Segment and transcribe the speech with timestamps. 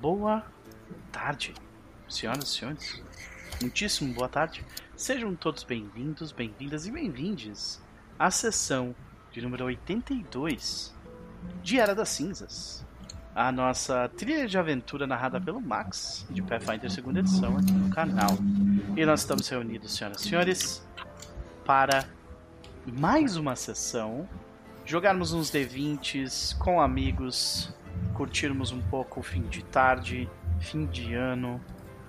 [0.00, 0.44] Boa
[1.10, 1.52] tarde,
[2.08, 3.02] senhoras e senhores.
[3.60, 4.64] Muitíssimo boa tarde.
[4.94, 7.82] Sejam todos bem-vindos, bem-vindas e bem-vindes
[8.16, 8.94] à sessão
[9.32, 10.94] de número 82
[11.64, 12.86] de Era das Cinzas.
[13.34, 18.38] A nossa trilha de aventura narrada pelo Max, de Pathfinder 2 edição, aqui no canal.
[18.96, 20.88] E nós estamos reunidos, senhoras e senhores,
[21.64, 22.04] para
[22.86, 24.28] mais uma sessão,
[24.84, 27.74] jogarmos uns D20s com amigos,
[28.18, 31.60] curtirmos um pouco o fim de tarde, fim de ano,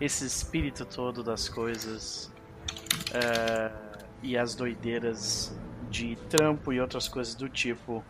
[0.02, 2.34] esse espírito todo das coisas
[3.14, 3.72] é,
[4.24, 5.56] e as doideiras
[5.88, 8.04] de trampo e outras coisas do tipo,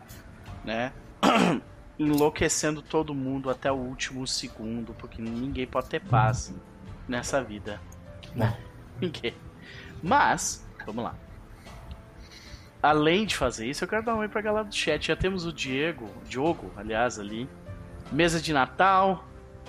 [0.64, 0.94] né?
[2.00, 6.56] Enlouquecendo todo mundo até o último segundo, porque ninguém pode ter paz
[7.06, 7.82] nessa vida.
[8.34, 8.56] Não.
[9.02, 9.34] Ninguém.
[10.02, 11.16] Mas, vamos lá.
[12.82, 15.08] Além de fazer isso, eu quero dar um oi pra galera do chat.
[15.08, 17.50] Já temos o Diego, Diogo, aliás, ali.
[18.12, 19.26] Mesa de Natal.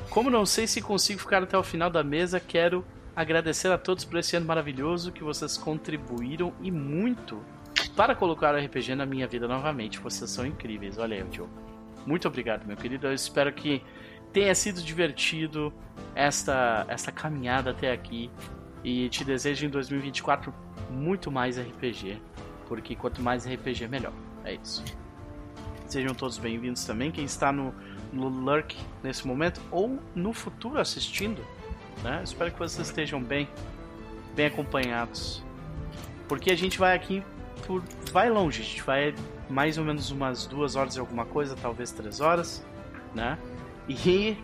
[0.09, 2.85] Como não sei se consigo ficar até o final da mesa, quero
[3.15, 7.43] agradecer a todos por esse ano maravilhoso que vocês contribuíram e muito
[7.95, 10.01] para colocar o RPG na minha vida novamente.
[10.01, 10.99] Vocês são incríveis.
[10.99, 11.53] Olha aí, Diogo.
[12.07, 13.07] Muito obrigado, meu querido.
[13.07, 13.83] Eu espero que
[14.33, 15.73] tenha sido divertido
[16.15, 18.31] esta, esta caminhada até aqui.
[18.83, 20.53] E te desejo em 2024
[20.91, 22.21] muito mais RPG.
[22.67, 24.13] Porque quanto mais RPG, melhor.
[24.45, 24.83] É isso.
[25.87, 27.11] Sejam todos bem-vindos também.
[27.11, 27.75] Quem está no,
[28.13, 31.45] no Lurk nesse momento ou no futuro assistindo,
[32.03, 32.21] né?
[32.25, 33.49] Espero que vocês estejam bem,
[34.35, 35.43] bem acompanhados.
[36.29, 37.23] Porque a gente vai aqui
[37.67, 37.83] por.
[38.13, 39.15] vai longe, a gente vai
[39.49, 42.65] mais ou menos umas duas horas e alguma coisa, talvez três horas,
[43.15, 43.39] né?
[43.89, 44.37] E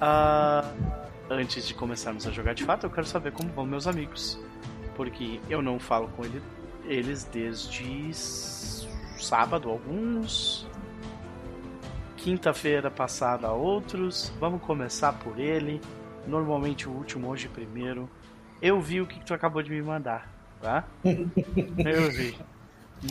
[0.00, 0.96] uh,
[1.28, 4.38] antes de começarmos a jogar de fato, eu quero saber como vão meus amigos.
[4.94, 6.42] Porque eu não falo com ele,
[6.84, 10.66] eles desde sábado, alguns.
[12.26, 14.32] Quinta-feira passada, outros.
[14.40, 15.80] Vamos começar por ele.
[16.26, 18.10] Normalmente o último, hoje primeiro.
[18.60, 20.28] Eu vi o que tu acabou de me mandar,
[20.60, 20.82] tá?
[21.04, 22.36] eu vi.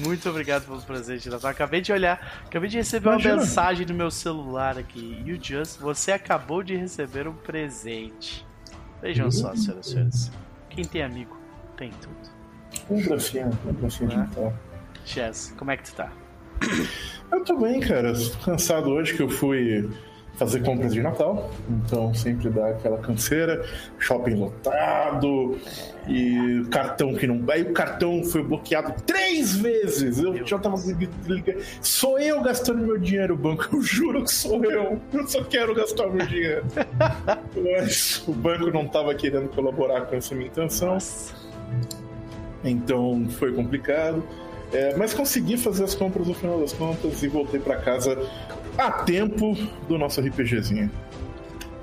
[0.06, 1.50] Muito obrigado pelo presente, Natal.
[1.50, 3.36] Acabei de olhar, acabei de receber Imagina.
[3.36, 5.24] uma mensagem no meu celular aqui.
[5.26, 8.46] You just, você acabou de receber um presente.
[9.02, 10.32] Vejam só, senhoras e senhores.
[10.70, 11.38] Quem tem amigo,
[11.78, 12.30] tem tudo.
[12.90, 14.24] Um gracinha, um gracinha de Né?
[14.24, 14.54] Natal.
[15.06, 16.12] Chess, como é que tu tá?
[17.32, 18.14] Eu tô bem, cara.
[18.44, 19.90] Cansado hoje que eu fui
[20.38, 21.50] fazer compras de Natal.
[21.70, 23.66] Então sempre dá aquela canseira.
[24.00, 25.58] Shopping lotado.
[26.08, 27.44] E cartão que não.
[27.50, 30.20] Aí o cartão foi bloqueado três vezes.
[30.20, 30.76] Eu Meu já tava
[31.28, 31.62] ligando.
[31.82, 33.68] Sou eu gastando meu dinheiro, banco.
[33.74, 35.02] Eu juro que sou eu.
[35.12, 36.66] Eu só quero gastar meu dinheiro.
[37.56, 40.94] Mas o banco não tava querendo colaborar com essa minha intenção.
[40.94, 41.34] Nossa.
[42.64, 44.24] Então foi complicado.
[44.74, 48.18] É, mas consegui fazer as compras no final das contas e voltei pra casa
[48.78, 49.56] a tempo
[49.88, 50.92] do nosso RPGzinho.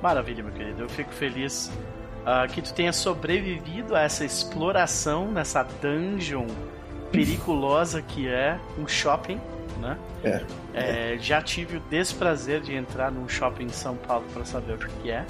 [0.03, 0.83] Maravilha, meu querido.
[0.83, 1.71] Eu fico feliz
[2.27, 6.47] ah, que tu tenha sobrevivido a essa exploração nessa dungeon
[7.11, 9.41] periculosa que é um shopping,
[9.81, 9.99] né?
[10.25, 10.43] É.
[10.75, 14.79] É, já tive o desprazer de entrar num shopping em São Paulo para saber o
[14.79, 15.25] que é.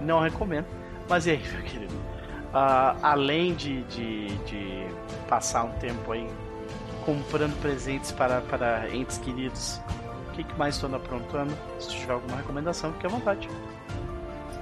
[0.00, 0.66] Não recomendo.
[1.08, 1.94] Mas e aí, meu querido?
[2.52, 4.86] Ah, além de, de, de
[5.28, 6.26] passar um tempo aí
[7.04, 9.80] comprando presentes para, para entes queridos,
[10.28, 11.52] o que, que mais anda aprontando?
[11.78, 13.48] Se tiver alguma recomendação, fique à vontade.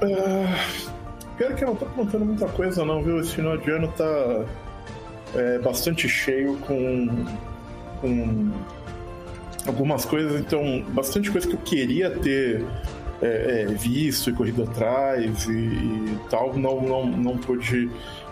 [0.02, 0.88] Ah,
[1.36, 3.20] pior que eu não tô contando muita coisa não, viu?
[3.20, 4.44] Esse final de ano tá
[5.34, 7.24] é, bastante cheio com,
[8.00, 8.50] com
[9.66, 12.64] algumas coisas, então bastante coisa que eu queria ter
[13.22, 17.90] é, é, visto e corrido atrás e, e tal, não, não, não pude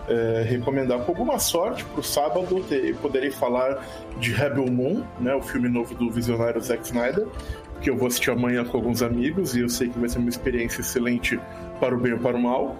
[0.09, 0.99] é, recomendar.
[1.01, 3.83] Com alguma sorte, pro sábado te- poderei falar
[4.19, 7.27] de Rebel Moon, né, o filme novo do visionário Zack Snyder,
[7.81, 10.29] que eu vou assistir amanhã com alguns amigos e eu sei que vai ser uma
[10.29, 11.39] experiência excelente
[11.79, 12.75] para o bem ou para o mal.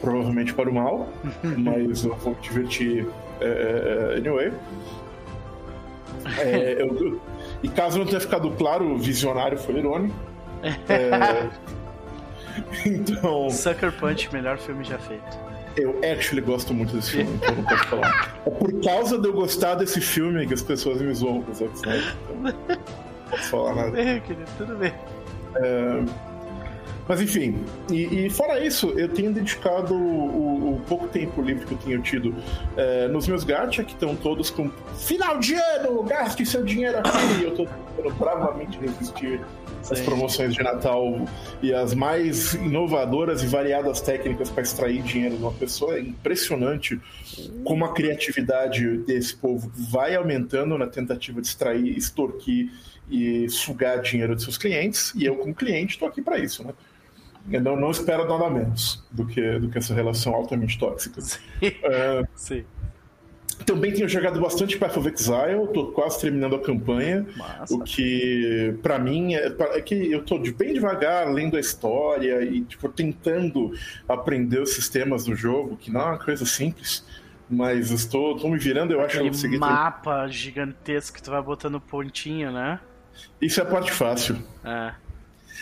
[0.00, 1.08] Provavelmente para o mal,
[1.58, 3.06] mas eu vou me divertir
[3.40, 4.50] é, anyway.
[6.38, 7.20] É, eu- eu-
[7.62, 10.14] e caso não tenha ficado claro, o visionário foi irônico.
[10.88, 11.48] É,
[12.86, 15.38] então, Sucker Punch, melhor filme já feito.
[15.76, 18.40] Eu actually gosto muito desse filme, então não posso falar.
[18.46, 21.54] É por causa de eu gostar desse filme que as pessoas me zoam com o
[21.54, 22.14] Zack Snyder.
[22.24, 22.52] Então, não
[23.30, 23.90] posso falar Tudo nada.
[23.92, 24.92] bem, querido, tudo bem.
[27.10, 27.58] Mas enfim,
[27.90, 32.00] e, e fora isso, eu tenho dedicado o, o pouco tempo livre que eu tenho
[32.02, 32.32] tido
[32.76, 37.40] é, nos meus gacha, que estão todos com final de ano, gaste seu dinheiro aqui.
[37.40, 39.40] E eu tô tentando bravamente resistir
[39.90, 40.04] às Sim.
[40.04, 41.26] promoções de Natal
[41.60, 45.96] e as mais inovadoras e variadas técnicas para extrair dinheiro de uma pessoa.
[45.96, 47.00] É impressionante
[47.64, 52.70] como a criatividade desse povo vai aumentando na tentativa de extrair, extorquir
[53.10, 55.12] e sugar dinheiro de seus clientes.
[55.16, 56.72] E eu, como cliente, estou aqui para isso, né?
[57.50, 61.20] Eu não, não espero nada menos do que, do que essa relação altamente tóxica.
[61.20, 61.38] Sim.
[61.62, 62.64] É, Sim.
[63.64, 67.26] também tenho jogado bastante Path of Exile, tô quase terminando a campanha.
[67.36, 67.74] Massa.
[67.74, 72.62] O que, pra mim, é, é que eu tô bem devagar lendo a história e,
[72.62, 73.72] tipo, tentando
[74.08, 77.04] aprender os sistemas do jogo, que não é uma coisa simples.
[77.48, 79.58] Mas estou, estou me virando, eu acho que eu conseguir.
[79.58, 82.78] mapa gigantesco que tu vai botando pontinho, né?
[83.42, 84.38] Isso é a parte fácil.
[84.64, 84.94] É.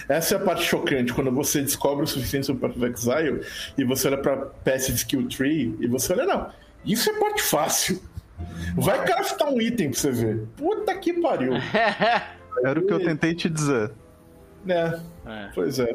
[0.08, 3.40] Essa é a parte chocante, quando você descobre o suficiente sobre Path of Exile
[3.76, 6.50] e você olha pra Passive Skill Tree e você olha, não,
[6.84, 8.00] isso é parte fácil.
[8.76, 10.46] Vai craftar um item pra você ver.
[10.56, 11.52] Puta que pariu.
[12.64, 13.90] Era o que eu tentei te dizer.
[14.66, 15.50] É, É.
[15.54, 15.94] pois é.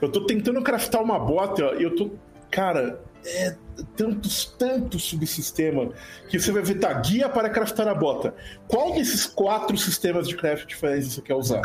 [0.00, 2.10] Eu tô tentando craftar uma bota e eu tô.
[2.50, 3.56] Cara, é
[3.96, 5.90] tantos, tantos subsistema
[6.28, 8.34] que você vai ver, tá, guia para craftar a bota.
[8.68, 11.62] Qual desses quatro sistemas de craft diferentes você quer usar?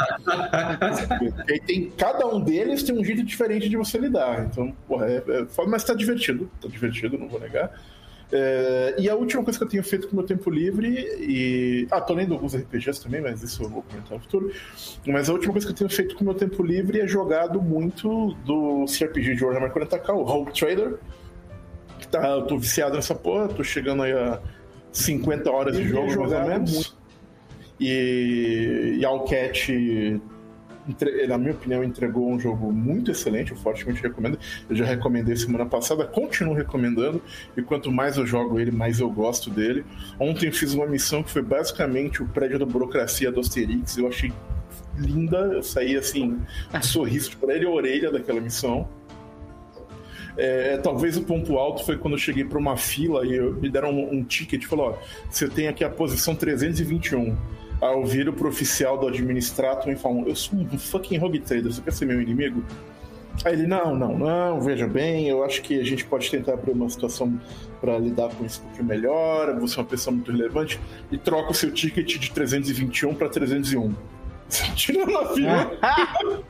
[1.48, 4.46] e tem, cada um deles tem um jeito diferente de você lidar.
[4.46, 6.50] Então, porra, é, é mas tá divertido.
[6.62, 7.72] Tá divertido, não vou negar.
[8.32, 10.88] É, e a última coisa que eu tenho feito com o meu tempo livre
[11.20, 11.88] e.
[11.90, 14.52] Ah, tô lendo alguns RPGs também, mas isso eu vou comentar no futuro.
[15.06, 17.60] Mas a última coisa que eu tenho feito com o meu tempo livre é jogado
[17.60, 21.00] muito do CRPG de Warhammer 40k, o Rogue Trader.
[22.12, 24.40] Tá, eu tô viciado nessa porra, tô chegando aí a
[24.92, 26.98] 50 horas de jogo, mais ou menos.
[27.80, 29.72] E, e a Alcat,
[30.88, 34.38] entre- na minha opinião, entregou um jogo muito excelente, eu fortemente recomendo.
[34.70, 37.22] Eu já recomendei semana passada, continuo recomendando,
[37.56, 39.86] e quanto mais eu jogo ele, mais eu gosto dele.
[40.20, 44.08] Ontem eu fiz uma missão que foi basicamente o prédio da burocracia do Asterix, eu
[44.08, 44.34] achei
[44.98, 46.38] linda, eu saí assim,
[46.74, 48.90] um sorriso de orelha a orelha daquela missão.
[50.42, 53.70] É, talvez o ponto alto foi quando eu cheguei para uma fila e eu- me
[53.70, 54.98] deram um, um ticket e falou: ó,
[55.30, 57.36] você tem aqui a posição 321.
[57.82, 61.72] Aí eu viro pro oficial do administrato e falam: eu sou um fucking rogue trader,
[61.74, 62.64] você quer ser meu inimigo?
[63.44, 66.72] Aí ele: não, não, não, veja bem, eu acho que a gente pode tentar abrir
[66.72, 67.40] uma situação
[67.82, 70.80] para lidar com isso um pouquinho melhor, você é uma pessoa muito relevante,
[71.12, 73.94] e troca o seu ticket de 321 para 301.
[74.76, 75.72] Tira na fila.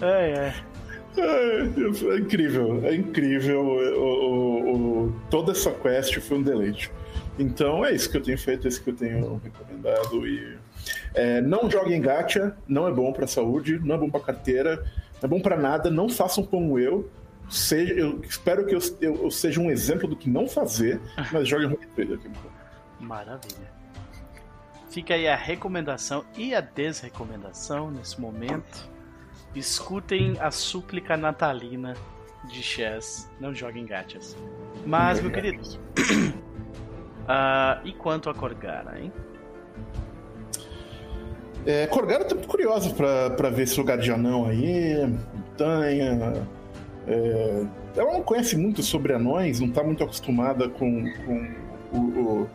[0.00, 0.04] É.
[0.06, 0.54] É,
[1.16, 3.60] é incrível, é incrível.
[3.62, 6.90] O, o- o- toda essa quest foi um deleite.
[7.38, 10.26] Então é isso que eu tenho feito, é isso que eu tenho recomendado.
[10.26, 10.56] E
[11.14, 14.76] é, não joguem gacha, não é bom pra saúde, não é bom pra carteira,
[15.20, 15.90] não é bom pra nada.
[15.90, 17.08] Não façam como eu.
[17.50, 21.00] Seja, eu espero que eu, eu- eu seja um exemplo do que não fazer,
[21.32, 22.30] mas joguem Rogue Trader aqui.
[23.00, 23.74] Maravilha.
[24.88, 28.88] Fica aí a recomendação e a desrecomendação nesse momento.
[29.54, 31.94] Escutem a súplica natalina
[32.48, 33.30] de Chess.
[33.40, 34.36] Não joguem gachas.
[34.84, 35.62] Mas, meu querido.
[37.28, 39.12] ah, e quanto a Corgara, hein?
[41.66, 46.46] É, Corgara tá muito curiosa pra, pra ver esse lugar de anão aí, montanha.
[47.06, 47.66] é,
[47.96, 51.54] ela não conhece muito sobre anões, não tá muito acostumada com, com
[51.92, 52.50] o- o-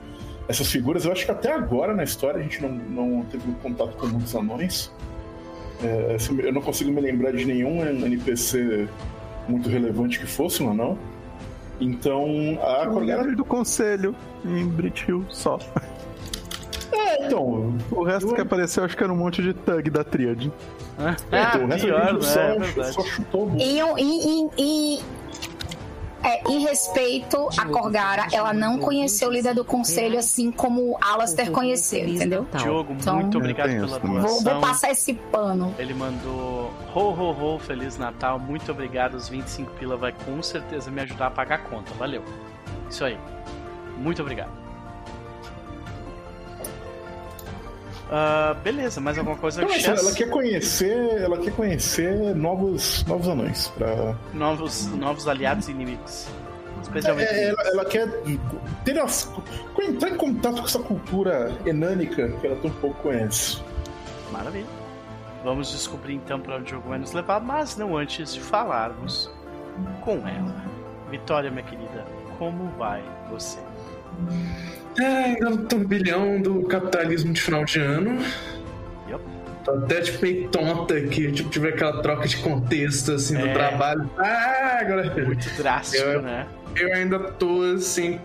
[0.47, 1.05] essas figuras.
[1.05, 4.35] Eu acho que até agora na história a gente não, não teve contato com muitos
[4.35, 4.91] anões.
[5.83, 8.87] É, eu não consigo me lembrar de nenhum NPC
[9.47, 10.97] muito relevante que fosse um anão.
[11.79, 12.25] Então
[12.61, 14.13] a O líder do conselho
[14.45, 15.57] em Brit Hill só.
[16.91, 17.77] É, então.
[17.91, 20.51] O resto Eu- que apareceu, acho que era um monte de thug da tríade.
[20.97, 22.21] Ah, então, o resto pior, gente né?
[22.73, 24.49] só, É só chutou o E, um- e, e,
[24.97, 24.99] e-
[26.23, 31.51] é, em respeito a Corgara, ela não conheceu o líder do conselho assim como Alastair
[31.51, 32.47] conheceu, entendeu?
[32.55, 34.19] Diogo, Então- muito obrigado pela também.
[34.19, 34.43] Vou, doação.
[34.43, 35.73] vou passar esse pano.
[35.77, 39.15] Ele mandou ho ho ho, Feliz Natal, muito obrigado.
[39.15, 41.93] Os 25 pila vai com certeza me ajudar a pagar a conta.
[41.95, 42.23] Valeu.
[42.89, 43.17] Isso aí.
[43.97, 44.51] Muito obrigado.
[48.11, 49.61] Ah, beleza, mais alguma coisa?
[49.61, 50.01] Mas Chess?
[50.01, 53.67] ela quer conhecer, ela quer conhecer novos, novos anões.
[53.69, 54.15] Pra...
[54.33, 56.27] novos, novos aliados e inimigos.
[56.81, 57.29] Especialmente.
[57.29, 58.07] É, ela, ela quer
[58.83, 59.31] ter as,
[59.79, 63.61] entrar em contato com essa cultura enânica que ela tão pouco conhece.
[64.31, 64.65] Maravilha.
[65.43, 69.31] Vamos descobrir então para onde o jogo vai nos levar, mas não antes de falarmos
[70.01, 70.55] com ela.
[71.09, 72.05] Vitória, minha querida,
[72.37, 73.59] como vai você?
[74.99, 78.19] É, ainda no turbilhão do capitalismo de final de ano.
[79.09, 79.21] Yup.
[79.63, 83.47] Tô até tipo meio tonta que tipo, tive aquela troca de contexto assim É.
[83.47, 84.09] do trabalho.
[84.17, 85.25] Ah, agora.
[85.25, 86.45] Muito drástico, Eu- né?
[86.75, 88.19] Eu ainda tô assim,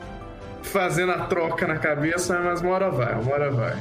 [0.63, 3.77] fazendo a troca na cabeça, mas uma hora vai, uma hora vai.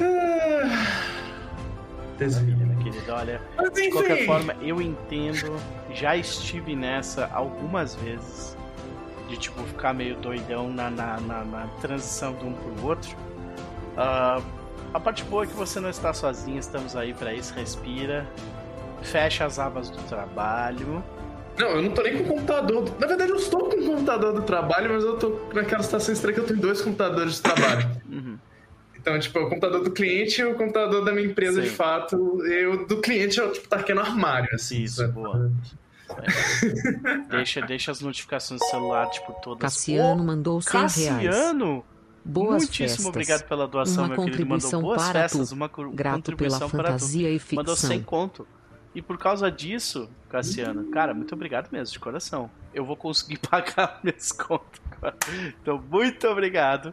[0.00, 0.96] Ah,
[2.20, 3.14] Maravilha, querida.
[3.14, 3.40] Olha,
[3.72, 5.56] de qualquer forma, eu entendo,
[5.94, 8.56] já estive nessa algumas vezes,
[9.30, 13.16] de tipo ficar meio doidão na, na, na, na transição de um pro outro.
[13.96, 14.42] Ah,
[14.92, 18.26] a parte boa é que você não está sozinho, estamos aí pra isso, respira.
[19.02, 21.02] fecha as abas do trabalho.
[21.58, 22.84] Não, eu não tô nem com o computador.
[22.98, 26.34] Na verdade, eu estou com o computador do trabalho, mas eu tô naquela situação estranha
[26.34, 27.88] que eu tenho dois computadores de trabalho.
[28.10, 28.38] Uhum.
[28.96, 31.68] Então, tipo, é o computador do cliente e o computador da minha empresa, Sim.
[31.68, 32.44] de fato.
[32.44, 34.82] E o do cliente, eu, tipo, tá aqui no armário, assim.
[34.82, 35.12] Isso, sabe?
[35.12, 35.50] boa.
[37.30, 39.60] Deixa, deixa as notificações do celular, tipo, todas.
[39.60, 40.94] Cassiano Ô, mandou 100 reais.
[40.94, 41.84] Cassiano!
[42.22, 43.06] Boas Muitíssimo festas.
[43.06, 44.46] obrigado pela doação, Uma meu querido.
[44.46, 45.54] Mandou contribuição boas para festas, tu.
[45.54, 47.00] uma Grato contribuição pela para tu.
[47.00, 47.90] fantasia e Mandou ficção.
[47.90, 48.46] 100 conto.
[48.94, 52.50] E por causa disso, Cassiano, cara, muito obrigado mesmo, de coração.
[52.74, 54.80] Eu vou conseguir pagar minhas contas.
[55.62, 56.92] Então, muito obrigado.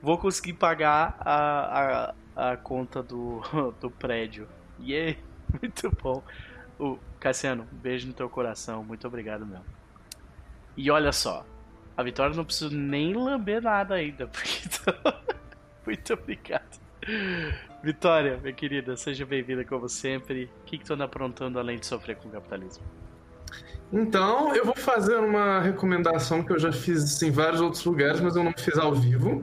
[0.00, 3.42] Vou conseguir pagar a, a, a conta do,
[3.80, 4.46] do prédio.
[4.78, 5.16] E é
[5.60, 6.22] muito bom.
[6.78, 8.84] O Cassiano, beijo no teu coração.
[8.84, 9.64] Muito obrigado mesmo.
[10.76, 11.44] E olha só,
[11.96, 14.62] a Vitória não precisa nem lamber nada ainda, porque
[15.84, 16.78] muito obrigado.
[17.82, 20.44] Vitória, minha querida, seja bem-vinda como sempre.
[20.62, 22.84] O que, que tu anda aprontando além de sofrer com o capitalismo?
[23.92, 28.36] Então, eu vou fazer uma recomendação que eu já fiz em vários outros lugares, mas
[28.36, 29.42] eu não fiz ao vivo.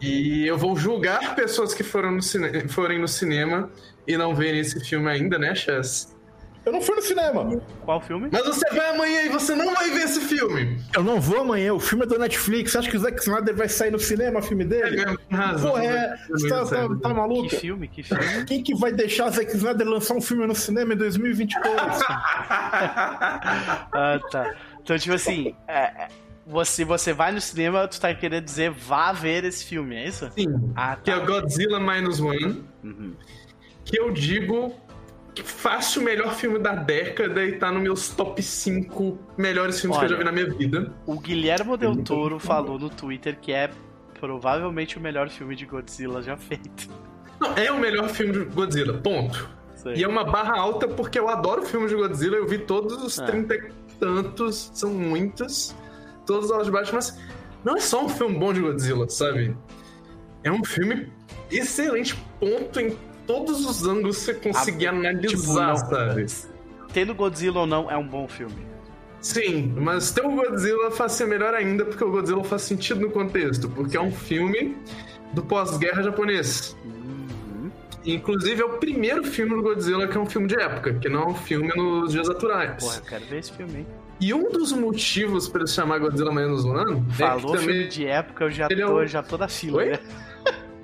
[0.00, 2.68] E eu vou julgar pessoas que foram no cine...
[2.68, 3.70] forem no cinema
[4.06, 6.16] e não verem esse filme ainda, né, Chess?
[6.66, 7.62] Eu não fui no cinema.
[7.82, 8.28] Qual filme?
[8.30, 10.78] Mas você vai amanhã e você não vai ver esse filme!
[10.94, 11.72] Eu não vou amanhã.
[11.72, 12.72] O filme é do Netflix.
[12.72, 14.96] Você acha que o Zack Snyder vai sair no cinema, filme É dele?
[14.96, 15.70] mesmo, tem razão.
[15.70, 16.16] Porra, é.
[16.28, 17.56] Você tá, tá, tá Que maluca?
[17.56, 17.88] filme?
[17.88, 18.44] Que filme?
[18.44, 21.64] Quem que vai deixar Zack Snyder lançar um filme no cinema em 2022?
[22.90, 24.54] Ah, tá.
[24.82, 26.08] Então, tipo assim, é, é,
[26.48, 30.30] você, você vai no cinema, tu tá querendo dizer vá ver esse filme, é isso?
[30.36, 31.22] Sim, Ah, que é tá.
[31.22, 33.12] o Godzilla Minus One, Uhum.
[33.84, 34.74] que eu digo
[35.34, 39.98] que fácil o melhor filme da década e tá nos meus top 5 melhores filmes
[39.98, 40.24] que eu já Olha.
[40.24, 40.92] vi na minha vida.
[41.06, 43.70] O Guilhermo Del Toro falou no Twitter que é
[44.18, 46.88] provavelmente o melhor filme de Godzilla já feito.
[47.40, 49.48] Não, é o melhor filme de Godzilla, ponto.
[49.76, 49.94] Sei.
[49.94, 53.20] E é uma barra alta porque eu adoro filmes de Godzilla, eu vi todos os
[53.20, 53.26] Ah.
[53.26, 55.72] trinta e tantos, são muitos,
[56.28, 57.18] todas as aulas de baixo, mas
[57.64, 59.56] não é só um filme bom de Godzilla, sabe?
[60.44, 61.10] É um filme
[61.50, 66.26] excelente, ponto em todos os ângulos que você conseguir Ah, analisar, tipo, sabe?
[66.92, 68.66] Tendo Godzilla ou não, é um bom filme.
[69.20, 73.10] Sim, mas ter o Godzilla faz ser melhor ainda porque o Godzilla faz sentido no
[73.10, 74.76] contexto, porque é um filme
[75.32, 76.76] do pós-guerra japonês.
[76.84, 77.70] Uhum.
[78.04, 81.22] Inclusive é o primeiro filme do Godzilla que é um filme de época, que não
[81.22, 82.82] é um filme nos dias atuais.
[82.82, 83.86] Porra, eu quero ver esse filme, hein?
[84.20, 87.88] E um dos motivos para ele se chamar Godzilla Minus One é Falou filme também
[87.88, 89.98] de época, eu já Ele é tô, o- já tô da fila, né?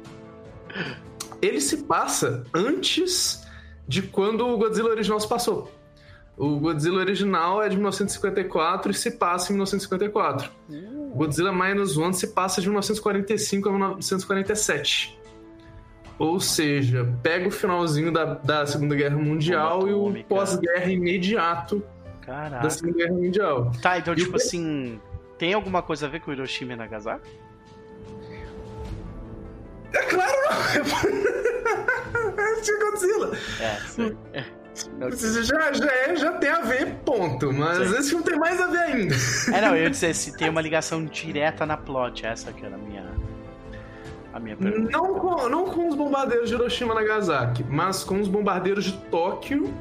[1.42, 3.44] ele se passa antes
[3.86, 5.70] de quando o Godzilla original se passou.
[6.36, 10.50] O Godzilla original é de 1954 e se passa em 1954.
[11.12, 15.18] O Godzilla Minus One se passa de 1945 a 1947.
[16.18, 21.82] Ou seja, pega o finalzinho da, da Segunda Guerra Mundial Bomba e o pós-guerra imediato
[22.26, 22.70] da Caraca.
[22.70, 23.72] Segunda Guerra Mundial.
[23.82, 25.00] Tá, então, E o tipo assim,
[25.38, 27.28] tem alguma coisa a ver com Hiroshima e Nagasaki?
[29.92, 30.60] É claro, não!
[32.58, 33.32] Esse é Godzilla.
[33.60, 34.16] É, sei.
[35.44, 37.52] Já, já, é, já tem a ver, ponto.
[37.52, 37.96] Mas Sim.
[37.96, 39.14] esse filme tem mais a ver ainda.
[39.52, 42.74] É, não, eu ia dizer se tem uma ligação direta na plot, essa que era
[42.74, 43.08] a minha,
[44.32, 44.90] a minha pergunta.
[44.90, 48.92] Não com, não com os bombardeiros de Hiroshima e Nagasaki, mas com os bombardeiros de
[49.10, 49.72] Tóquio,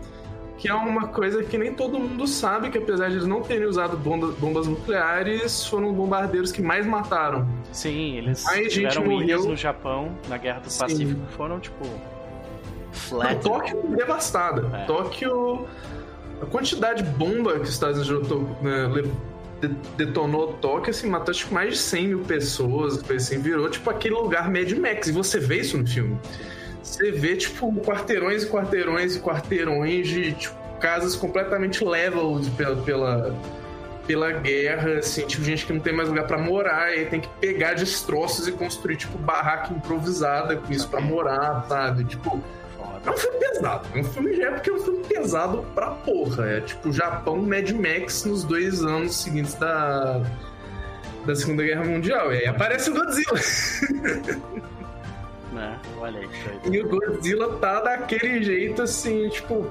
[0.64, 3.68] que é uma coisa que nem todo mundo sabe, que apesar de eles não terem
[3.68, 7.46] usado bomba- bombas nucleares, foram os bombardeiros que mais mataram.
[7.74, 9.22] Sim, eles Aí, gente, morreu.
[9.24, 10.80] ilhas no Japão, na Guerra do Sim.
[10.80, 12.00] Pacífico, que foram, tipo, Não,
[12.94, 13.42] flat.
[13.44, 14.70] Tóquio devastada.
[14.74, 14.86] É.
[14.86, 15.68] Tóquio.
[16.42, 18.30] A quantidade de bomba que os Estados Unidos
[18.62, 19.04] né,
[19.98, 24.50] detonou Tóquio, assim, matou que mais de 100 mil pessoas, assim, virou tipo aquele lugar
[24.50, 25.08] Mad Max.
[25.10, 26.18] E você vê isso no filme.
[26.84, 33.36] Você vê, tipo, quarteirões e quarteirões e quarteirões de tipo, casas completamente leveled pela, pela,
[34.06, 37.30] pela guerra, assim, tipo, gente que não tem mais lugar pra morar, e tem que
[37.40, 42.04] pegar destroços e construir, tipo, barraca improvisada com isso pra morar, sabe?
[42.04, 42.44] Tipo,
[43.06, 43.88] é um filme pesado.
[43.94, 46.46] É um filme já é porque é um filme pesado pra porra.
[46.46, 50.22] É tipo Japão Mad Max nos dois anos seguintes da,
[51.26, 52.34] da Segunda Guerra Mundial.
[52.34, 53.40] E aí aparece o Godzilla.
[55.54, 55.80] Né?
[56.00, 56.30] Olha aí.
[56.72, 59.68] E o Godzilla tá daquele jeito assim, tipo.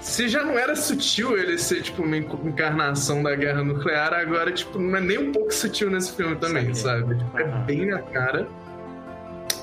[0.00, 4.78] Se já não era sutil ele ser, tipo, uma encarnação da guerra nuclear, agora, tipo,
[4.78, 7.16] não é nem um pouco sutil nesse filme também, sabe?
[7.16, 8.46] Tipo, é bem na cara.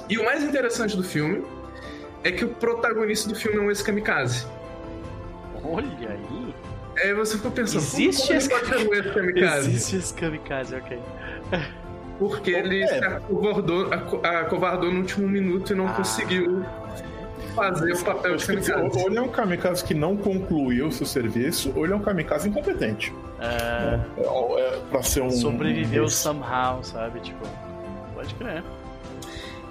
[0.10, 1.46] E o mais interessante do filme
[2.26, 4.46] é que o protagonista do filme é um ex-kamikaze.
[5.64, 6.54] Olha aí.
[7.02, 9.70] Aí você fica pensando, Existe como esse- pode ser um ex-kamikaze?
[9.70, 11.00] Existe esse kamikaze, ok.
[12.20, 12.88] Porque ele É.
[12.88, 15.94] se acovardou, aco- acovardou no último minuto e não Ah.
[15.94, 16.64] conseguiu
[17.56, 19.00] fazer o papel de kamikaze.
[19.00, 22.02] Ou ele é um kamikaze que não concluiu o seu serviço, ou ele é um
[22.02, 23.14] kamikaze incompetente.
[23.40, 25.30] É, É, é, pra ser um.
[25.32, 27.20] sobreviveu um- somehow, sabe?
[27.20, 27.46] Tipo,
[28.16, 28.64] pode crer.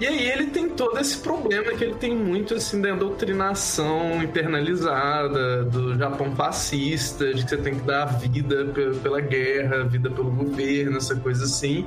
[0.00, 5.64] E aí ele tem todo esse problema que ele tem muito assim da doutrinação internalizada
[5.64, 9.84] do Japão fascista, de que você tem que dar a vida pe- pela guerra, a
[9.84, 11.86] vida pelo governo, essa coisa assim.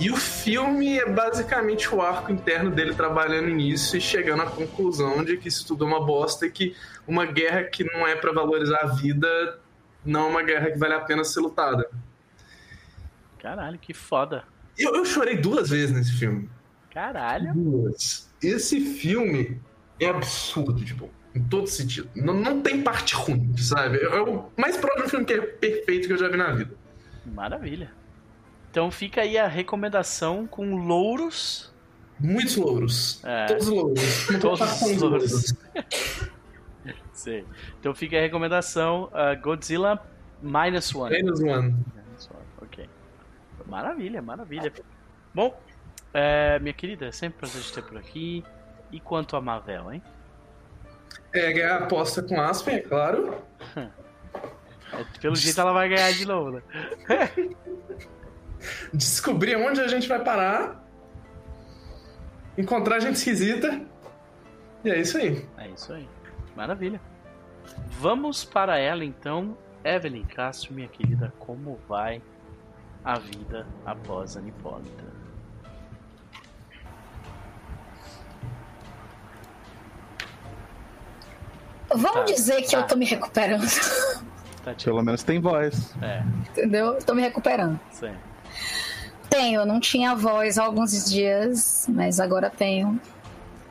[0.00, 5.22] E o filme é basicamente o arco interno dele trabalhando nisso e chegando à conclusão
[5.22, 6.74] de que isso tudo é uma bosta e que
[7.06, 9.60] uma guerra que não é pra valorizar a vida
[10.02, 11.86] não é uma guerra que vale a pena ser lutada.
[13.38, 14.44] Caralho, que foda.
[14.78, 16.48] Eu, eu chorei duas vezes nesse filme.
[16.90, 17.52] Caralho.
[17.52, 18.32] Duas.
[18.42, 19.60] Esse filme
[20.00, 22.08] é absurdo, tipo, em todo sentido.
[22.14, 23.98] Não, não tem parte ruim, sabe?
[23.98, 26.74] É o mais próximo filme que é perfeito que eu já vi na vida.
[27.26, 27.99] Maravilha.
[28.70, 31.72] Então fica aí a recomendação com louros.
[32.18, 33.24] Muitos louros.
[33.24, 33.46] É.
[33.46, 34.26] Todos louros.
[34.40, 35.54] Todos uns louros.
[37.12, 37.44] Sei.
[37.80, 40.00] Então fica a recomendação uh, Godzilla
[40.42, 41.16] Minus One.
[41.16, 41.74] Minus One,
[42.62, 42.88] Ok.
[43.66, 44.72] Maravilha, maravilha.
[45.34, 45.58] Bom,
[46.12, 48.44] é, minha querida, é sempre um prazer te ter por aqui.
[48.92, 50.02] E quanto a Mavel, hein?
[51.32, 53.36] É, ganhar a aposta com Aspen, é claro.
[54.92, 56.62] É, pelo jeito ela vai ganhar de novo, né?
[58.92, 60.84] Descobrir onde a gente vai parar.
[62.58, 63.80] Encontrar gente esquisita.
[64.84, 65.46] E é isso aí.
[65.58, 66.08] É isso aí.
[66.56, 67.00] Maravilha.
[67.98, 69.56] Vamos para ela então.
[69.84, 72.20] Evelyn Castro, minha querida, como vai
[73.02, 75.04] a vida após a Nipólita?
[81.88, 82.22] Vamos Tá.
[82.24, 82.78] dizer que Tá.
[82.78, 83.66] eu tô me recuperando,
[84.64, 84.74] Tá.
[84.84, 85.94] Pelo menos tem voz.
[86.02, 86.94] É, entendeu?
[86.94, 87.80] Eu tô me recuperando.
[87.90, 88.12] sim.
[89.30, 93.00] Tenho, não tinha voz há alguns dias, mas agora tenho.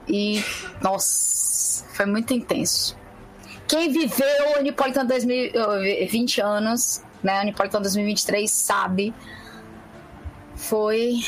[0.07, 0.43] E,
[0.81, 2.97] nossa, foi muito intenso.
[3.67, 7.41] Quem viveu o Unipolitan 2020 anos, né?
[7.41, 9.13] Unipolitan 2023 sabe.
[10.55, 11.19] Foi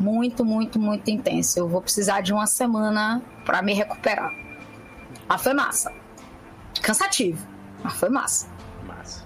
[0.00, 1.58] muito, muito, muito intenso.
[1.58, 4.32] Eu vou precisar de uma semana pra me recuperar.
[5.28, 5.92] Mas foi massa.
[6.82, 7.46] Cansativo,
[7.82, 8.48] mas foi massa.
[8.84, 9.24] Massa.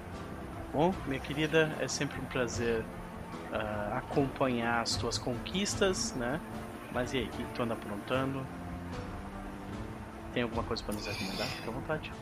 [0.72, 2.84] Bom, minha querida, é sempre um prazer
[3.52, 6.40] ah, acompanhar as tuas conquistas, né?
[6.92, 8.46] Mas e aí, o que tu anda aprontando?
[10.32, 11.46] Tem alguma coisa pra nos recomendar?
[11.46, 12.12] Fica à vontade.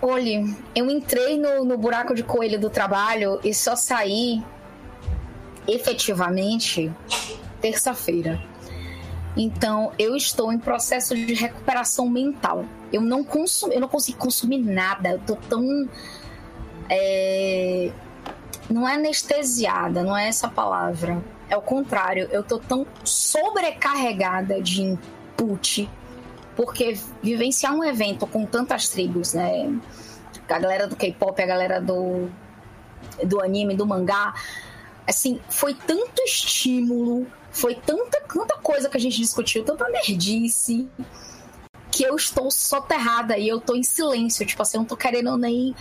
[0.00, 4.42] Olhe, eu entrei no, no buraco de coelho do trabalho e só saí
[5.66, 6.92] efetivamente
[7.60, 8.40] terça-feira.
[9.36, 12.64] Então, eu estou em processo de recuperação mental.
[12.92, 15.10] Eu não consumo, eu não consigo consumir nada.
[15.10, 15.88] Eu tô tão
[16.88, 17.92] é,
[18.68, 21.22] não é anestesiada, não é essa palavra.
[21.48, 25.88] É o contrário, eu tô tão sobrecarregada de input
[26.58, 29.72] porque vivenciar um evento com tantas tribos, né?
[30.48, 32.28] A galera do K-pop, a galera do,
[33.24, 34.34] do anime, do mangá,
[35.06, 40.88] assim, foi tanto estímulo, foi tanta, tanta coisa que a gente discutiu, tanta nerdice,
[41.92, 45.36] que eu estou soterrada e eu tô em silêncio, tipo assim, eu não tô querendo
[45.36, 45.76] nem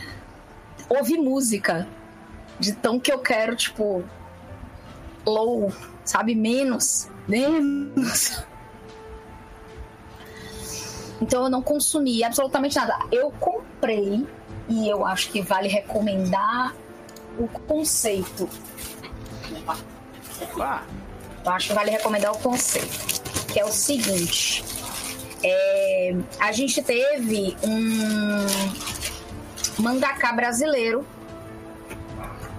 [0.89, 1.87] ouvir música.
[2.59, 4.03] De tão que eu quero, tipo,
[5.25, 5.71] low,
[6.03, 6.33] sabe?
[6.35, 7.07] Menos.
[7.27, 8.43] Menos.
[11.21, 12.97] Então eu não consumi absolutamente nada.
[13.11, 14.25] Eu comprei,
[14.69, 16.73] e eu acho que vale recomendar
[17.37, 18.49] o conceito.
[20.59, 20.83] Ah,
[21.45, 23.21] Eu acho que vale recomendar o conceito.
[23.53, 24.63] Que é o seguinte.
[25.43, 28.45] é, a gente teve um
[29.81, 31.05] mangaká brasileiro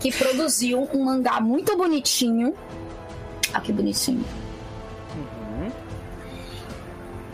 [0.01, 2.55] que produziu um mangá muito bonitinho.
[3.53, 4.25] Ah, que bonitinho.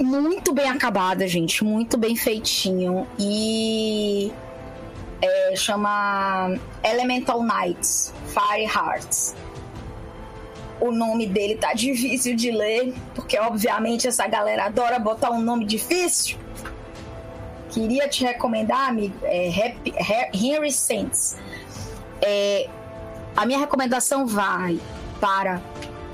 [0.00, 0.06] uhum.
[0.06, 4.32] muito bem acabada, gente, muito bem feitinho e
[5.20, 9.34] é, chama Elemental Knights Fire Hearts.
[10.80, 15.64] O nome dele tá difícil de ler, porque obviamente essa galera adora botar um nome
[15.64, 16.38] difícil.
[17.70, 19.50] Queria te recomendar, amigo, é,
[20.32, 21.36] Henry Saints.
[22.24, 22.68] É,
[23.36, 24.80] a minha recomendação vai
[25.20, 25.60] para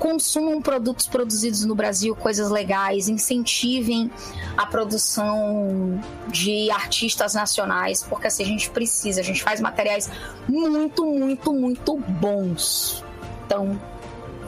[0.01, 4.09] consumam produtos produzidos no Brasil, coisas legais, incentivem
[4.57, 10.09] a produção de artistas nacionais, porque assim a gente precisa, a gente faz materiais
[10.49, 13.05] muito, muito, muito bons.
[13.45, 13.79] Então,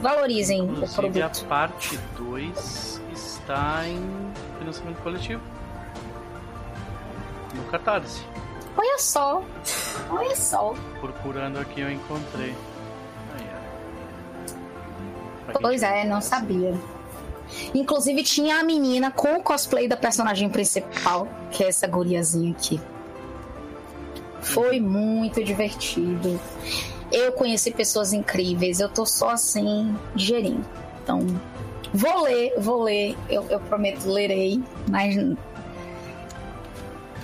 [0.02, 1.46] valorizem o Inclusive a produto.
[1.46, 4.02] parte 2 está em
[4.58, 5.40] financiamento coletivo.
[7.54, 8.33] No Catarse.
[8.76, 9.42] Olha só,
[10.10, 10.74] olha só.
[11.00, 12.54] Procurando aqui eu encontrei.
[15.48, 16.28] Aí, Pois é, não interesse.
[16.28, 16.74] sabia.
[17.74, 22.80] Inclusive tinha a menina com o cosplay da personagem principal, que é essa guriazinha aqui.
[24.40, 26.40] Foi muito divertido.
[27.12, 30.64] Eu conheci pessoas incríveis, eu tô só assim, digerindo.
[31.02, 31.20] Então,
[31.92, 34.60] vou ler, vou ler, eu, eu prometo, lerei,
[34.90, 35.14] mas.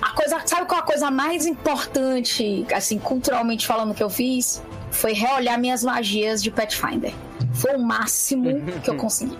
[0.00, 4.62] A coisa, sabe qual é a coisa mais importante, assim, culturalmente falando, que eu fiz?
[4.90, 7.12] Foi reolhar minhas magias de Pathfinder.
[7.52, 9.38] Foi o máximo que eu consegui.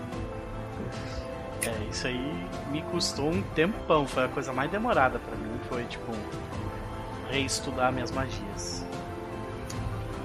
[1.65, 4.07] É, isso aí me custou um tempão.
[4.07, 5.59] Foi a coisa mais demorada pra mim.
[5.67, 6.11] Foi, tipo,
[7.29, 8.85] reestudar minhas magias.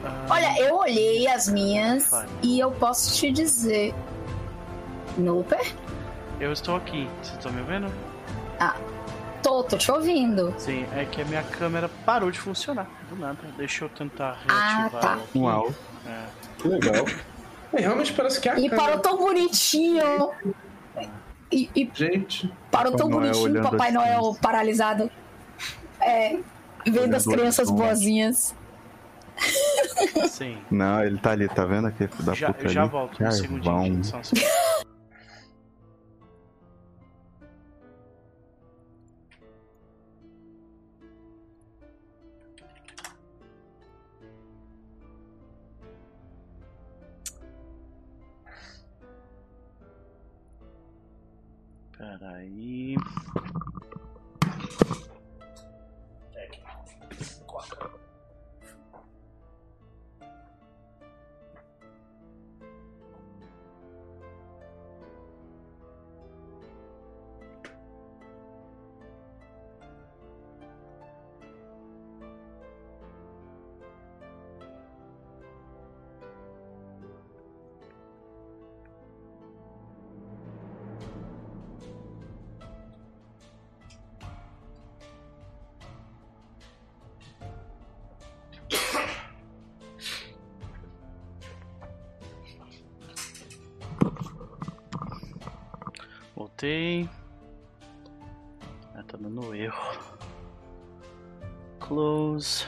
[0.04, 2.10] Ah, Olha, eu olhei as minhas
[2.42, 3.94] e eu posso te dizer.
[5.16, 5.74] Nooper?
[6.38, 7.08] eu estou aqui.
[7.22, 7.90] Vocês estão me vendo?
[9.46, 10.52] Tô, tô te ouvindo.
[10.58, 12.88] Sim, é que a minha câmera parou de funcionar.
[13.08, 13.38] Do nada.
[13.56, 15.00] Deixa eu tentar Ah, reativar.
[15.00, 15.12] tá.
[15.12, 15.38] ela aqui.
[15.38, 15.74] Uau.
[16.04, 16.24] É.
[16.58, 17.04] Que legal.
[17.72, 18.76] É, realmente parece que é a E câmera.
[18.76, 20.30] parou tão bonitinho.
[21.52, 24.40] E, e Gente, parou Papai tão Noel bonitinho, Papai as Noel crianças.
[24.40, 25.10] paralisado.
[26.00, 26.38] É,
[26.84, 27.86] vendo Olhando as crianças horizonte.
[27.86, 28.54] boazinhas.
[30.28, 30.58] Sim.
[30.72, 32.90] Não, ele tá ali, tá vendo aquele da Já, puta eu já ali?
[32.90, 33.62] volto um segundinho.
[33.94, 34.02] vão.
[34.02, 34.50] só um segundo.
[51.98, 52.94] Peraí.
[96.56, 97.06] Voltei.
[98.94, 99.76] Ah, tá dando erro.
[101.78, 102.66] Close.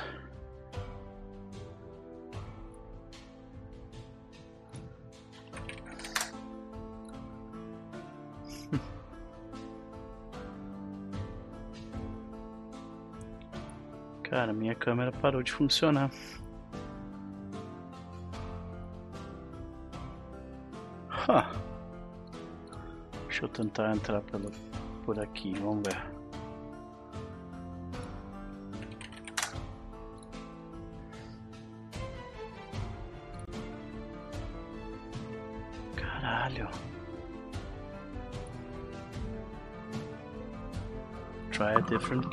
[14.23, 16.11] Cara, minha câmera parou de funcionar.
[21.27, 21.58] Huh.
[23.39, 24.51] Deixa eu tentar entrar pelo,
[25.05, 25.97] por aqui, vamos ver.
[35.95, 36.69] Caralho.
[41.53, 42.27] Try a different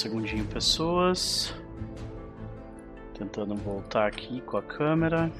[0.00, 1.54] segundinho, pessoas.
[3.12, 5.30] Tentando voltar aqui com a câmera.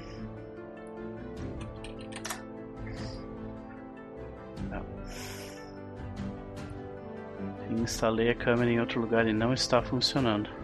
[4.69, 4.85] Não.
[7.81, 10.60] Instalei a câmera em outro lugar e não está funcionando.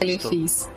[0.00, 0.70] Ele Estou- fiz.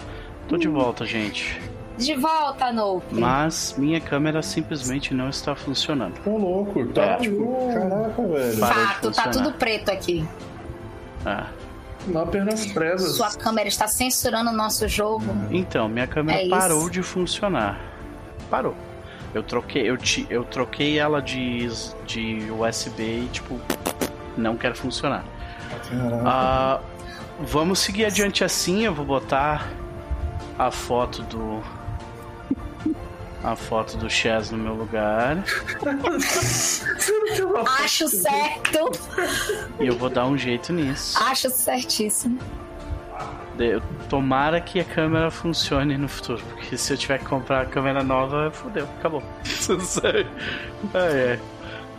[0.47, 1.59] Tô de volta, gente.
[1.97, 3.19] De volta, Nooper.
[3.19, 6.15] Mas minha câmera simplesmente não está funcionando.
[6.25, 6.85] Ô, louco.
[6.87, 7.15] Tá, É.
[7.17, 8.57] tipo, caraca, velho.
[8.57, 10.27] Fato, tá tudo preto aqui.
[11.25, 11.47] Ah.
[12.07, 13.15] não apenas presas.
[13.15, 15.23] Sua câmera está censurando o nosso jogo.
[15.49, 16.49] Então, minha câmera É isso.
[16.49, 17.79] parou de funcionar.
[18.49, 18.75] Parou.
[19.33, 21.67] Eu troquei, eu, ti, eu troquei ela de,
[22.05, 23.57] de USB e tipo,
[24.37, 25.23] não quer funcionar.
[25.89, 26.23] Caraca.
[26.25, 26.79] Ah,
[27.39, 29.69] vamos seguir adiante assim, eu vou botar
[30.57, 31.61] a foto do
[33.43, 35.43] a foto do Chaz no meu lugar.
[37.83, 38.91] Acho certo.
[39.81, 41.21] E eu vou dar um jeito nisso.
[41.21, 42.39] Acho certíssimo.
[44.09, 46.41] Tomara que a câmera funcione no futuro.
[46.53, 49.21] Porque se eu tiver que comprar a câmera nova, fodeu, acabou.
[49.43, 50.27] Sério.
[50.93, 51.39] ai,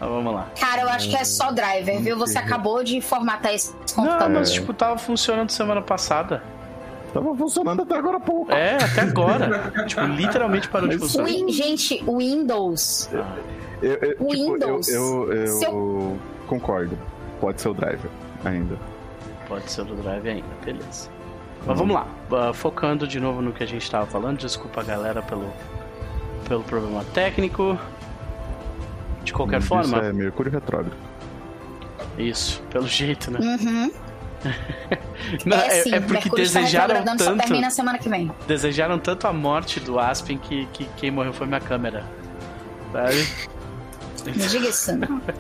[0.09, 0.49] vamos lá.
[0.59, 2.17] Cara, eu acho que é só driver, viu?
[2.19, 4.31] Você acabou de formatar esse Não, computador.
[4.31, 6.43] mas tipo, tava funcionando semana passada.
[7.13, 8.51] Tava funcionando até agora há pouco.
[8.53, 9.73] É, até agora.
[9.87, 11.29] tipo, literalmente parou de funcionar.
[11.29, 13.09] Win- Gente, o Windows.
[13.81, 14.89] Eu, eu, tipo, Windows.
[14.89, 16.99] eu, eu, Seu- concordo.
[17.41, 18.11] Pode ser o driver
[18.45, 18.77] ainda.
[19.49, 21.09] Pode ser o drive ainda, beleza.
[21.67, 24.85] Mas vamos lá, ah, focando de novo no que a gente tava falando, desculpa a
[24.85, 25.51] galera pelo,
[26.49, 27.79] pelo problema técnico.
[29.25, 30.95] De qualquer Isso forma, é Mercúrio retrógrado.
[32.19, 33.39] isso, pelo jeito, né?
[33.41, 33.91] Uhum.
[35.47, 38.31] Não, é, é, sim, é porque Mercúrio desejaram retrogradando, só tanto, termina semana que vem.
[38.47, 42.05] desejaram tanto a morte do Aspen que, que quem morreu foi minha câmera.
[42.93, 43.27] Sabe?
[44.27, 45.21] Não diga isso, não.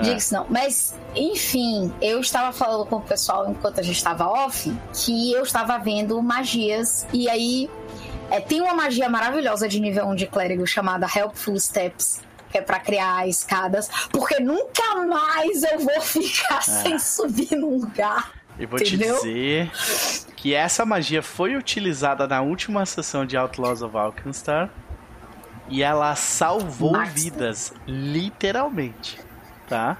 [0.00, 0.46] Diga isso não.
[0.48, 5.42] Mas, enfim, eu estava falando com o pessoal enquanto a gente estava off que eu
[5.42, 7.06] estava vendo magias.
[7.12, 7.68] E aí,
[8.30, 12.22] é, tem uma magia maravilhosa de nível 1 de clérigo chamada Helpful Steps.
[12.52, 18.30] Que é pra criar escadas, porque nunca mais eu vou ficar sem subir num lugar.
[18.58, 19.18] E vou Entendeu?
[19.18, 19.72] te dizer
[20.36, 24.68] que essa magia foi utilizada na última sessão de Outlaws of Alkenstar
[25.68, 29.18] e ela salvou Mas- vidas, literalmente,
[29.68, 29.96] tá?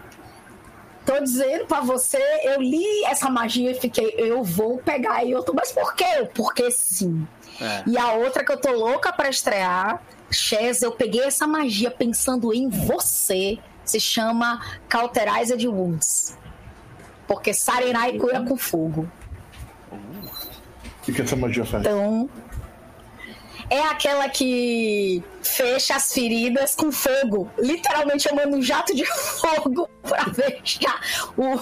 [1.06, 5.52] Tô dizendo pra você, eu li essa magia e fiquei, eu vou pegar e outro.
[5.54, 6.28] Mas por quê?
[6.34, 7.26] Porque sim.
[7.60, 7.82] É.
[7.86, 10.00] E a outra que eu tô louca pra estrear,
[10.32, 13.58] Chaz, eu peguei essa magia pensando em você.
[13.84, 16.38] Se chama Cauterized Wounds.
[17.26, 19.10] Porque Sarenai cura com fogo.
[19.90, 21.84] O que, que essa magia faz?
[21.84, 22.28] Então.
[23.68, 27.50] É aquela que fecha as feridas com fogo.
[27.58, 29.04] Literalmente eu mando um jato de
[29.40, 31.00] fogo pra fechar
[31.36, 31.54] o, o,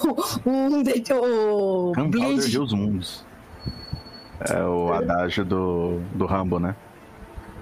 [0.44, 2.54] o, o Gunpowder bleed.
[2.54, 3.24] Heals Mundos.
[4.40, 6.74] É o adágio do, do Rambo, né?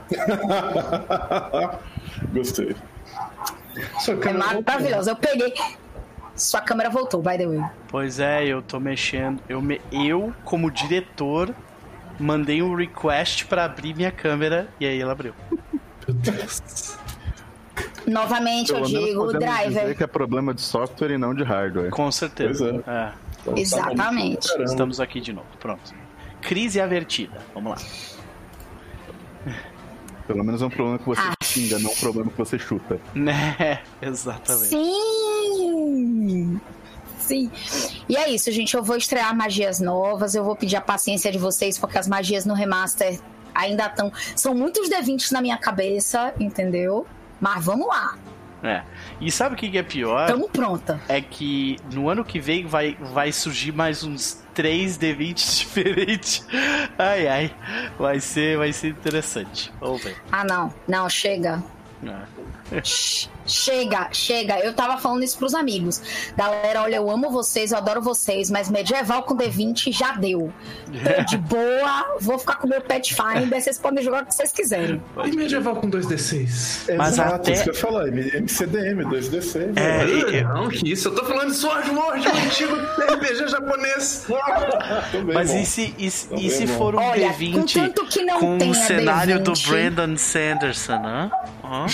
[2.32, 2.74] Gostei.
[4.00, 5.10] Sua É câmera maravilhosa.
[5.12, 5.54] Eu peguei.
[6.34, 7.62] Sua câmera voltou, by the way.
[7.88, 9.42] Pois é, eu tô mexendo.
[9.48, 11.54] Eu, me- eu como diretor,
[12.18, 15.34] mandei um request pra abrir minha câmera e aí ela abriu.
[18.06, 19.96] Novamente eu Pelo menos digo, dizer driver.
[19.96, 21.90] que é problema de software e não de hardware.
[21.90, 22.72] Com certeza.
[22.72, 24.48] Pois É, Então, tá Exatamente.
[24.62, 25.46] estamos aqui de novo.
[25.60, 25.94] Pronto.
[26.40, 27.38] Crise avertida.
[27.54, 27.78] Vamos lá.
[30.28, 31.32] Pelo menos é um problema que você Ah.
[31.42, 33.00] xinga, não um problema que você chuta.
[33.14, 33.80] Né?
[34.00, 34.66] Exatamente.
[34.68, 36.60] Sim!
[37.18, 37.50] Sim.
[38.08, 38.74] E é isso, gente.
[38.76, 40.34] Eu vou estrear magias novas.
[40.34, 43.18] Eu vou pedir a paciência de vocês, porque as magias no remaster
[43.54, 44.12] ainda estão.
[44.36, 47.06] São muitos D20 na minha cabeça, entendeu?
[47.40, 48.16] Mas vamos lá.
[48.62, 48.82] É.
[49.20, 50.26] E sabe o que é pior?
[50.26, 51.00] Tamo pronta.
[51.08, 56.46] É que no ano que vem vai, vai surgir mais uns 3 D20 diferentes.
[56.98, 57.54] Ai, ai.
[57.98, 59.72] Vai ser, vai ser interessante.
[59.80, 60.16] Vamos ver.
[60.32, 60.74] Ah, não.
[60.88, 61.62] Não, chega.
[62.04, 62.82] É.
[63.48, 64.58] Ch- Chega, chega.
[64.60, 66.00] Eu tava falando isso pros amigos.
[66.36, 70.52] Galera, olha, eu amo vocês, eu adoro vocês, mas medieval com D20 já deu.
[70.86, 74.50] Tô de boa, vou ficar com meu pet finder, vocês podem jogar o que vocês
[74.52, 75.00] quiserem.
[75.24, 76.96] E medieval com 2D6?
[76.96, 78.08] Mas Exato, até- isso que eu ia falar.
[78.08, 79.72] MCDM, 2DC.
[79.76, 81.08] É, e- Não, que isso.
[81.08, 84.26] Eu tô falando de Sword Lord, um antigo RPG japonês.
[85.34, 85.58] Mas bom.
[85.60, 89.38] e se, e, e se for um Olha, D20 contanto que não com o cenário
[89.40, 89.68] do D20.
[89.68, 91.30] Brandon Sanderson, hã?
[91.64, 91.86] Hã?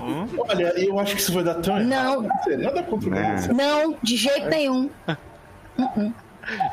[0.00, 0.26] Hã?
[0.48, 2.24] Olha, eu acho que isso vai dar tão Não.
[2.24, 2.58] errado.
[2.58, 3.48] Nada contra o É.
[3.52, 4.90] Não, de jeito nenhum.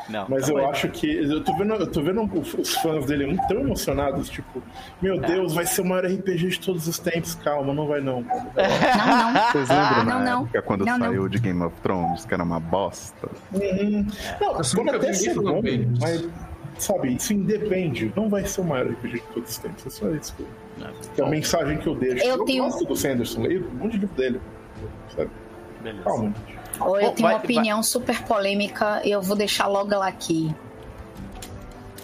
[0.08, 1.06] Não, Mas tá eu acho que.
[1.06, 4.62] Eu tô vendo, eu tô vendo os fãs dele muito tão emocionados, tipo,
[5.00, 7.34] meu Deus, vai ser o maior RPG de todos os tempos.
[7.36, 8.22] Calma, não vai não.
[8.22, 9.42] Não, não.
[9.52, 10.42] Vocês lembram Não, na não.
[10.44, 11.06] época quando Não, não.
[11.06, 13.28] saiu de Game of Thrones, que era uma bosta?
[13.52, 14.06] Uhum.
[14.40, 15.62] Não, Eu pode até ser isso, não, bom,
[16.00, 16.28] mas,
[16.78, 18.12] sabe, isso independe.
[18.16, 19.86] Não vai ser o maior RPG de todos os tempos.
[19.86, 20.34] É só isso.
[21.14, 22.24] Que é a mensagem que eu deixo.
[22.24, 24.40] Eu tenho- gosto do Sanderson, leio um monte de livro dele.
[25.16, 25.30] Sabe?
[25.82, 26.04] Beleza.
[26.04, 26.34] Calma,
[26.76, 30.54] eu Bom, tenho vai- uma opinião super polêmica e eu vou deixar logo ela aqui.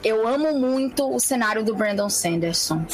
[0.02, 2.84] Eu amo muito o cenário do Brandon Sanderson.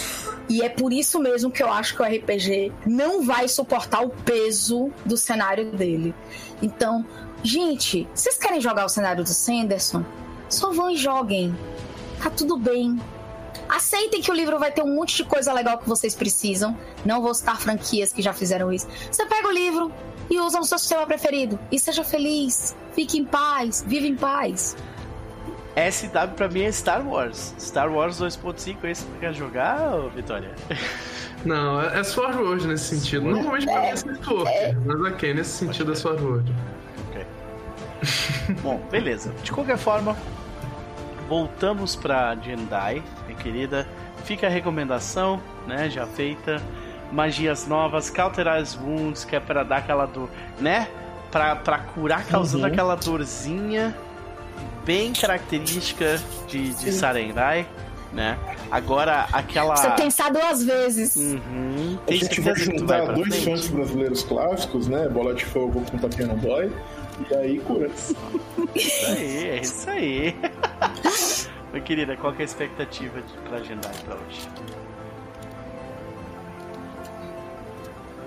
[0.48, 4.10] E é por isso mesmo que eu acho que o RPG não vai suportar o
[4.10, 6.14] peso do cenário dele.
[6.62, 7.04] Então,
[7.42, 10.04] gente, vocês querem jogar o cenário do Sanderson?
[10.48, 11.54] Só vão e joguem.
[12.22, 12.96] Tá tudo bem.
[13.70, 16.76] Aceitem que o livro vai ter um monte de coisa legal que vocês precisam.
[17.04, 18.88] Não vou citar franquias que já fizeram isso.
[19.10, 19.92] Você pega o livro
[20.28, 21.58] e usa no seu sistema preferido.
[21.70, 22.76] E seja feliz.
[22.94, 23.84] Fique em paz.
[23.86, 24.76] Vive em paz.
[25.76, 27.54] SW pra mim é Star Wars.
[27.58, 29.78] Star Wars 2.5 é esse que quer jogar,
[30.14, 30.54] Vitória?
[31.44, 33.30] Não, é é Swordward nesse sentido.
[33.30, 36.52] Normalmente pra mim é Swordward, mas ok, nesse sentido é Swordward.
[37.08, 37.26] Ok.
[38.62, 39.32] Bom, beleza.
[39.42, 40.16] De qualquer forma,
[41.28, 43.02] voltamos pra Jendai,
[43.42, 43.86] querida.
[44.24, 45.88] Fica a recomendação, né?
[45.90, 46.62] Já feita.
[47.10, 50.28] Magias novas, Cauterize Wounds, que é pra dar aquela dor,
[50.60, 50.86] né?
[51.32, 52.70] Pra, pra curar causando Uhum.
[52.72, 53.96] aquela dorzinha
[54.84, 57.66] bem característica de, de Sarenrai,
[58.12, 58.38] né?
[58.70, 59.74] Agora, aquela.
[59.76, 61.16] Você pensar duas vezes.
[61.16, 61.98] Uhum.
[62.06, 65.08] A gente vai vai juntar pra dois funks brasileiros clássicos, né?
[65.08, 66.70] Bola de fogo com tapinha no boy.
[67.28, 67.90] E aí cura.
[68.74, 70.36] Isso aí, é isso aí.
[71.72, 74.48] Meu querida, qual que é a expectativa de, pra agendar pra hoje?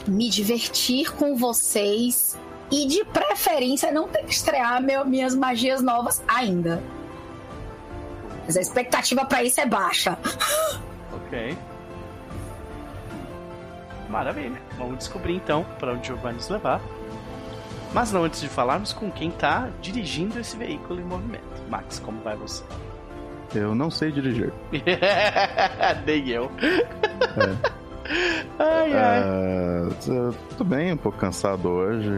[0.08, 2.38] Me divertir com vocês.
[2.72, 6.82] E de preferência não ter que estrear meu- minhas magias novas ainda.
[8.46, 10.18] Mas a expectativa pra isso é baixa.
[11.14, 11.56] Ok.
[14.10, 14.60] Maravilha.
[14.78, 16.82] Vamos descobrir então para onde o vai nos levar.
[17.94, 21.44] Mas não antes de falarmos com quem tá dirigindo esse veículo em movimento.
[21.70, 22.64] Max, como vai você?
[23.56, 24.52] Eu não sei dirigir.
[26.06, 26.52] Nem eu.
[28.60, 29.24] Ai, ai.
[29.24, 29.88] É,
[30.58, 32.10] tô bem, um pouco cansado hoje.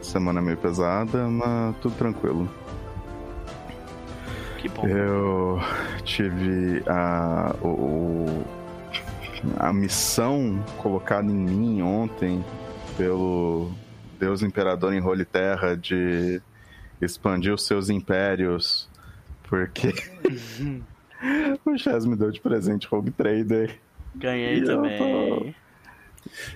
[0.00, 2.48] Semana meio pesada, mas tudo tranquilo.
[4.58, 4.86] Que bom.
[4.86, 5.60] Eu
[6.04, 8.44] tive a, o, o-
[9.58, 12.44] a missão colocada em mim ontem
[12.96, 13.70] pelo
[14.18, 16.42] Deus Imperador em Role Terra de
[17.00, 18.86] expandir os seus impérios,
[19.50, 19.92] porque
[21.66, 23.76] o Chess me deu de presente Rogue Trader.
[24.14, 25.54] Ganhei também.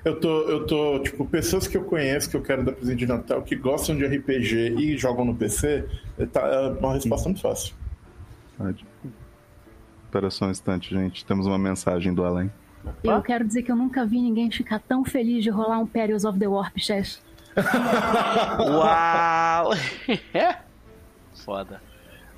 [0.05, 3.07] Eu tô, eu tô, tipo, pessoas que eu conheço que eu quero dar presente de
[3.07, 5.85] Natal, que gostam de RPG e jogam no PC,
[6.33, 7.75] tá, é uma resposta muito fácil.
[10.05, 11.25] Espera só um instante, gente.
[11.25, 12.51] Temos uma mensagem do além.
[13.03, 16.25] Eu quero dizer que eu nunca vi ninguém ficar tão feliz de rolar um Perils
[16.25, 17.21] of the Warp Chess.
[18.61, 19.71] Uau!
[21.45, 21.94] Foda.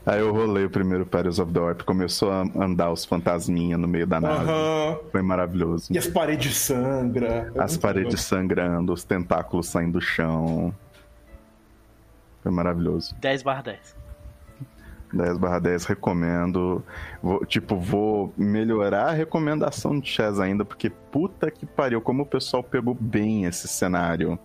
[0.07, 3.89] Aí eu rolei o primeiro Paris of the Warp, começou a andar os fantasminha no
[3.89, 4.49] meio da nave.
[4.49, 4.99] Aham.
[5.11, 5.93] Foi maravilhoso.
[5.93, 7.51] E as paredes sangra.
[7.55, 10.73] É As paredes sangrando, os tentáculos saindo do chão.
[12.41, 13.17] Foi maravilhoso.
[13.21, 13.97] 10 barra 10.
[15.13, 16.85] 10 barra 10, recomendo.
[17.21, 22.27] Vou- tipo, vou melhorar a recomendação de Chess ainda, porque puta que pariu, como o
[22.27, 24.39] pessoal pegou bem esse cenário.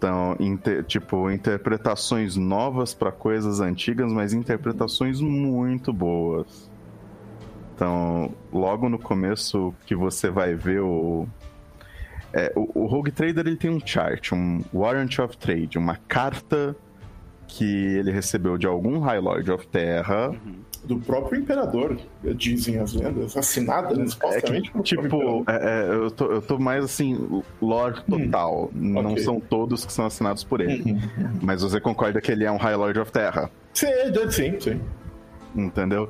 [0.00, 6.70] Então, inte- tipo, interpretações novas pra coisas antigas, mas interpretações muito boas.
[7.74, 11.28] Então, logo no começo que você vai ver o.
[12.32, 16.74] é, o, o Rogue Trader ele tem um chart, um Warrant of Trade, uma carta
[17.46, 17.64] que
[17.96, 20.34] ele recebeu de algum High Lord of Terra.
[20.84, 21.98] Do próprio imperador,
[22.36, 24.62] dizem as lendas, assinada, né, É supostamente.
[24.68, 28.70] que, pelo tipo, é- é, eu, tô, eu tô mais assim, lore total.
[28.72, 29.22] Não ok.
[29.22, 30.82] são todos que são assinados por ele.
[30.82, 30.92] imperador.
[30.92, 31.38] Uhum.
[31.42, 33.86] Mas você concorda que ele é um High Lord of Terra, Sim,
[34.30, 34.80] sim, sim.
[35.54, 36.08] entendeu?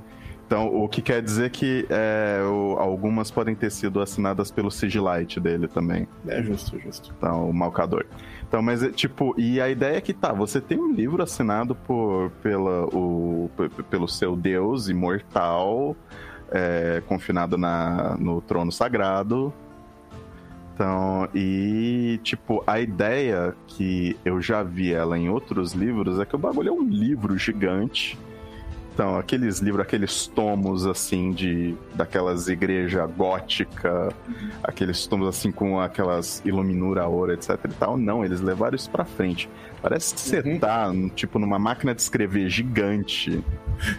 [0.50, 5.38] Então, o que quer dizer que é, o- algumas podem ter sido assinadas pelo Sigilite
[5.38, 6.08] dele também.
[6.26, 7.14] É justo, justo.
[7.16, 8.04] Então, o Malcador.
[8.48, 11.76] Então, mas é, tipo, e a ideia é que tá, você tem um livro assinado
[11.76, 13.48] por, pela, o,
[13.88, 15.94] pelo seu Deus imortal,
[16.50, 19.54] é, confinado na, no trono sagrado.
[20.74, 26.34] Então, e tipo, a ideia que eu já vi ela em outros livros é que
[26.34, 28.18] o bagulho é um livro gigante.
[28.92, 34.12] Então, aqueles livros, aqueles tomos assim de daquelas igreja gótica,
[34.62, 37.96] aqueles tomos assim com aquelas iluminura ouro, etc e tal.
[37.96, 39.48] Não, eles levaram isso pra frente.
[39.81, 40.59] Parece que você Uhum.
[40.59, 43.42] tá, tipo, numa máquina de escrever gigante.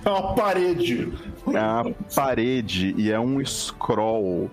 [0.05, 1.11] É uma parede.
[1.47, 4.51] É uma parede e é um scroll.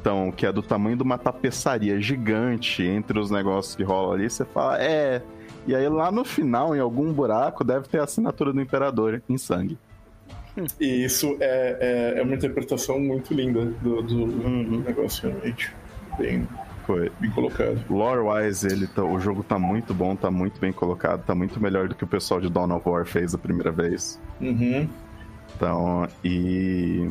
[0.00, 4.30] Então, que é do tamanho de uma tapeçaria gigante entre os negócios que rolam ali.
[4.30, 5.22] Você fala, é.
[5.66, 9.36] E aí lá no final, em algum buraco, deve ter a assinatura do imperador em
[9.36, 9.78] sangue.
[10.80, 14.26] E isso é, é, é uma interpretação muito linda do, do
[14.82, 15.72] negócio, realmente.
[16.18, 16.48] Bem,
[16.84, 17.12] Foi.
[17.20, 17.78] bem colocado.
[17.88, 21.86] Lore-wise, ele tá- o jogo tá muito bom, tá muito bem colocado, tá muito melhor
[21.86, 24.20] do que o pessoal de Dawn of War fez a primeira vez.
[24.40, 24.88] Uhum.
[25.54, 27.08] Então, e.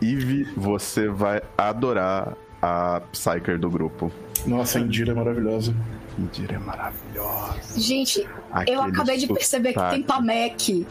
[0.00, 4.12] Eve, você vai adorar a Psyker do grupo.
[4.48, 5.74] Nossa, a Indira é maravilhosa.
[6.18, 7.78] Indira é maravilhosa.
[7.80, 10.02] Gente, eu Aquele acabei de perceber que tem.
[10.02, 10.86] Pamek.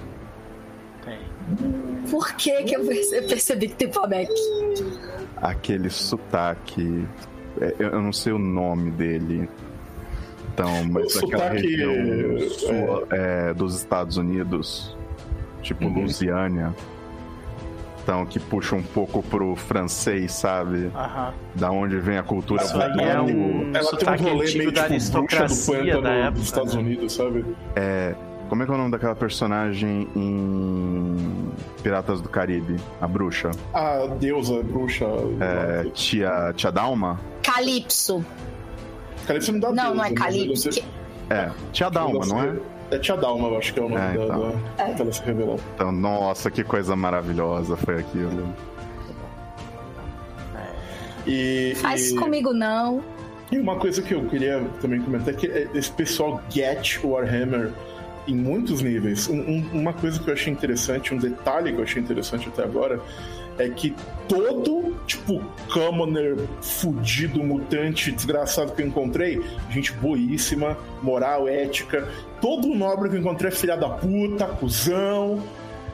[1.04, 1.20] Tem.
[2.10, 4.32] Por que, que eu perce- percebi que tem Pamek?
[5.38, 7.06] Aquele sotaque.
[7.60, 9.50] é, Eu eu não sei o nome dele.
[10.54, 14.98] Então, mas O aquela sotaque, região sul, é, dos Estados Unidos,
[15.62, 15.94] tipo Uhum.
[15.94, 16.76] Louisiana.
[18.30, 20.90] Que puxa um pouco pro francês, sabe?
[20.96, 21.34] Aham.
[21.56, 24.84] Da onde vem a cultura Isso aí é um Ela tem um rolê meio da
[24.84, 26.32] tipo bruxa do aristocracia pântano da época.
[26.32, 26.82] dos Estados né?
[26.82, 27.46] Unidos, sabe?
[28.50, 31.52] Como é que é o nome daquela personagem em
[31.84, 32.78] Piratas do Caribe?
[33.02, 33.52] A bruxa.
[33.74, 35.06] A deusa, bruxa.
[35.42, 37.20] É, tia, tia Dalma?
[37.44, 38.24] Calypso.
[39.26, 40.70] Calypso não dá Não, não é deusa, mas Calypso.
[41.30, 42.56] É, tia Dalma, não é?
[42.90, 44.52] É Tia Dalma, eu acho que é o nome É, da, então.
[44.78, 45.60] da- que ela se revelou.
[45.76, 48.54] Então, nossa, que coisa maravilhosa foi aquilo.
[51.26, 53.04] E, Faz e, comigo não.
[53.52, 55.46] e uma coisa que eu queria também comentar é que
[55.78, 57.72] esse pessoal get Warhammer
[58.28, 59.28] em muitos níveis.
[59.28, 62.64] Um- um- uma coisa que eu achei interessante, um detalhe que eu achei interessante até
[62.64, 63.00] agora,
[63.58, 63.96] é que
[64.28, 65.42] todo, tipo,
[65.74, 72.08] commoner, fudido, mutante, desgraçado que eu encontrei, gente boíssima, moral, ética,
[72.40, 75.42] todo nobre que eu encontrei é filha da puta, cuzão.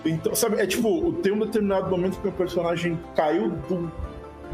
[0.05, 3.91] Então, sabe, é tipo, tem um determinado momento que o personagem caiu do.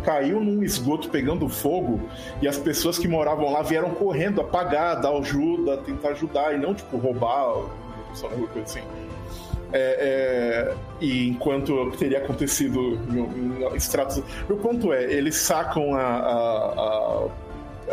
[0.05, 1.99] Caiu num esgoto pegando fogo
[2.41, 6.73] e as pessoas que moravam lá vieram correndo apagar, dar ajuda, tentar ajudar e não,
[6.73, 7.65] tipo, roubar,
[8.13, 9.08] só alguma coisa assim.
[9.71, 14.21] É, é, e enquanto teria acontecido em, em estratos.
[14.47, 17.27] Meu ponto é, eles sacam a, a, a,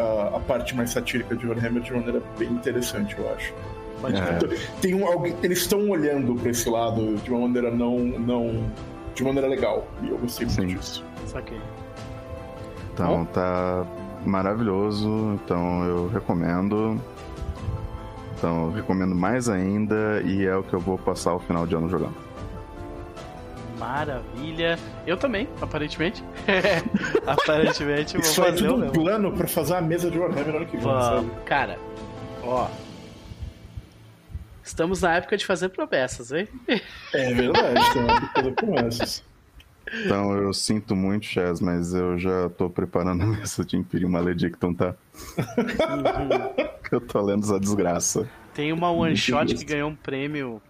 [0.03, 3.53] a- a parte mais satírica de Warhammer de maneira bem interessante, eu acho.
[4.01, 4.39] Pode É.
[4.39, 4.59] crer.
[4.81, 8.65] Tem um, alguém- eles estão olhando para esse lado de uma maneira não, não.
[9.15, 9.87] de maneira legal.
[10.03, 10.67] E eu gostei muito Sim.
[10.69, 11.05] disso.
[11.27, 11.59] Saquei.
[12.93, 13.87] Então tá
[14.25, 17.01] maravilhoso, então eu recomendo.
[18.37, 21.75] Então eu recomendo mais ainda e é o que eu vou passar o final de
[21.75, 22.15] ano jogando.
[23.79, 24.79] Maravilha.
[25.07, 26.23] Eu também, aparentemente.
[27.27, 30.19] aparentemente, eu vou Isso é fazer tudo o um plano para fazer a mesa de
[30.19, 31.31] Warhammer no ano que vem, sabe?
[31.45, 31.79] Cara,
[32.43, 32.69] ó.
[34.63, 36.49] Estamos na época de fazer promessas, hein?
[37.15, 39.25] É verdade, tem uma coisa promessas.
[40.05, 44.75] Então eu sinto muito, Chess, mas eu já tô preparando a mesa de Imperium Maledictum,
[44.75, 44.95] tá?
[46.91, 48.29] eu tô lendo essa desgraça.
[48.53, 50.61] Tem uma one shot que ganhou um prêmio.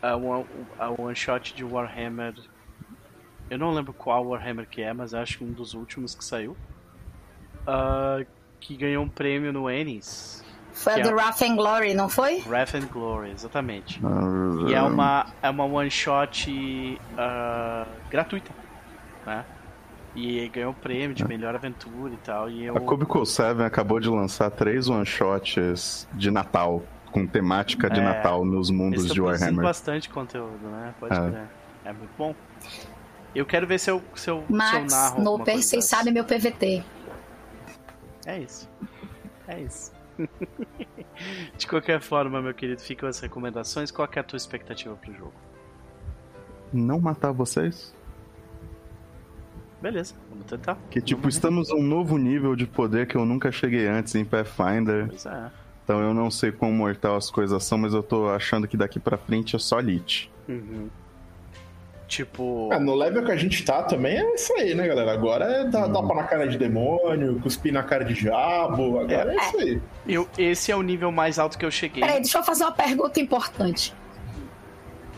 [0.00, 0.44] A one,
[0.78, 2.34] a one shot de Warhammer.
[3.48, 6.56] Eu não lembro qual Warhammer que é, mas acho que um dos últimos que saiu.
[7.66, 8.24] Ah,
[8.60, 10.41] que ganhou um prêmio no Ennis.
[10.82, 12.42] Foi a é- do Wrath and Glory, não foi?
[12.46, 14.00] Wrath and Glory, exatamente.
[14.04, 18.50] Ah, E é uma, é uma one shot ah, gratuita,
[19.26, 19.44] né?
[20.14, 22.50] E ganhou o prêmio de melhor aventura e tal.
[22.50, 22.76] E eu.
[22.76, 28.44] A Cubicle 7 acabou de lançar três one-shots de Natal, com temática de É, Natal
[28.44, 29.62] nos mundos de Warhammer.
[29.64, 30.92] bastante conteúdo, né?
[31.00, 31.30] Pode É.
[31.30, 31.48] crer.
[31.84, 32.34] É muito bom.
[33.34, 36.24] Eu quero ver se eu, se eu, se eu Max, narro coisa vocês sabem meu
[36.24, 36.84] PVT.
[38.26, 38.68] É isso.
[39.48, 39.91] É isso.
[41.56, 43.90] De qualquer forma, meu querido, ficam as recomendações.
[43.90, 45.32] Qual é a tua expectativa pro jogo?
[46.72, 47.94] Não matar vocês?
[49.80, 50.78] Beleza, vamos tentar.
[50.90, 54.24] Que tipo, Vamos- estamos num novo nível de poder que eu nunca cheguei antes em
[54.24, 55.08] Pathfinder.
[55.08, 55.50] Pois é.
[55.84, 59.00] Então eu não sei quão mortal as coisas são, mas eu tô achando que daqui
[59.00, 60.30] pra frente é só Lich.
[60.48, 60.88] Uhum.
[62.12, 62.68] Tipo.
[62.70, 65.14] Ah, no level que a gente tá também é isso aí, né, galera?
[65.14, 69.32] Agora é dar, dar pau na cara de demônio, cuspir na cara de diabo, agora
[69.32, 69.82] é, isso aí.
[70.06, 72.02] Eu, esse é o nível mais alto que eu cheguei.
[72.02, 73.94] Peraí, deixa eu fazer uma pergunta importante.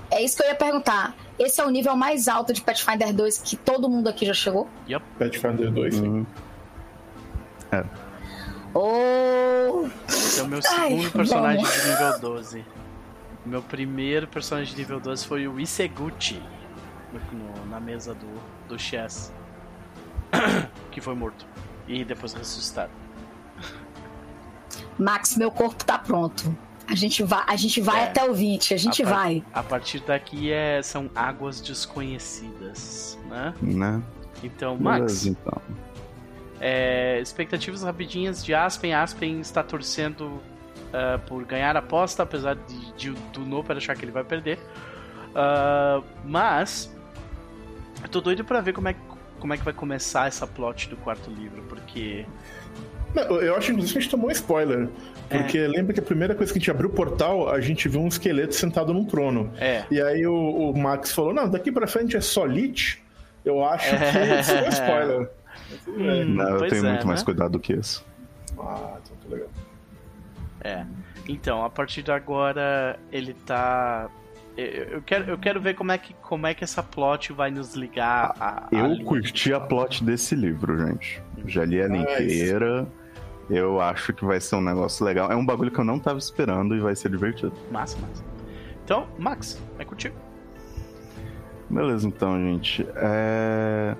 [0.09, 1.17] É isso que eu ia perguntar.
[1.37, 4.69] Esse é o nível mais alto de Pathfinder 2 que todo mundo aqui já chegou?
[5.19, 6.07] Pathfinder 2, sim.
[6.07, 6.27] Uhum.
[8.73, 11.83] Oh, Esse é o meu Ai, segundo personagem vamos.
[11.83, 12.65] de nível 12.
[13.45, 16.41] Meu primeiro personagem de nível 12 foi o Iseguchi.
[17.33, 18.27] No- na mesa do,
[18.69, 19.33] do Chess.
[20.91, 21.47] que foi morto.
[21.87, 22.91] E depois ressuscitado.
[24.99, 26.57] Max, meu corpo tá pronto.
[26.87, 28.05] A gente vai, a gente vai É.
[28.05, 29.45] até o 20, a gente A par- vai.
[29.53, 33.55] A partir daqui é, são águas desconhecidas, né?
[33.62, 34.03] Né?
[34.43, 35.61] Então, Max, então.
[36.61, 38.93] é, expectativas rapidinhas de Aspen.
[38.93, 40.41] Aspen está torcendo
[40.93, 44.59] ah, por ganhar a aposta, apesar de, de do Noper achar que ele vai perder.
[45.35, 46.95] Ah, mas
[48.05, 49.01] eu tô doido pra ver como é, que-
[49.41, 52.25] como é que vai começar essa plot do quarto livro, porque
[53.15, 54.89] Não, eu acho, inclusive, que a gente tomou um spoiler.
[55.29, 55.67] Porque É.
[55.69, 58.09] lembra que a primeira coisa que a gente abriu o portal, a gente viu um
[58.09, 59.51] esqueleto sentado num trono.
[59.59, 60.35] é, E aí o,
[60.71, 63.03] o Max falou: Não, daqui pra frente é só Lich.
[63.45, 63.99] Eu acho É.
[63.99, 65.31] que isso foi um spoiler.
[65.89, 67.25] Hum, Não, eu tenho é, muito mais né?
[67.25, 68.05] cuidado do que isso.
[68.59, 69.49] Ah, então tá legal.
[70.63, 70.85] É.
[71.29, 74.09] Então, a partir de agora, ele tá.
[74.57, 77.75] Eu quero, eu quero ver como é, que, como é que essa plot vai nos
[77.75, 78.67] ligar a.
[78.67, 79.05] a Eu linha.
[79.05, 81.21] curti a plot desse livro, gente.
[81.47, 82.87] Já li ela inteira.
[83.51, 85.31] Eu acho que vai ser um negócio legal.
[85.31, 87.53] É um bagulho que eu não tava esperando e vai ser divertido.
[87.71, 88.25] Massa, massa.
[88.85, 90.15] Então, Max, é contigo.
[91.69, 92.87] Beleza, então, gente.
[92.95, 93.95] É...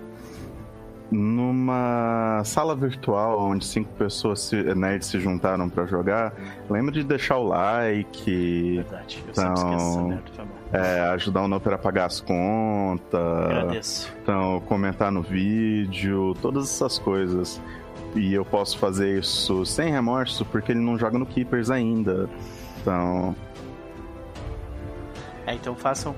[1.15, 6.35] Numa sala virtual onde cinco pessoas se, nerds se juntaram pra jogar,
[6.69, 8.77] lembra de deixar o like.
[8.77, 10.83] Verdade, eu sempre esqueço essa Então, mal.
[10.83, 13.15] É, ajudar o Noper a pagar as contas.
[13.15, 14.13] Agradeço.
[14.23, 17.63] Então, comentar no vídeo, todas essas coisas.
[18.17, 22.29] E eu posso fazer isso sem remorso porque ele não joga no Keepers ainda.
[22.81, 23.37] Então,
[25.47, 26.15] É, então façam.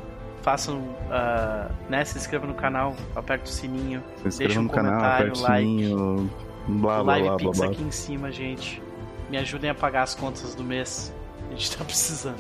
[0.47, 0.81] Façam.
[1.11, 4.01] ah, né, se inscrevam no canal, aperte o sininho.
[4.23, 5.65] se inscreva Deixa um no canal, comentário, aperte o like.
[5.67, 6.31] sininho,
[6.69, 7.67] blá o blá Live blá blá Pix blá.
[7.67, 8.81] aqui em cima, gente.
[9.29, 11.13] Me ajudem a pagar as contas do mês.
[11.49, 12.39] A gente tá precisando.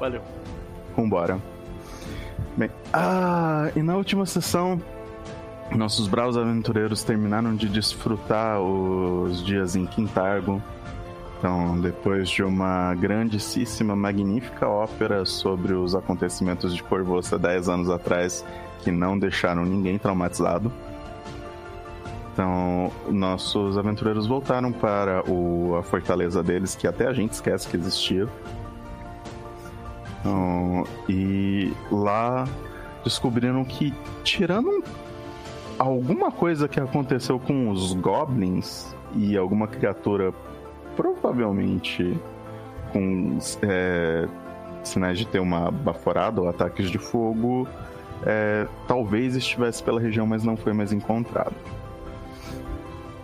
[0.00, 0.20] Valeu.
[0.96, 1.38] Vambora.
[2.56, 4.82] Bem, ah, e na última sessão,
[5.70, 10.60] nossos bravos aventureiros terminaram de desfrutar os dias em Quintargo.
[11.44, 18.42] Então, depois de uma grandíssima, magnífica ópera sobre os acontecimentos de Corvoça 10 anos atrás,
[18.82, 20.72] que não deixaram ninguém traumatizado.
[22.32, 27.76] Então, nossos aventureiros voltaram para o, a fortaleza deles, que até a gente esquece que
[27.76, 28.26] existia.
[30.20, 32.48] Então, e lá
[33.04, 33.92] descobriram que,
[34.22, 34.82] tirando um-
[35.78, 40.32] alguma coisa que aconteceu com os goblins e alguma criatura
[40.96, 42.18] provavelmente
[42.92, 44.28] com é,
[44.82, 47.66] sinais de ter uma baforada ou ataques de fogo,
[48.24, 51.54] é, talvez estivesse pela região, mas não foi mais encontrado.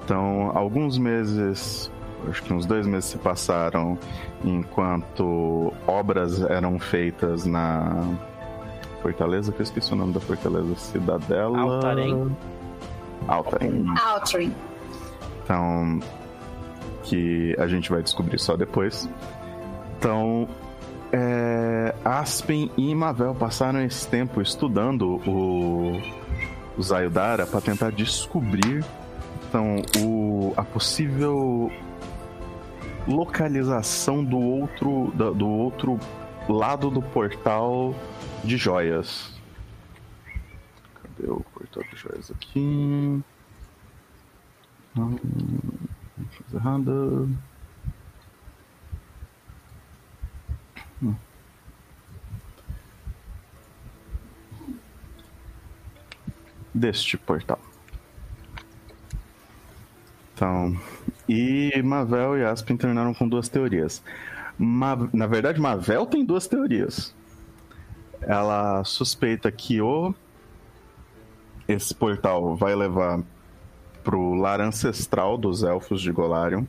[0.05, 1.91] Então, alguns meses,
[2.29, 3.97] acho que uns dois meses se passaram
[4.45, 8.17] enquanto obras eram feitas na
[9.03, 11.59] fortaleza, que eu esqueci o nome da fortaleza, Cidadela...
[11.59, 12.37] Altarém?
[13.29, 13.87] Altarém.
[14.05, 14.55] Altering.
[15.45, 16.01] Então,
[17.05, 19.09] que a gente vai descobrir só depois.
[19.99, 20.49] Então,
[21.13, 26.01] é, Aspen e Mavel passaram esse tempo estudando o,
[26.79, 28.85] o Zayudara para tentar descobrir
[29.49, 31.71] então, o, a possível
[33.09, 35.99] localização do outro, da- do outro
[36.49, 37.95] lado do portal
[38.45, 39.33] de joias.
[41.03, 43.21] Cadê o portal de joias aqui?
[44.95, 45.19] Não,
[46.37, 46.93] coisa errada.
[51.03, 51.17] Hum.
[56.75, 57.59] Deste portal.
[60.35, 60.75] Então,
[61.29, 64.03] e Mavel e Aspen terminaram com duas teorias.
[64.59, 67.15] Ma- Na verdade, Mavel tem duas teorias.
[68.23, 70.15] Ela suspeita que o
[71.69, 73.21] esse portal vai levar
[74.03, 76.65] pro lar ancestral dos elfos de Golarion,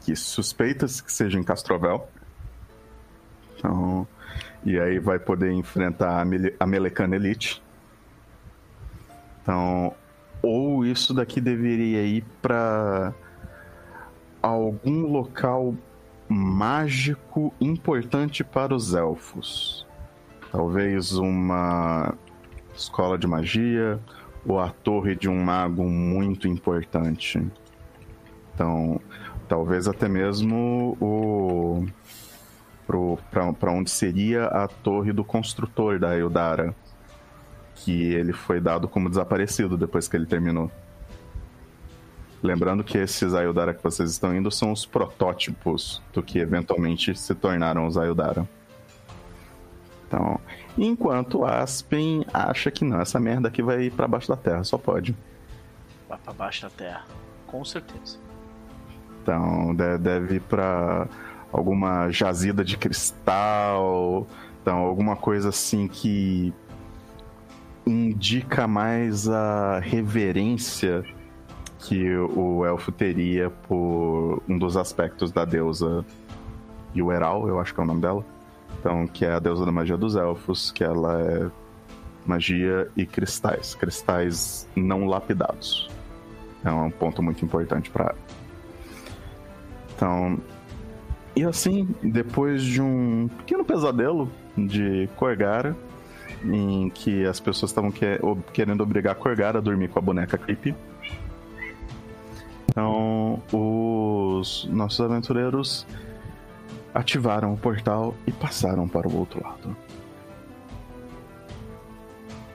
[0.00, 2.08] que suspeita-se que seja em Castrovel.
[3.56, 4.06] Então,
[4.64, 7.62] e aí vai poder enfrentar a, Mele- a Melecana Elite.
[9.42, 9.94] Então,
[10.42, 13.14] ou isso daqui deveria ir para
[14.42, 15.74] algum local
[16.28, 19.86] mágico importante para os elfos.
[20.50, 22.14] Talvez uma
[22.74, 23.98] escola de magia
[24.46, 27.44] ou a torre de um mago muito importante.
[28.54, 29.00] Então,
[29.48, 31.86] talvez até mesmo o
[33.30, 36.74] para onde seria a torre do construtor da Eldara,
[37.76, 40.70] que ele foi dado como desaparecido depois que ele terminou.
[42.42, 47.34] Lembrando que esses Ayudara que vocês estão indo são os protótipos do que eventualmente se
[47.34, 48.46] tornaram os Ayudara.
[50.06, 50.38] Então,
[50.76, 54.76] enquanto Aspen acha que não, essa merda aqui vai ir pra baixo da terra, só
[54.78, 55.14] pode.
[56.08, 57.04] Vai pra baixo da terra.
[57.46, 58.18] Com certeza.
[59.22, 61.06] Então, de- deve ir pra
[61.52, 64.26] alguma jazida de cristal,
[64.60, 66.52] então alguma coisa assim que
[67.86, 71.04] indica mais a reverência
[71.78, 76.04] que o elfo teria por um dos aspectos da deusa
[76.96, 78.24] Yueral, eu acho que é o nome dela.
[78.84, 81.50] Então, que é a deusa da magia dos elfos, que ela é
[82.26, 85.88] magia e cristais, cristais não lapidados.
[86.62, 88.14] É um ponto muito importante para
[89.96, 90.38] Então,
[91.34, 95.74] e assim, depois de um pequeno pesadelo de Corgara,
[96.44, 98.20] em que as pessoas estavam que-
[98.52, 100.74] querendo obrigar Corgara a dormir com a boneca Creepy.
[102.68, 105.86] Então, os nossos aventureiros
[106.94, 109.76] ativaram o portal e passaram para o outro lado.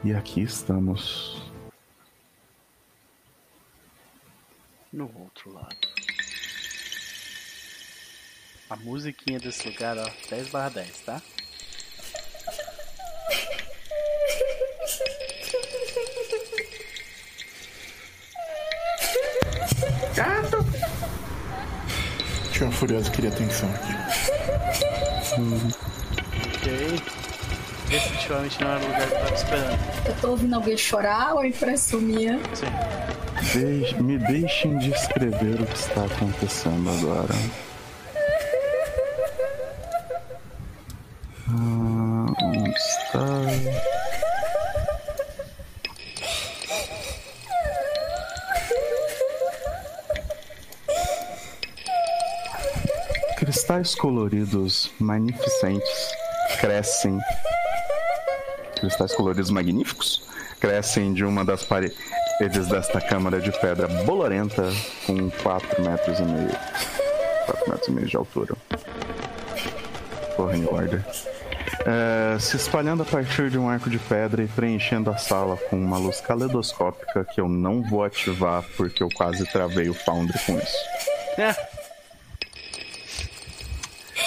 [0.04, 1.50] E aqui estamos.
[4.92, 5.78] no outro lado.
[8.70, 11.22] A musiquinha desse lugar, ó, 10 barra 10, tá?
[20.16, 20.58] Gato!
[22.52, 24.19] Tinha uma furiosa que queria atenção aqui.
[26.56, 27.02] Ok.
[27.90, 29.80] Definitivamente não era o lugar que eu tava esperando.
[30.06, 32.40] Eu tô ouvindo alguém chorar ou é impressão minha?
[32.54, 32.68] Sim.
[33.60, 37.34] Deixe- me deixem descrever o que está acontecendo agora.
[53.80, 56.12] Cristais coloridos magnificentes
[56.60, 57.18] crescem.
[58.78, 60.22] Cristais coloridos magníficos
[60.60, 64.64] crescem de uma das paredes desta câmara de pedra bolorenta
[65.08, 66.52] com 4 metros e meio.
[67.46, 68.54] 4 metros e meio de altura.
[70.36, 71.06] Porra, Order.
[71.86, 75.78] É, se espalhando a partir de um arco de pedra e preenchendo a sala com
[75.78, 80.58] uma luz caleidoscópica que eu não vou ativar porque eu quase travei o Foundry com
[80.58, 80.78] isso.
[81.38, 81.79] É,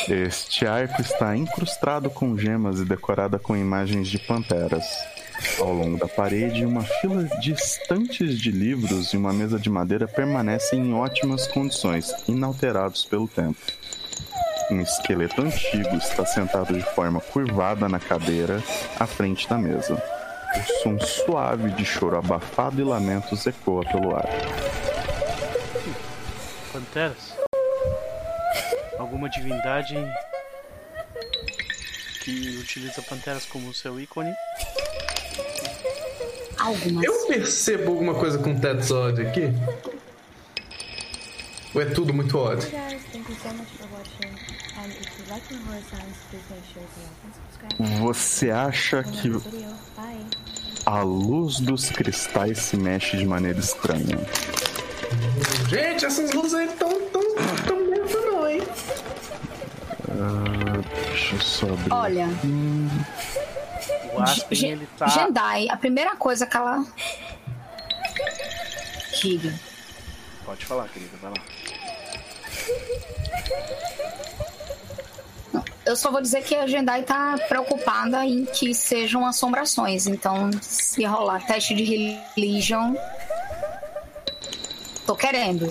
[0.09, 4.85] Este arco está incrustado com gemas e decorada com imagens de panteras.
[5.59, 10.09] Ao longo da parede, uma fila de estantes de livros e uma mesa de madeira
[10.09, 13.61] permanecem em ótimas condições, inalterados pelo tempo.
[14.71, 18.63] Um esqueleto antigo está sentado de forma curvada na cadeira
[18.99, 20.03] à frente da mesa.
[20.55, 24.29] O som suave de choro abafado e lamentos ecoa pelo ar.
[26.73, 27.42] Panteras.
[29.03, 29.97] Alguma divindade
[32.23, 34.33] que utiliza panteras como seu ícone?
[36.57, 37.05] Algumas.
[37.05, 39.53] Eu percebo alguma coisa com Tetzod aqui?
[41.75, 42.69] Ou é tudo muito ódio?
[42.69, 44.31] Hey guys, thank you so much for watching.
[44.79, 47.99] And if you like my horror sounds, please make sure to like and subscribe.
[48.03, 49.75] Você acha que video.
[49.97, 50.27] Bye.
[50.87, 54.17] a luz dos cristais se mexe de maneira estranha?
[55.69, 57.23] Gente, essas luzes aí estão tão,
[57.67, 58.63] tão dentro não, hein?
[60.11, 61.93] Ah, deixa eu só abrir.
[61.93, 62.29] Olha,
[64.15, 65.07] O Aspen, Ge- ele tá.
[65.09, 66.85] Jendai, a primeira coisa que ela.
[69.21, 69.53] Diga.
[70.45, 71.37] Pode falar, querida, vai lá.
[75.85, 80.07] Eu só vou dizer que a Jendai tá preocupada em que sejam assombrações.
[80.07, 82.95] Então, se rolar teste de religion.
[85.13, 85.69] Tô querendo.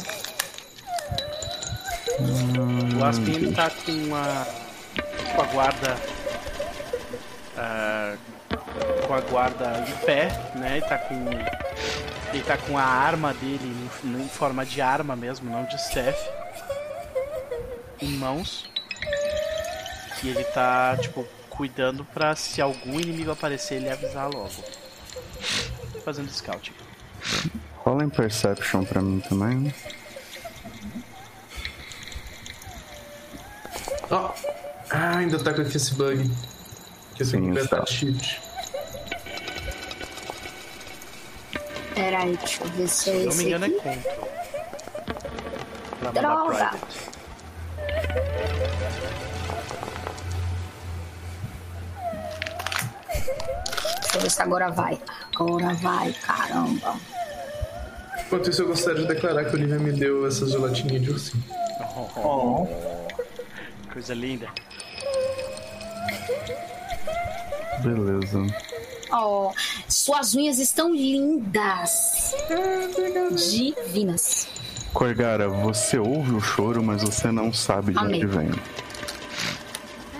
[3.00, 4.46] O Aspen ele tá com a.
[5.36, 5.98] com a guarda.
[7.58, 8.16] ah,
[9.08, 10.78] com a guarda em pé, né?
[10.78, 11.16] Ele tá com.
[12.32, 16.24] Ele tá com a arma dele em, em forma de arma mesmo, não de staff.
[18.00, 18.70] Em mãos.
[20.24, 24.64] E ele tá, tipo, cuidando pra se algum inimigo aparecer, ele avisar logo.
[26.06, 26.72] Fazendo scout.
[27.84, 29.74] Rola em Perception pra mim também.
[34.10, 34.32] Ó.
[34.92, 36.30] Ah, ainda tá com esse bug.
[37.16, 37.86] Que esse Sim, está.
[37.86, 38.42] cheat.
[41.96, 44.00] Peraí, deixa eu ver se Se é eu não me engano, é aqui.
[46.00, 46.72] Pra mandar Droga.
[54.02, 55.00] Deixa eu ver se agora vai.
[55.36, 56.96] Agora vai, caramba.
[58.32, 61.44] Enquanto isso, eu gostaria de declarar que o Olivia me deu essa gelatinha de ursinho.
[62.16, 62.66] Oh,
[63.92, 64.48] Coisa linda.
[67.84, 68.40] Beleza.
[69.12, 69.52] Oh,
[69.90, 72.34] suas unhas estão lindas.
[73.52, 74.48] Divinas.
[74.94, 78.24] Corgara, você ouve o choro, mas você não sabe de Amém.
[78.24, 78.52] onde vem.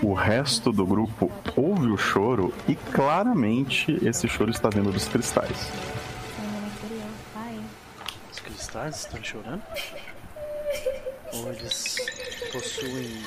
[0.02, 5.70] O resto do grupo ouve o choro e claramente esse choro está vindo dos cristais.
[8.90, 9.62] Estão chorando?
[11.34, 11.96] Ou eles
[12.50, 13.22] possuem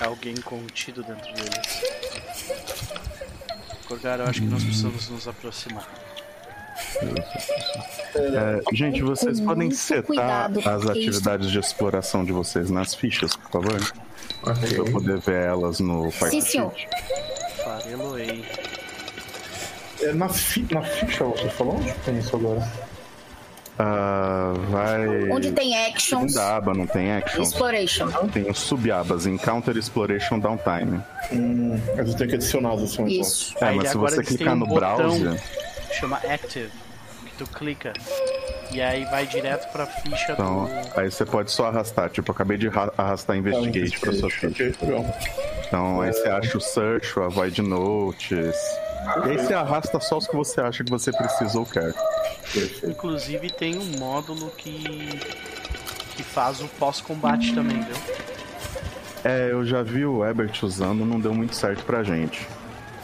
[0.00, 1.82] alguém contido dentro deles?
[3.88, 5.88] Corgar, eu acho que nós precisamos nos aproximar.
[8.14, 12.70] É, gente, vocês Com podem setar cuidado, as porque isso- atividades de exploração de vocês
[12.70, 13.92] nas fichas, por favor?
[14.42, 16.72] Pra eu poder ver elas no Sim, senhor.
[17.64, 18.44] Fareloei.
[20.02, 22.60] É, na, fi, na ficha, você falou onde tem isso agora?
[23.78, 25.30] Ah, vai.
[25.30, 27.42] Onde tem actions, Segunda aba, não tem action?
[27.42, 28.08] exploration.
[28.32, 31.00] Tem os subabas, Encounter Exploration Downtime.
[31.32, 33.12] Hum, mas eu tenho que adicionar as ações.
[33.12, 33.20] então.
[33.22, 33.54] Isso.
[33.60, 35.40] É, Aí mas se você clicar um no botão browser.
[35.98, 36.70] chama Active,
[37.26, 37.92] que tu clica
[38.72, 41.00] E aí vai direto pra ficha Então, do.
[41.00, 42.10] aí você pode só arrastar.
[42.10, 44.72] Tipo, eu acabei de ra- arrastar Investigate pra sua ficha.
[45.66, 48.54] Então, aí você acha o Search, o Avoid Notes.
[49.26, 51.92] E aí você arrasta só os que você acha que você precisa ou quer.
[52.52, 52.90] Perfeito.
[52.90, 55.08] Inclusive tem um módulo que.
[56.16, 57.96] que faz o pós-combate também, viu?
[59.24, 62.46] É, eu já vi o Ebert usando, não deu muito certo pra gente.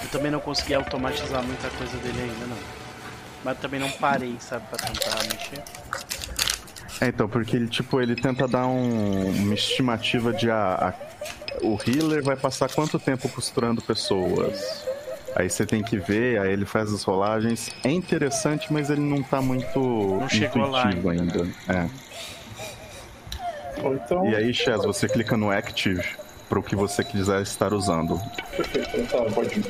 [0.02, 2.58] Eu também não consegui automatizar muita coisa dele ainda, não.
[3.42, 5.62] Mas também não parei, sabe, pra tentar mexer.
[7.00, 10.94] É, então, porque ele, tipo, ele tenta dar um- uma estimativa de a, a-
[11.62, 14.84] o healer vai passar quanto tempo costurando pessoas.
[15.36, 17.70] Aí você tem que ver, aí ele faz as rolagens.
[17.84, 21.90] É interessante, mas ele não tá muito Não chegou lá intuitivo ainda, ainda.
[23.82, 24.26] Ou então.
[24.26, 24.30] É.
[24.30, 26.04] E aí, Chaz, você clica no Active
[26.48, 28.20] pro que você quiser estar usando.
[28.56, 29.62] Perfeito, então tá, pode.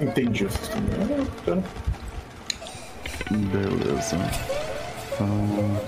[0.00, 0.88] Entendi o sistema.
[1.36, 1.62] Bacana.
[3.30, 4.16] Beleza.
[5.12, 5.80] Então,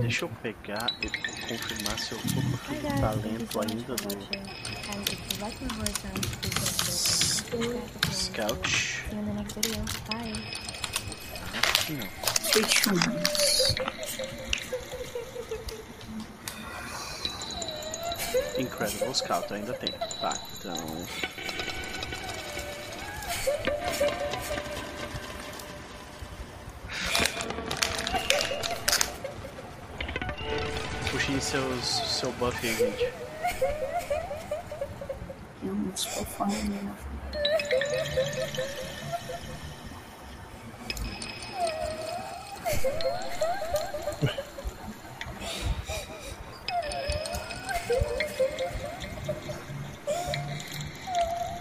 [0.00, 0.90] Deixa eu pegar
[1.48, 4.08] confirmar se eu tô com Hi aquele guys, thank you talento ainda do.
[8.12, 8.68] Scout.
[11.54, 12.08] Acho que não.
[18.58, 19.92] Incredible Scout ainda tem.
[20.20, 20.76] Tá, então.
[31.10, 33.12] Puxem seus, seu buff aí, gente.
[35.62, 36.96] Eu não estou falando.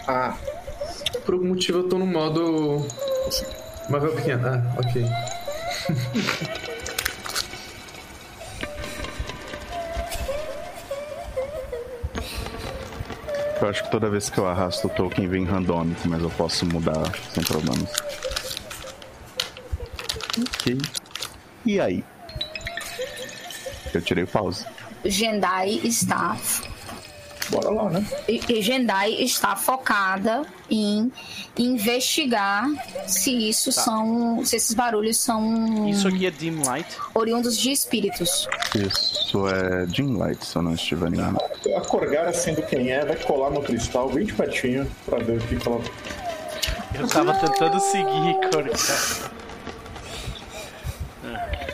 [0.08, 0.38] Ah,
[1.26, 2.88] Por algum motivo eu tô no modo.
[3.90, 4.48] Marvel pequeno.
[4.48, 5.06] Ah, ok.
[13.62, 16.66] eu acho que toda vez que eu arrasto o token vem randômico, mas eu posso
[16.66, 17.92] mudar sem problemas.
[20.40, 20.78] Ok.
[21.66, 22.04] E aí?
[23.94, 24.66] Eu tirei o pause.
[25.06, 26.38] Jendai está
[27.50, 28.06] bora lá, né?
[28.28, 31.12] e e Jendai está focada em
[31.58, 32.66] investigar
[33.08, 36.88] se isso são se esses barulhos são Isso aqui é Dim Light.
[37.14, 38.48] oriundos de espíritos.
[38.76, 41.40] Isso é Dim Light, se eu não estiver enganado.
[41.76, 45.48] A Corgara, sendo quem é, vai colar no cristal bem de pertinho pra ver o
[45.48, 45.82] que, ela.
[46.94, 48.72] Eu tava tentando seguir, cara.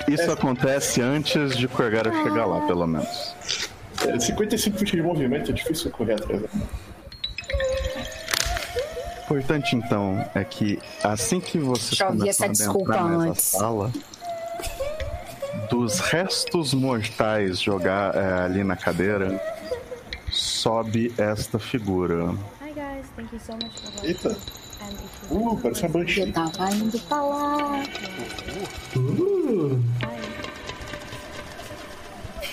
[0.07, 3.35] Isso acontece antes de Corgara chegar lá, pelo menos.
[4.07, 6.41] É, 55 feet de movimento, é difícil correr atrás.
[6.41, 6.49] né?
[9.25, 13.29] importante então é que assim que você Já ouvi essa começar a desculpa adentrar nessa
[13.31, 13.43] antes.
[13.45, 13.91] sala,
[15.71, 19.41] dos restos mortais jogar é, ali na cadeira,
[20.31, 22.29] sobe esta figura.
[22.61, 24.07] Hi guys, thank you so much for watching.
[24.07, 24.29] Eita,
[24.83, 26.21] And if you uh, parece uma banshee.
[26.21, 27.83] Eu tava indo pra lá.
[28.97, 29.81] Uh.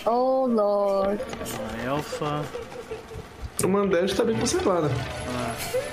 [0.07, 1.22] Oh Lord.
[1.59, 2.44] Uma elfa.
[3.62, 4.90] o Mandela tá bem conservada.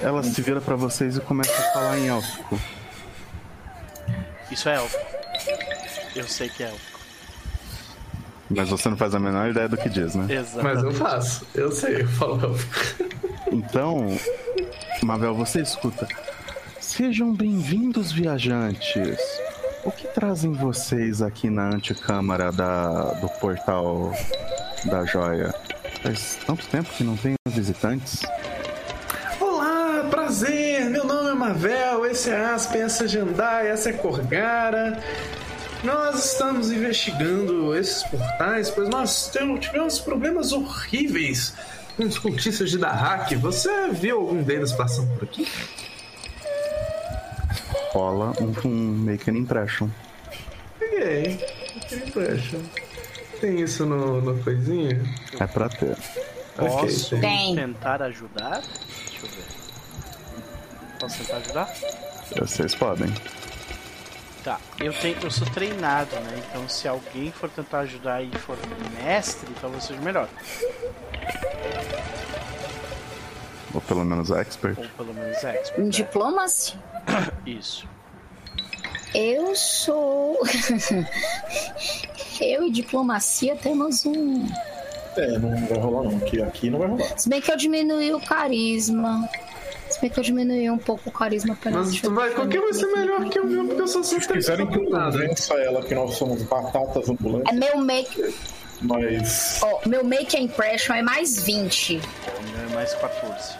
[0.01, 2.59] Ela se vira pra vocês e começa a falar em élfico.
[4.51, 4.97] Isso é elfo.
[6.15, 6.97] Eu sei que é elfo.
[8.49, 10.33] Mas você não faz a menor ideia do que diz, né?
[10.33, 10.63] Exato.
[10.63, 11.45] Mas eu faço.
[11.53, 12.57] Eu sei, eu falo.
[13.51, 14.17] Então,
[15.03, 16.07] Mavel, você escuta.
[16.79, 19.19] Sejam bem-vindos, viajantes.
[19.87, 24.11] O que trazem vocês aqui na antecâmara da, do portal
[24.83, 25.55] da joia?
[26.03, 28.21] Faz tanto tempo que não tem visitantes.
[29.39, 30.89] Olá, prazer!
[30.89, 35.01] Meu nome é Mavel, esse é Aspen, essa é Jandai, essa é Corgara.
[35.85, 39.31] Nós estamos investigando esses portais, pois nós
[39.61, 41.53] tivemos problemas horríveis
[41.95, 43.33] com os cultistas de Dahak.
[43.37, 45.47] Você viu algum deles passando por aqui?
[47.97, 49.89] Rola um, um make an impression.
[50.77, 51.37] Peguei.
[51.87, 52.61] Que impression.
[53.41, 55.01] Tem isso no, no coisinha?
[55.39, 55.97] É pra ter.
[56.55, 57.55] Posso Ok, tem.
[57.55, 58.61] tentar ajudar?
[58.61, 59.45] Deixa eu ver.
[60.99, 61.73] Posso tentar ajudar?
[62.39, 63.11] Vocês podem.
[64.43, 66.43] Tá, eu, tenho, eu sou treinado, né?
[66.51, 68.59] Então se alguém for tentar ajudar e for
[69.03, 70.29] mestre, talvez seja melhor.
[73.73, 74.77] Ou pelo menos expert.
[74.77, 75.79] Ou pelo menos expert.
[75.79, 75.89] Em né?
[75.89, 76.79] diplomacia.
[77.45, 77.87] Isso.
[79.15, 80.39] Eu sou.
[82.39, 84.47] Eu e diplomacia temos um.
[85.15, 86.17] É, não vai rolar não.
[86.17, 87.17] Aqui, aqui não vai rolar.
[87.17, 89.27] Se bem que eu diminui o carisma.
[89.89, 92.73] Se bem que eu diminuí um pouco o carisma pera, Mas tu vai, qualquer vai
[92.73, 95.81] ser melhor que eu mesmo, porque eu só sei Se quiserem que eu convença ela
[95.81, 98.35] que nós somos batatas É ambulantes, meu make.
[98.81, 99.59] mas.
[99.63, 101.95] Ó, meu make impression é mais 20.
[101.95, 101.99] O
[102.51, 103.55] meu é mais 14.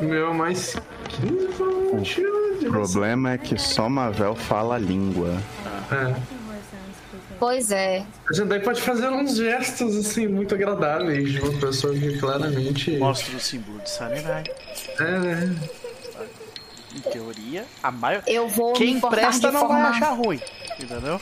[0.00, 0.76] O meu mais
[1.08, 2.20] 15 provavelmente.
[2.66, 5.36] O problema é que só Mavel fala a língua.
[5.90, 6.42] É.
[7.38, 8.04] Pois é.
[8.30, 12.96] A gente daí pode fazer uns gestos assim muito agradáveis de uma pessoa que claramente.
[12.98, 14.44] Mostra o símbolo de Samurai.
[15.00, 15.56] É, né?
[16.94, 18.22] Em teoria, a maior.
[18.26, 19.82] Eu vou Quem presta não forma...
[19.82, 20.40] vai achar ruim.
[20.78, 21.20] Entendeu?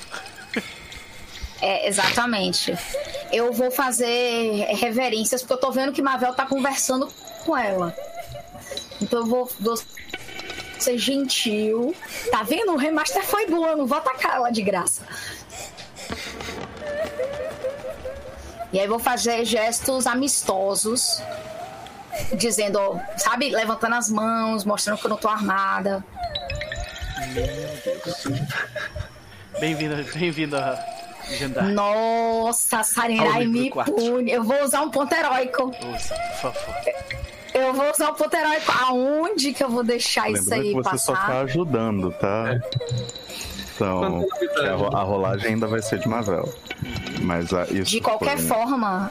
[1.63, 2.77] É, exatamente.
[3.33, 7.09] Eu vou fazer reverências, porque eu tô vendo que Mavel tá conversando
[7.45, 7.95] com ela.
[9.01, 9.79] Então eu vou, vou
[10.79, 11.95] ser gentil.
[12.31, 12.73] Tá vendo?
[12.73, 15.03] O remaster foi bom, eu não vou atacar ela de graça.
[18.73, 21.21] E aí vou fazer gestos amistosos.
[22.37, 26.05] Dizendo, sabe, levantando as mãos, mostrando que eu não tô armada.
[29.59, 30.79] Bem-vindo, bem-vindo a
[31.31, 31.65] Jandar.
[31.65, 34.31] Nossa, Sarenai me pune.
[34.31, 35.71] Eu vou usar um ponto heróico.
[35.95, 36.75] Usa, por favor.
[37.61, 38.73] Eu vou usar o ponto heróico.
[38.73, 41.27] Aonde que eu vou deixar isso Lembrando aí que você só passar?
[41.27, 42.61] tá ajudando, tá?
[43.75, 44.27] Então,
[44.65, 46.53] a, ro- a rolagem ainda vai ser de Mavel.
[47.23, 49.11] Mas a, isso De qualquer foi- forma,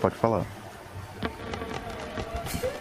[0.00, 0.44] Pode falar.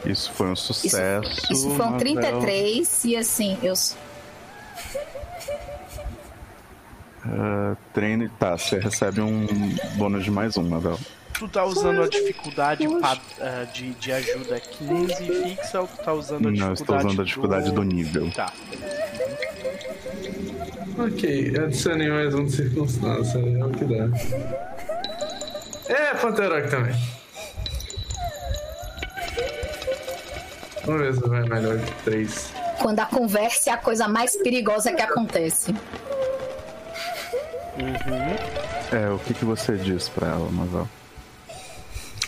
[0.06, 1.52] Isso foi um isso, sucesso.
[1.52, 1.98] isso foi um Mavel.
[2.00, 3.74] 33 e assim, eu.
[7.28, 8.30] Ah, treino.
[8.38, 9.48] Tá, você recebe um
[9.96, 11.00] bônus de mais um, Mavel.
[11.38, 16.14] Tu tá usando a dificuldade pa- ah, de, de ajuda 15 fixa ou tu tá
[16.14, 18.32] usando a dificuldade Não, eu estou usando a dificuldade do nível.
[18.32, 18.54] Tá.
[20.98, 24.08] Ok, adicione mais um de circunstância, é o que dá.
[25.94, 26.96] É, Panteroc também.
[30.86, 32.54] Vamos ver se vai melhor que 3.
[32.82, 35.76] Quando a conversa é a coisa mais perigosa que acontece.
[38.92, 40.88] É, o que, que você diz pra ela, Mavel?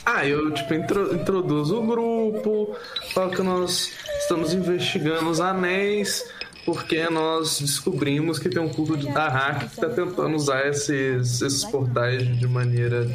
[0.09, 2.73] Ah, eu tipo intro- introduzo o grupo,
[3.13, 3.91] falo que nós
[4.21, 6.23] estamos investigando os anéis,
[6.65, 11.65] porque nós descobrimos que tem um culto de Dahak que está tentando usar esses, esses
[11.65, 13.05] portais de maneira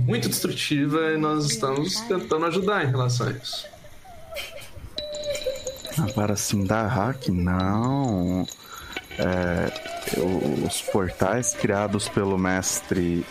[0.00, 3.66] muito destrutiva e nós estamos tentando ajudar em relação a isso.
[5.98, 7.28] Ah, para assim dar hack?
[7.28, 8.46] Não.
[9.18, 9.72] É,
[10.66, 13.24] os portais criados pelo mestre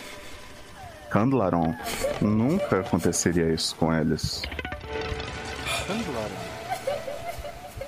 [1.12, 1.74] Candlaron
[2.22, 4.42] nunca aconteceria isso com eles.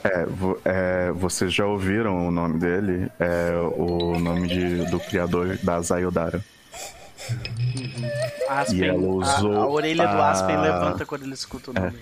[0.05, 3.11] É, vo- é, vocês já ouviram o nome dele?
[3.19, 6.45] É o nome de- do criador da Zayodara.
[8.51, 11.75] Aspen, E ela a- usou a, orelha do a- Aspen levanta quando ele escuta o
[11.75, 11.99] nome.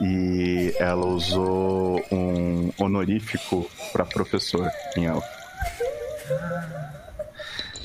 [0.00, 5.26] E ela usou um honorífico para professor em elfo.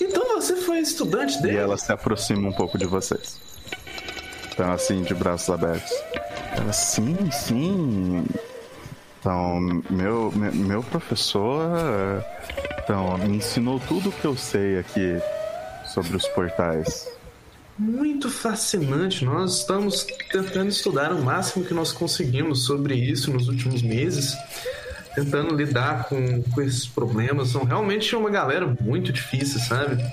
[0.01, 1.57] Então você foi estudante E dele?
[1.57, 3.39] ela se aproxima um pouco de vocês.
[4.53, 5.91] Então, assim, de braços abertos.
[6.57, 8.25] Ela, sim, sim.
[9.19, 11.69] Então, meu, me- meu professor
[12.83, 15.17] então, me ensinou tudo o que eu sei aqui
[15.85, 17.07] sobre os portais.
[17.77, 19.23] Muito fascinante.
[19.23, 24.35] Nós estamos tentando estudar o máximo que nós conseguimos sobre isso nos últimos meses,
[25.15, 27.49] tentando lidar com, com esses problemas.
[27.49, 30.03] São realmente uma galera muito difícil, sabe?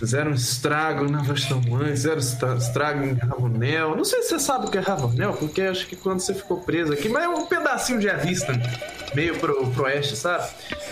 [0.00, 3.94] Fizeram estrago na Vastamãe, fizeram estra- estrago em Ravonel.
[3.94, 6.62] Não sei se você sabe o que é Ravonel, porque acho que quando você ficou
[6.62, 8.50] preso aqui, mas é um pedacinho de Avista,
[9.14, 10.48] meio pro, pro oeste, sabe?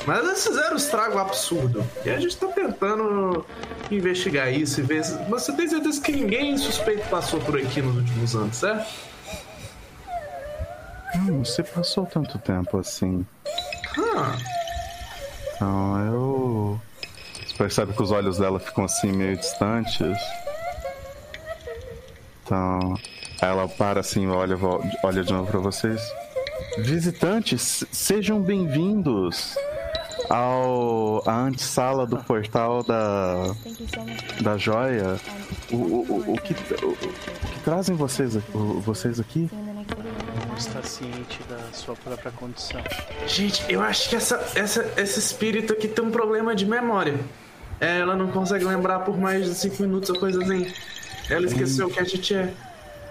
[0.07, 1.83] Mas eles fizeram um estrago absurdo.
[2.05, 3.47] E a gente tá tentando
[3.91, 5.03] investigar isso e ver.
[5.31, 9.08] Você tem certeza que ninguém suspeito passou por aqui nos últimos anos, certo?
[11.17, 13.27] Hum, você passou tanto tempo assim.
[14.17, 14.37] Ah,
[15.55, 16.81] Então, eu.
[17.47, 20.19] Você percebe que os olhos dela ficam assim meio distantes.
[22.45, 22.95] Então,
[23.41, 24.57] ela para assim, olha,
[25.03, 26.01] olha de novo pra vocês.
[26.79, 29.55] Visitantes, sejam bem-vindos
[30.31, 33.55] ao à antessala do portal da
[34.41, 35.19] da joia.
[35.71, 36.55] O, o, o, o que
[36.85, 38.37] o, o que trazem vocês
[38.85, 39.51] vocês aqui?
[40.59, 42.81] Está ciente da sua própria condição.
[43.29, 47.15] gente, eu acho que essa, essa, esse espírito aqui tem um problema de memória.
[47.81, 50.67] É, ela não consegue lembrar por mais de 5 minutos ou coisa assim.
[51.31, 52.53] Ela esqueceu o que a gente é.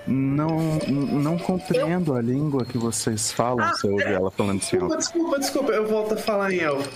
[0.05, 3.69] Não não compreendo a língua que vocês falam.
[3.69, 4.77] Você ouve ela falando assim.
[4.77, 6.89] Desculpa, desculpa, desculpa, eu volto a falar em elfo.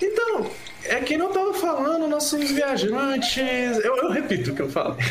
[0.00, 0.46] Então,
[0.84, 3.78] é que não tava falando, nós somos viajantes.
[3.82, 4.96] Eu, eu repito o que eu falo.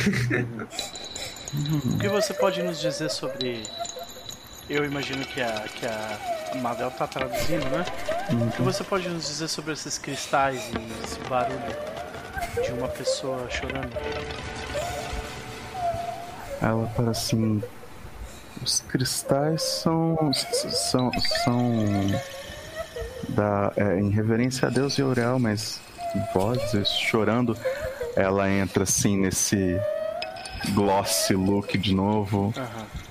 [1.86, 3.64] O que você pode nos dizer sobre.
[4.70, 7.86] Eu imagino que a, que a Mabel tá traduzindo, né?
[8.32, 11.60] O que você pode nos dizer sobre esses cristais e esse barulho
[12.64, 13.92] de uma pessoa chorando?
[16.62, 17.62] Ela para assim.
[18.64, 20.32] Os cristais são.
[20.34, 21.12] são.
[21.44, 22.22] são.
[23.30, 25.80] Da, é, em reverência a Deus e Aurel, mas
[26.34, 27.58] vozes chorando.
[28.16, 29.80] Ela entra assim nesse
[30.74, 32.52] glossy look de novo.
[32.58, 33.05] Aham.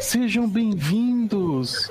[0.00, 1.90] Sejam bem-vindos!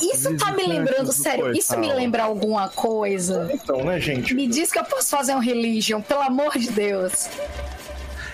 [0.00, 3.48] Isso tá me lembrando, sério, isso me lembra alguma coisa?
[3.52, 4.34] Então, né, gente?
[4.34, 7.30] Me diz que eu posso fazer um religion, pelo amor de Deus.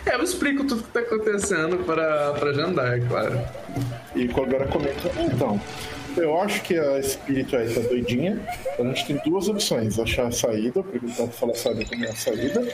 [0.04, 3.40] É, eu explico tudo que tá acontecendo pra, pra Jandar, claro.
[4.14, 5.10] E agora comenta.
[5.20, 5.60] Então,
[6.16, 8.40] eu acho que a espírito aí tá doidinha.
[8.78, 12.16] A gente tem duas opções: achar a saída, perguntar pra falar sabe como é a
[12.16, 12.66] saída.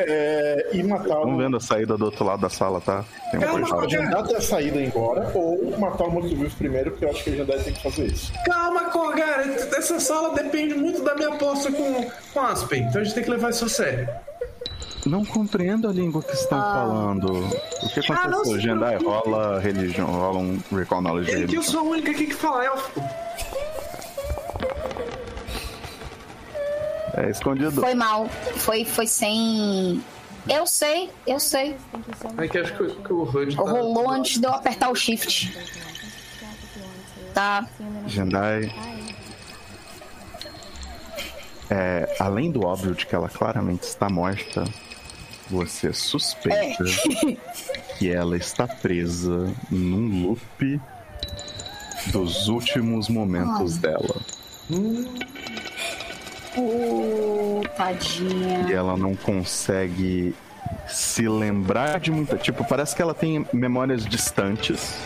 [0.00, 1.38] É, e matar Vamos o.
[1.38, 3.04] vendo a saída do outro lado da sala, tá?
[3.32, 3.80] Tem um Calma, portal.
[3.80, 7.36] agendar até a saída embora, ou matar o morto-vivo primeiro, porque eu acho que a
[7.36, 8.32] Jandai tem que fazer isso.
[8.44, 9.42] Calma, Corgara,
[9.76, 13.30] essa sala depende muito da minha aposta com, com Aspen, então a gente tem que
[13.30, 14.08] levar isso a sério.
[15.06, 17.44] Não compreendo a língua que estão falando.
[17.82, 18.44] O que Ah, aconteceu?
[18.56, 22.26] se Jendai, rola religião, rola um recall knowledge É que eu sou a única aqui
[22.26, 23.00] que fala élfico.
[27.14, 27.80] É escondido.
[27.80, 28.28] Foi mal.
[28.56, 30.02] Foi, foi sem.
[30.48, 31.76] Eu sei, eu sei.
[32.36, 33.62] É que acho que, o- que o HUD tá...
[33.62, 35.56] Rolou antes de eu apertar o shift.
[37.34, 37.66] Tá.
[38.06, 38.72] Jendai,
[41.70, 44.64] é, além do óbvio de que ela claramente está morta,
[45.50, 46.84] você suspeita
[47.98, 50.80] que ela está presa num loop
[52.12, 54.20] dos últimos momentos dela.
[56.56, 58.66] Uh, tadinha.
[58.68, 60.34] E ela não consegue
[60.86, 62.36] se lembrar de muita.
[62.36, 64.98] Tipo, parece que ela tem memórias distantes.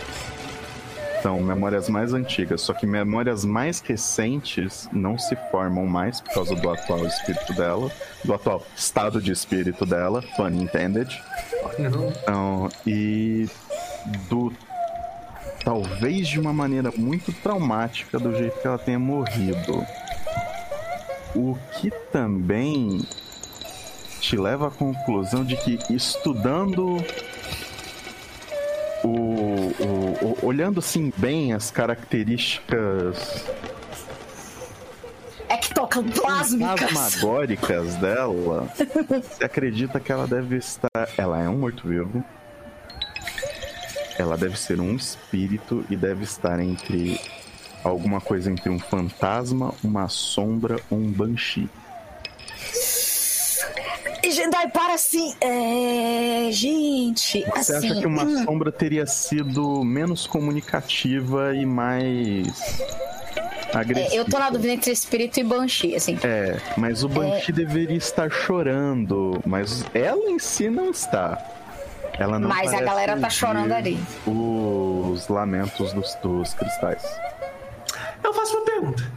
[1.23, 6.53] São memórias mais antigas, só que memórias mais recentes não se formam mais por causa
[6.53, 7.89] do atual espírito dela,
[8.25, 11.09] do atual estado de espírito dela, pun intended.
[11.79, 13.47] Então, e
[14.27, 14.51] do
[15.63, 19.81] talvez de uma maneira muito traumática do jeito que ela tenha morrido.
[21.33, 22.99] O que também
[24.19, 26.97] te leva à conclusão de que estudando
[29.03, 33.45] o, o- o- olhando assim bem as características
[35.49, 36.79] Ectoplásmicas.
[36.91, 40.89] fantasmagóricas dela, você acredita que ela deve estar.
[41.17, 42.23] Ela é um morto-vivo.
[44.17, 47.19] Ela deve ser um espírito e deve estar entre
[47.83, 51.69] alguma coisa entre um fantasma, uma sombra ou um banshee.
[54.31, 55.33] Jedi, para assim.
[55.41, 56.49] É.
[56.51, 57.91] Gente, Você assim.
[57.91, 62.81] acha que uma hum, sombra teria sido menos comunicativa e mais
[63.73, 64.15] agressiva?
[64.15, 66.17] é, eu tô na dúvida entre espírito e banshee, assim.
[66.23, 71.37] É, mas o Banshee deveria estar chorando, mas ela em si não está.
[72.19, 73.97] Ela não Mas a galera tá chorando ali.
[74.25, 77.03] Os lamentos dos, dos cristais.
[78.23, 79.11] Eu faço uma pergunta.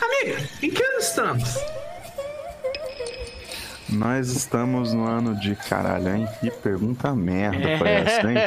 [0.00, 1.58] Amiga, em que ano estamos?
[3.94, 6.28] Nós estamos no ano de caralho, hein?
[6.40, 8.00] Que pergunta merda É.
[8.00, 8.38] essa, hein?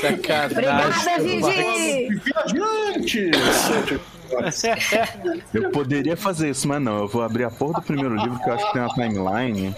[0.00, 0.50] Sacanagem.
[0.52, 2.20] Obrigada, Vigi!
[2.24, 3.30] Viajante!
[5.52, 7.00] Eu poderia fazer isso, mas não.
[7.00, 9.76] Eu vou abrir a porra do primeiro livro que eu acho que tem uma timeline.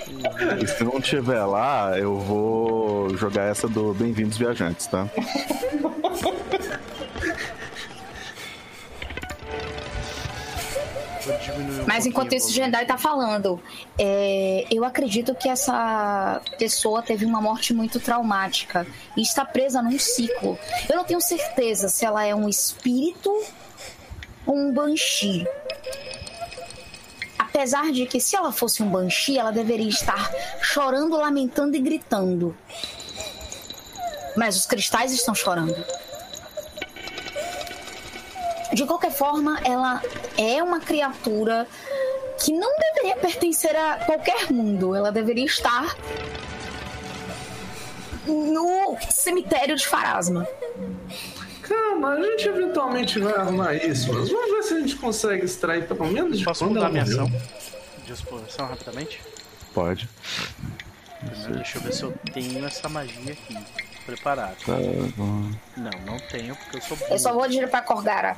[0.63, 5.09] E se não tiver lá, eu vou jogar essa do Bem-vindos Viajantes, tá?
[11.43, 12.53] Diminuir um Mas enquanto isso, o.
[12.53, 13.61] Jendai tá falando.
[13.99, 19.99] É, eu acredito que essa pessoa teve uma morte muito traumática e está presa num
[19.99, 20.59] ciclo.
[20.89, 23.31] Eu não tenho certeza se ela é um espírito
[24.47, 25.47] ou um banshee.
[27.39, 32.57] Apesar de que, se ela fosse um banshee, ela deveria estar chorando, lamentando e gritando.
[34.37, 35.77] Mas os cristais estão chorando.
[38.75, 40.03] De qualquer forma, ela
[40.37, 41.66] é uma criatura
[42.43, 44.97] que não deveria pertencer a qualquer mundo.
[44.97, 45.97] Ela deveria estar
[48.27, 50.47] no cemitério de Farasma.
[51.62, 55.87] Calma, a gente eventualmente vai arrumar isso, mas vamos ver se a gente consegue extrair
[55.87, 57.31] pelo menos de Posso quando mudar minha ação
[58.05, 59.22] de exploração rapidamente?
[59.72, 60.09] Pode.
[61.20, 63.57] Primeiro, deixa eu ver se eu tenho essa magia aqui
[64.05, 64.55] preparada.
[64.65, 64.73] Tá.
[64.77, 67.41] Não, não tenho, porque eu sou Eu só burro.
[67.41, 68.37] vou dizer pra Corgara.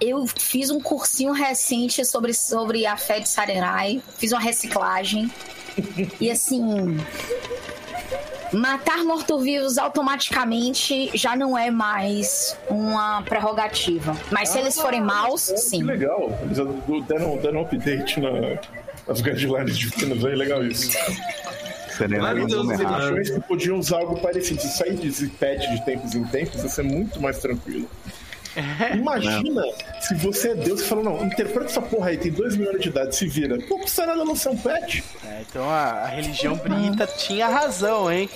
[0.00, 4.02] Eu fiz um cursinho recente sobre, sobre a fé de Sarenai.
[4.16, 5.30] Fiz uma reciclagem.
[6.20, 6.98] E assim.
[8.52, 14.16] Matar mortos-vivos automaticamente já não é mais uma prerrogativa.
[14.30, 15.82] Mas se eles forem maus, Que sim.
[15.84, 16.36] legal.
[16.42, 16.56] Eles
[17.06, 18.30] deram, deram um update na,
[19.06, 20.90] nas guidelines de Finas aí, legal isso.
[22.76, 23.20] Zidane.
[23.20, 24.60] Achou que podiam usar algo parecido.
[24.60, 27.88] Se sair de zipete de tempos em tempos, ia ser muito mais tranquilo.
[28.94, 29.62] Imagina
[30.00, 32.82] se você é Deus e fala, não, interpreta essa porra aí, tem dois mil anos
[32.82, 33.56] de idade, se vira.
[33.68, 35.04] Pô, custa nada não ser um pet.
[35.24, 38.28] É, então a, a religião brita tinha razão, hein?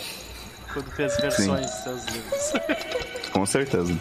[0.72, 2.52] Quando fez versões dos seus livros.
[3.32, 3.94] Com certeza.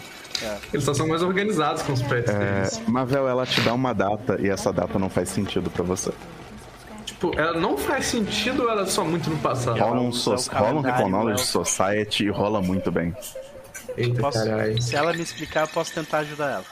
[0.72, 2.78] Eles só são mais organizados com os pets deles.
[2.78, 6.12] É, Mavel, ela te dá uma data e essa data não faz sentido pra você.
[7.24, 9.78] Tipo, ela não faz sentido ou ela é só muito no passado?
[9.78, 11.46] Rola um, so o rola um Reconology né?
[11.46, 13.16] Society e rola muito bem.
[13.96, 14.38] Eita, Posso,
[14.80, 16.64] se ela me explicar, eu posso tentar ajudar ela.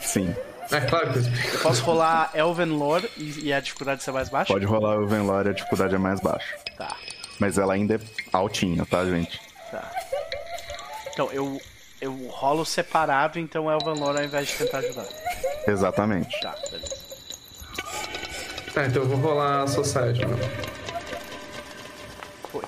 [0.00, 0.34] Sim.
[0.70, 1.24] É claro que eu
[1.54, 4.52] Eu posso rolar Elven Lore e, e a dificuldade ser mais baixa?
[4.52, 6.56] Pode rolar o Venlore, a dificuldade é mais baixa.
[6.76, 6.96] Tá,
[7.40, 8.00] Mas ela ainda é
[8.32, 9.40] altinha, tá, gente?
[9.72, 9.90] tá.
[11.12, 11.60] Então, eu,
[12.00, 15.06] eu rolo separado, então Elven Lore ao invés de tentar ajudar.
[15.66, 16.40] Exatamente.
[16.40, 16.99] Tá, beleza.
[18.74, 20.38] Tá, então eu vou rolar a Society, mano.
[22.50, 22.62] Foi.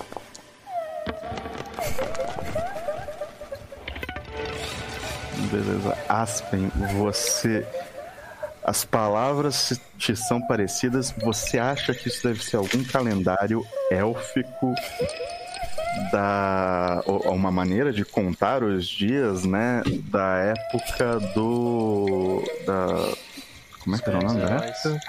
[5.51, 5.97] Beleza.
[6.09, 7.65] Aspen, você.
[8.65, 11.13] As palavras te são parecidas.
[11.19, 14.75] Você acha que isso deve ser algum calendário élfico
[16.11, 17.03] da.
[17.07, 19.83] uma maneira de contar os dias, né?
[20.11, 22.43] Da época do.
[22.67, 23.13] Da.
[23.85, 25.01] Como é que era o nome da época?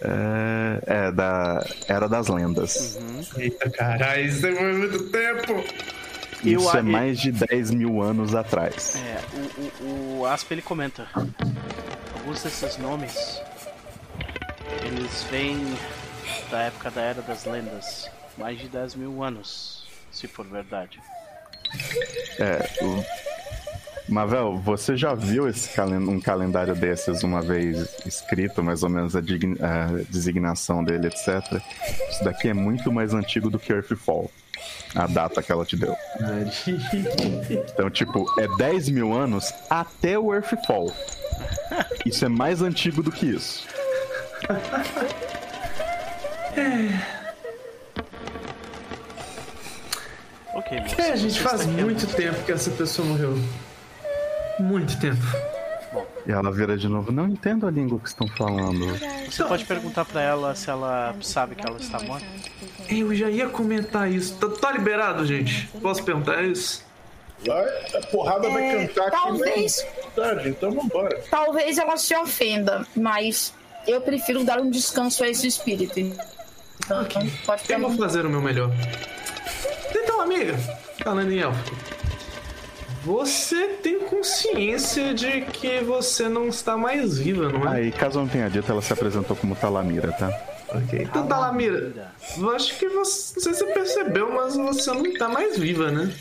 [0.00, 2.98] É, é, da Era das Lendas.
[3.36, 5.64] Eita, caralho, isso demora muito tempo.
[6.44, 8.94] Eu Isso é a- mais de 10 mil anos atrás.
[8.96, 9.20] É,
[9.82, 11.08] o, o, o Asp ele comenta.
[12.14, 13.40] Alguns desses nomes
[14.84, 15.58] eles vêm
[16.50, 18.08] da época da Era das Lendas.
[18.36, 21.00] Mais de 10 mil anos, se for verdade.
[22.38, 23.04] É, o...
[24.08, 29.14] Mavel, você já viu esse calen- um calendário desses uma vez escrito, mais ou menos
[29.14, 31.60] a, a designação dele, etc.
[32.10, 34.30] Isso daqui é muito mais antigo do que Earthfall,
[34.94, 35.94] a data que ela te deu.
[37.74, 40.92] Então, tipo, é 10 mil anos até o Earthfall.
[42.06, 43.66] Isso é mais antigo do que isso.
[50.54, 51.00] Ok, moço.
[51.00, 53.38] É, gente, você faz há muito tempo que essa pessoa morreu.
[54.60, 55.22] Muito tempo.
[56.26, 58.86] E ela vira de novo, não entendo a língua que estão falando.
[59.30, 62.26] Você pode perguntar pra ela se ela sabe que ela está morta?
[62.90, 64.34] Eu já ia comentar isso.
[64.36, 65.66] Tá, tá liberado, gente?
[65.80, 66.84] Posso perguntar isso?
[67.46, 67.64] Vai,
[67.96, 69.86] a porrada vai É, cantar aqui talvez.
[70.16, 71.22] na tarde, então vambora.
[71.30, 73.54] Talvez ela se ofenda, mas
[73.86, 75.98] eu prefiro dar um descanso a esse espírito.
[76.00, 77.96] Então, pode Eu vou perguntar.
[77.96, 78.70] fazer o meu melhor.
[79.94, 80.54] Então, amiga,
[81.02, 81.74] falando em elfo,
[83.04, 87.76] você tem consciência de que você não está mais viva, não é?
[87.76, 90.28] Aí, caso não tenha dito, ela se apresentou como Talamira, tá?
[90.68, 91.02] Ok.
[91.02, 95.28] Então, Talamira, eu acho que você, não sei se você percebeu, mas você não está
[95.28, 96.12] mais viva, né?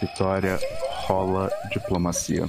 [0.00, 0.58] Vitória
[1.06, 2.48] rola diplomacia.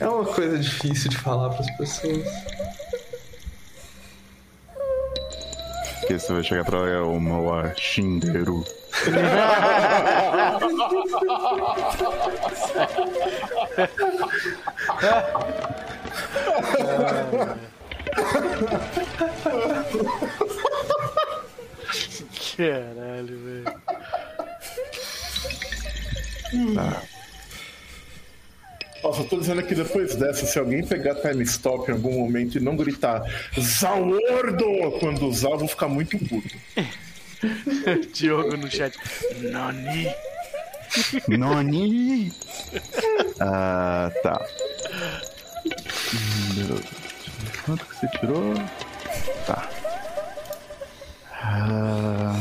[0.00, 2.24] É uma coisa difícil de falar para as pessoas.
[6.08, 8.64] Que você vai chegar pra ela, o Moa Shinderu.
[22.56, 23.64] Caralho, velho.
[26.74, 27.02] Tá.
[29.02, 32.58] Ó, só tô dizendo que depois dessa, se alguém pegar time stop em algum momento
[32.58, 33.22] e não gritar
[33.58, 34.66] Zaordo
[34.98, 36.56] quando usar, eu vou ficar muito puto.
[38.12, 38.96] Diogo no chat.
[39.40, 40.08] Nani.
[41.28, 42.32] Noni!
[43.40, 44.44] Ah, tá.
[47.64, 48.54] Quanto que você tirou?
[49.46, 49.68] Tá.
[51.32, 52.34] Ah,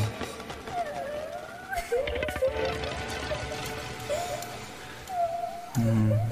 [5.77, 6.26] hum.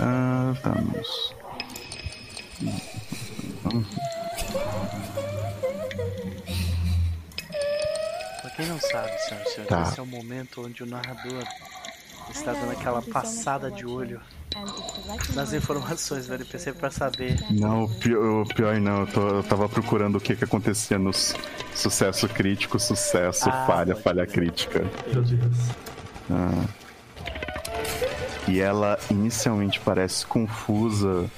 [0.00, 1.34] Ah, vamos.
[8.40, 9.82] Pra quem não sabe, senhoras e senhores, Tá.
[9.82, 11.44] esse é o momento onde o narrador
[12.30, 14.20] está dando aquela passada de olho
[15.34, 17.38] nas informações do NPC pra saber.
[17.50, 19.00] Não, o pior, o pior não.
[19.00, 21.36] Eu, tô- eu tava procurando o que que acontecia no su-
[21.74, 24.80] sucesso crítico, sucesso, Ah, falha, falha crítica.
[25.12, 25.56] Meu Deus.
[26.30, 26.79] Ah.
[28.48, 31.30] E ela inicialmente parece confusa.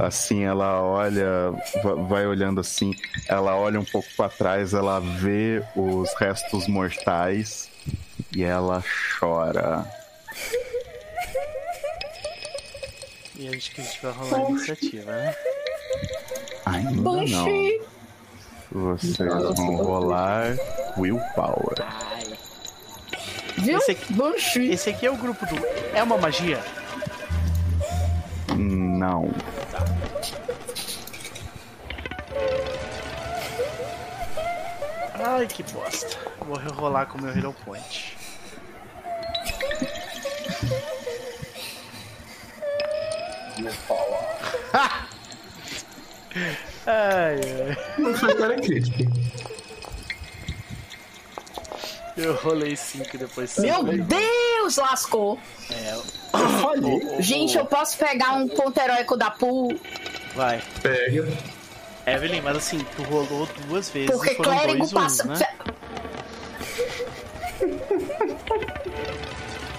[0.00, 1.52] Assim, ela olha,
[1.84, 2.92] va- vai olhando assim,
[3.28, 7.70] ela olha um pouco pra trás, ela vê os restos mortais
[8.34, 8.82] e ela
[9.20, 9.86] chora.
[13.38, 15.34] E acho que a gente vai rolar a iniciativa, né?
[16.64, 17.48] Ainda não.
[18.72, 19.16] Vocês
[19.56, 20.56] vão rolar
[20.98, 21.74] Willpower.
[23.58, 23.78] Viu?
[23.78, 24.70] Esse aqui- Banshee.
[24.72, 25.56] Esse aqui é o grupo do.
[25.94, 26.62] É uma magia?
[28.56, 29.30] Não.
[35.14, 36.16] Ai, que bosta.
[36.40, 38.16] Vou rerolar com o meu Hero Point.
[46.86, 47.76] ai, ai.
[47.98, 49.04] Não foi cara crítica.
[52.16, 53.66] Eu rolei 5 depois 5.
[53.66, 55.38] Meu Deus, lascou.
[55.70, 55.94] É,
[56.62, 57.22] Falhei.
[57.22, 59.78] Gente, eu posso pegar um ponto heróico da pool,
[60.34, 60.62] vai.
[60.82, 61.26] Pega.
[62.06, 65.28] Evelyn, mas assim, tu rolou duas vezes porque e foram clérigo dois passa.
[65.28, 65.48] uns, né?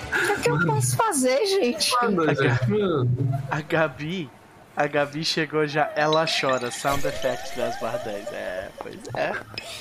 [0.09, 1.93] O que, é que eu posso fazer, gente?
[2.01, 2.67] Ah, mas é.
[2.67, 3.09] Mano,
[3.49, 4.29] A Gabi,
[4.77, 8.27] a Gabi chegou já, ela chora, sound effects 10 barra 10.
[8.31, 9.33] É, pois é.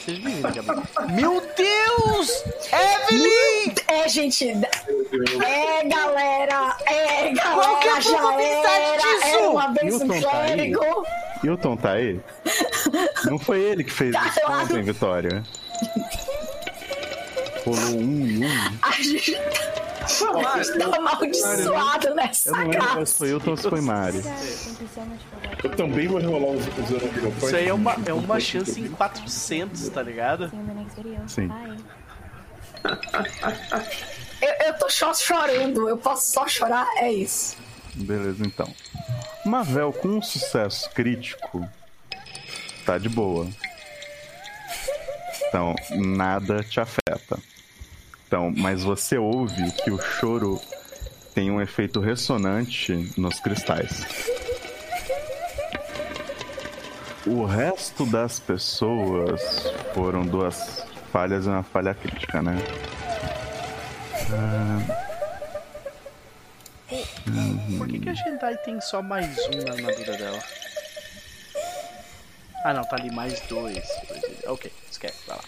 [0.06, 1.12] Seja bem-vinda, Gabi.
[1.12, 2.44] Meu Deus!
[2.72, 3.74] Evelyn!
[3.88, 4.48] É, gente.
[4.48, 6.76] É, galera.
[6.86, 7.54] É, galera.
[7.54, 9.02] Qual que é a probabilidade era.
[9.02, 9.26] disso?
[9.26, 11.06] É uma vez um tá clérigo.
[11.44, 12.18] Hilton tá aí?
[13.26, 14.64] Não foi ele que fez isso Caralho.
[14.64, 15.42] ontem, Vitória.
[17.66, 18.78] Rolou um e um.
[18.80, 19.36] A gente
[20.78, 23.06] tá amaldiçoado nessa Eu não lembro casa.
[23.06, 24.22] se foi Hilton ou se foi Mari.
[25.62, 27.44] Eu também vou rerolar os Point.
[27.44, 30.50] Isso aí é uma, é uma chance em 400, tá ligado?
[31.26, 31.50] Sim.
[34.40, 35.88] Eu, eu tô só chorando.
[35.88, 36.86] Eu posso só chorar.
[36.96, 37.56] É isso.
[37.94, 38.72] Beleza, então.
[39.44, 41.66] Mavel, com um sucesso crítico,
[42.84, 43.48] tá de boa.
[45.48, 47.38] Então, nada te afeta.
[48.26, 50.60] Então, mas você ouve que o choro
[51.34, 54.04] tem um efeito ressonante nos cristais.
[57.26, 62.56] O resto das pessoas foram duas falhas e uma falha crítica, né?
[67.78, 70.42] Por que, que a Gentai tem só mais um na armadura dela?
[72.64, 73.86] Ah não, tá ali mais dois.
[74.46, 75.44] Ok, esquece, vai lá.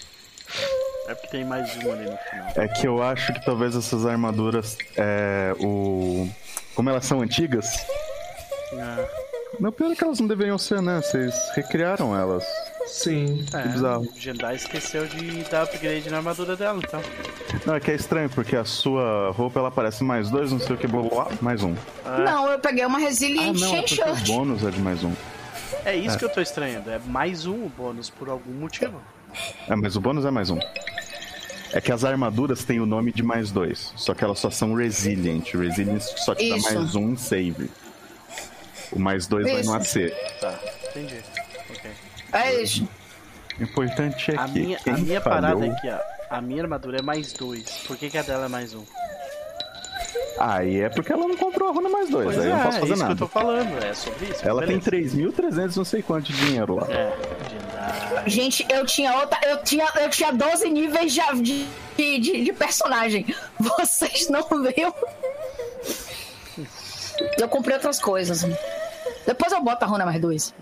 [1.09, 2.53] É porque tem mais um ali no final.
[2.55, 6.29] É que eu acho que talvez essas armaduras, é, o...
[6.75, 7.67] como elas são antigas,
[8.79, 9.05] Ah,
[9.59, 11.01] não pior é que elas não deveriam ser, né?
[11.03, 12.45] Vocês recriaram elas.
[12.87, 13.45] sim.
[13.55, 14.03] é, bizarro.
[14.03, 17.01] o Jendai esqueceu de dar upgrade na armadura dela, então.
[17.65, 20.77] Não, é que é estranho, porque a sua roupa ela parece mais dois, não sei
[20.77, 21.75] o que, blá, blá, blá, mais um.
[22.05, 25.13] Não, eu peguei uma Ah, resiliente não, é porque o bônus é de mais um.
[25.87, 26.91] É isso que eu tô estranhando.
[26.91, 29.01] É mais um o bônus por algum motivo.
[29.69, 30.59] É, mas o bônus é mais um.
[31.73, 34.75] É que as armaduras têm o nome de mais dois, só que elas só são
[34.75, 35.53] resilient.
[35.55, 36.75] Resilient só te dá Isso.
[36.75, 37.71] mais um em save.
[38.91, 39.99] O mais dois vai no Isso.
[39.99, 40.13] AC.
[40.41, 40.59] Tá,
[40.91, 41.23] entendi.
[41.71, 41.91] Ok.
[42.33, 42.89] É isso.
[43.59, 45.41] O importante é A que minha, quem a minha falhou...
[45.41, 45.99] parada é que, ó.
[46.31, 47.65] A minha armadura é mais dois.
[47.87, 48.85] Por que, que a dela é mais um?
[50.39, 52.65] Aí é porque ela não comprou a runa mais dois, Pois aí eu não é,
[52.65, 53.17] posso é fazer isso nada.
[53.17, 53.85] que eu tô falando.
[53.85, 54.49] É sobre isso.
[54.49, 55.17] Ela tem beleza.
[55.17, 56.87] 3.300 não sei quanto de dinheiro lá.
[56.91, 57.11] É,
[57.51, 57.58] Jendai.
[58.27, 59.39] Gente, eu tinha outra.
[59.43, 61.23] Eu tinha, eu tinha 12 níveis de,
[61.97, 63.25] de, de, de personagem.
[63.59, 64.95] Vocês não viram?
[67.39, 68.45] Eu comprei outras coisas.
[69.27, 70.55] Depois eu boto a runa mais dois.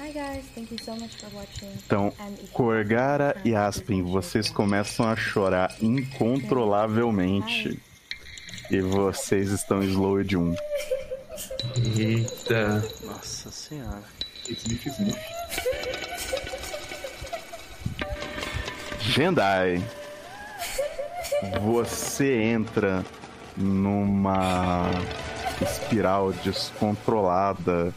[0.00, 1.68] Hi guys, thank you so much for watching.
[1.86, 7.80] Então, And if you Corgara e Aspen, vocês começam a chorar incontrolavelmente.
[8.70, 10.54] E vocês estão slow de um.
[11.96, 12.84] Eita.
[13.04, 14.02] Nossa senhora.
[14.48, 15.18] Sniff, sniff.
[19.00, 19.82] Jendai,
[21.60, 23.04] você entra
[23.56, 24.90] numa
[25.60, 27.94] espiral descontrolada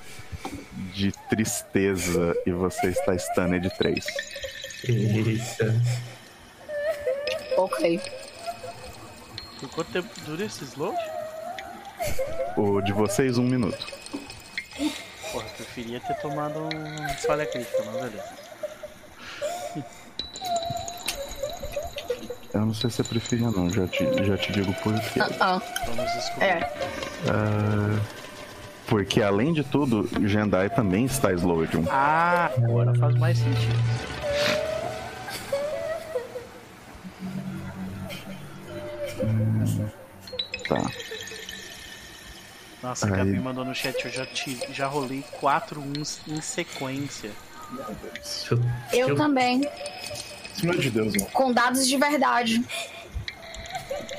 [0.93, 4.05] de tristeza e você está stunned de 3.
[4.87, 5.81] Eita.
[7.57, 8.01] Ok.
[9.59, 10.93] Por quanto tempo dura esse slow?
[12.57, 13.87] O de vocês, um minuto.
[15.35, 18.29] Porra, eu preferia ter tomado um falha crítica, mas beleza.
[22.53, 25.19] Eu não sei se você preferia não, já te, já te digo por quê.
[25.41, 26.45] Ah, Vamos descobrir.
[26.45, 26.73] é.
[27.27, 27.99] Ah,
[28.87, 31.85] porque além de tudo, Jendai também está slow de um.
[31.89, 33.75] Ah, agora faz mais sentido.
[40.69, 41.14] Tá.
[42.85, 43.09] Nossa, a.
[43.09, 47.31] Gabi mandou no chat, eu já, ti- já rolei quatro uns em sequência.
[48.93, 49.61] Eu, também.
[50.55, 51.25] Isso não é de Deus, não.
[51.27, 52.63] Com dados de verdade.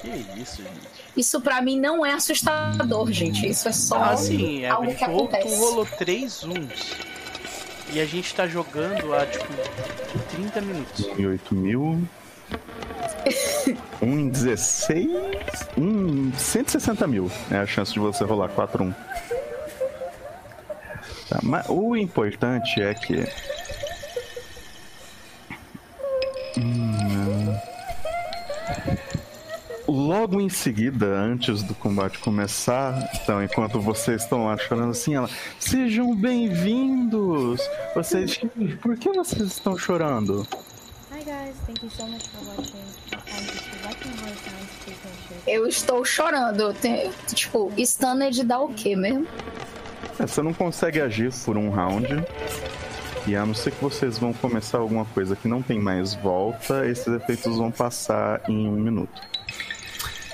[0.00, 0.08] Que
[0.40, 0.96] isso, gente.
[1.16, 3.46] Isso pra mim não é assustador, gente.
[3.48, 5.56] Isso é só Ah, sim, é, algo que tu, tu acontece.
[5.56, 6.92] rolou três uns.
[7.92, 9.46] E a gente tá jogando há, tipo,
[10.34, 11.06] 30 minutos.
[11.16, 12.06] Em 8 mil.
[14.00, 15.08] Um em 16.
[15.76, 17.30] Um em 160 mil.
[17.50, 18.94] É a chance de você rolar 4-1.
[21.28, 23.24] Tá, mas o importante é que.
[26.58, 27.56] Hum,
[29.88, 35.30] Logo em seguida, antes do combate começar, então, enquanto vocês estão lá chorando assim, ela.
[35.60, 37.60] Sejam bem-vindos!
[37.94, 38.40] Vocês.
[38.82, 40.44] Por que vocês estão chorando?
[41.26, 42.76] Guys, thank you so much for watching.
[43.12, 46.72] And if you like my horror sounds, please make sure to Eu estou chorando.
[46.74, 49.26] Tem- tipo, stunned dá o quê mesmo?
[50.20, 52.06] É, você não consegue agir por um round.
[53.26, 56.86] E a não ser que vocês vão começar alguma coisa que não tem mais volta,
[56.86, 59.20] esses efeitos vão passar em um minuto.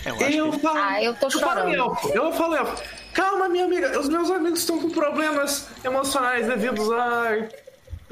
[0.05, 0.79] Eu Eu que falo.
[0.79, 1.75] Ah, eu tô eu falo chorando.
[1.75, 2.83] elfo, eu falo elfo.
[3.15, 7.49] Calma, minha amiga, os meus amigos estão com problemas emocionais devidos a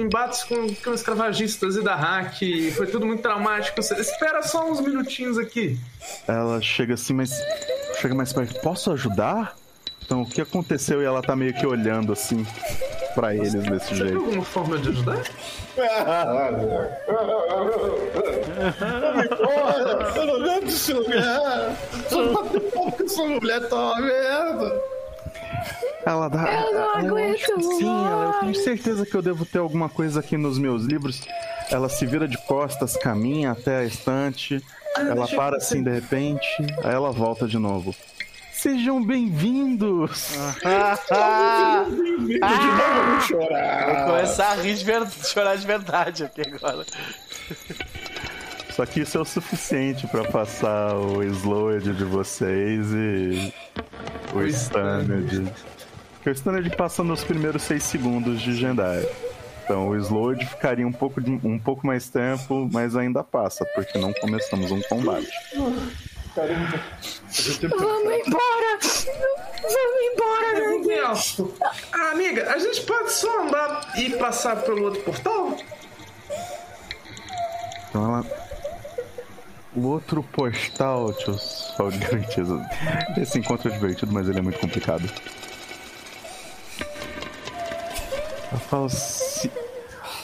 [0.01, 2.39] embates com, com escravagistas e da hack.
[2.77, 3.79] Foi tudo muito traumático.
[3.81, 5.79] Espera só uns minutinhos aqui.
[6.27, 7.31] Ela chega assim, mas.
[8.01, 8.61] Chega mais perto.
[8.61, 9.57] Posso ajudar?
[10.05, 11.01] Então, o que aconteceu?
[11.01, 12.45] E ela tá meio que olhando assim
[13.15, 14.17] pra eles desse Você tem jeito.
[14.17, 15.23] alguma forma de ajudar?
[18.59, 21.77] Olha, eu não gosto desse lugar.
[22.09, 24.83] Só bate pouco essa mulher tá uma merda.
[26.05, 26.45] Ela dá.
[26.53, 29.89] Eu não ela aguento que Sim, ela, eu tenho certeza que eu devo ter alguma
[29.89, 31.21] coisa aqui nos meus livros.
[31.71, 34.65] Ela se vira de costas, caminha até a estante.
[34.97, 36.47] Ela deixa eu- para assim de repente,
[36.83, 37.95] aí ela volta de novo.
[38.53, 40.31] Sejam bem-vindos!
[41.13, 43.87] Ah, De novo eu vou chorar.
[44.07, 45.07] Vou começar a rir de ver...
[45.25, 46.85] chorar de verdade aqui agora.
[48.81, 53.53] Só que isso é o suficiente pra passar o slowed de vocês e
[54.35, 55.53] o stunned.
[56.15, 59.07] Porque o stunned passa nos primeiros 6 segundos de Gendai.
[59.65, 63.99] Então o slowed ficaria um pouco, de- um pouco mais tempo, mas ainda passa, porque
[63.99, 65.29] não começamos um combate.
[66.35, 66.81] Caramba.
[67.77, 68.79] Vamos embora!
[69.61, 71.53] Vamos embora, em elfo.
[71.93, 75.55] Ah, amiga, a gente pode só andar e passar pelo outro portal?
[77.91, 78.50] Então ela.
[79.75, 82.45] O outro portal, deixa eu só garantir.
[83.17, 85.09] Esse encontro é divertido, mas ele é muito complicado.
[88.51, 89.51] Ela fala assim.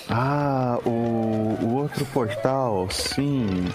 [0.09, 3.69] Ah, o, o outro portal, sim.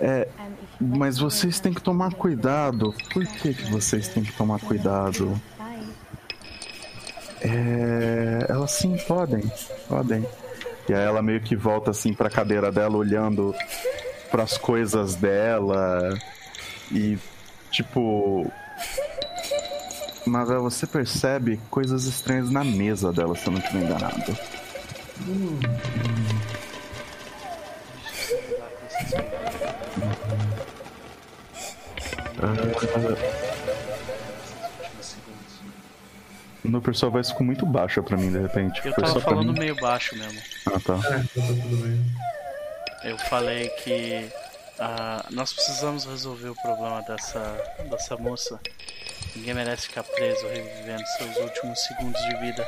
[0.00, 0.28] É,
[0.80, 2.94] mas vocês têm que tomar cuidado.
[3.12, 5.40] Por que, que vocês têm que tomar cuidado?
[7.40, 9.42] É, elas sim podem,
[9.88, 10.26] podem.
[10.88, 13.54] E aí ela meio que volta assim pra cadeira dela, olhando
[14.30, 16.16] pras coisas dela.
[16.92, 17.18] E
[17.70, 18.50] tipo.
[20.26, 24.36] Mavel, você percebe coisas estranhas na mesa dela, se eu não estiver enganado.
[36.68, 38.80] No pessoal voz ficou muito baixa pra mim, de repente.
[38.84, 40.40] Eu Foi tava falando meio baixo mesmo.
[40.66, 40.94] Ah, tá.
[40.94, 42.04] É, tá tudo bem.
[43.04, 44.28] Eu falei que
[44.78, 47.40] ah, nós precisamos resolver o problema dessa,
[47.90, 48.58] dessa moça.
[49.34, 52.66] Ninguém merece ficar preso revivendo seus últimos segundos de vida.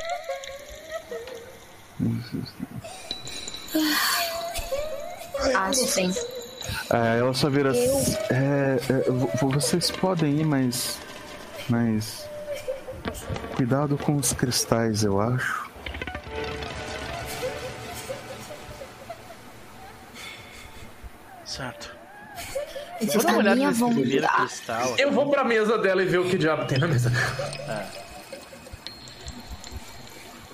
[5.55, 6.13] Ah, sim.
[6.93, 7.71] É, ela só vira.
[7.75, 10.99] Eu- assim, É, é, vo- vocês podem ir, mas.
[11.69, 12.28] Mas.
[13.57, 15.69] Cuidado com os cristais, eu acho.
[21.45, 21.97] Certo.
[23.01, 24.95] Vocês Vou dar uma têm a olhada nesse primeiro cristal.
[24.99, 27.13] Eu vou pra mesa dela e ver o que diabo tem na mesa.
[27.69, 27.87] É,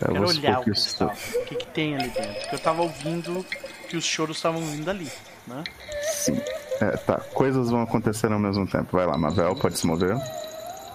[0.06, 1.08] Quero olhar o que cristal.
[1.08, 2.34] O que, que tem ali dentro?
[2.40, 3.44] Porque eu tava ouvindo
[3.88, 5.10] que os choros estavam vindo ali,
[5.46, 5.64] né?
[6.02, 6.40] Sim.
[6.80, 7.18] É, tá.
[7.32, 8.96] Coisas vão acontecer ao mesmo tempo.
[8.96, 10.16] Vai lá, Mavel, pode se mover.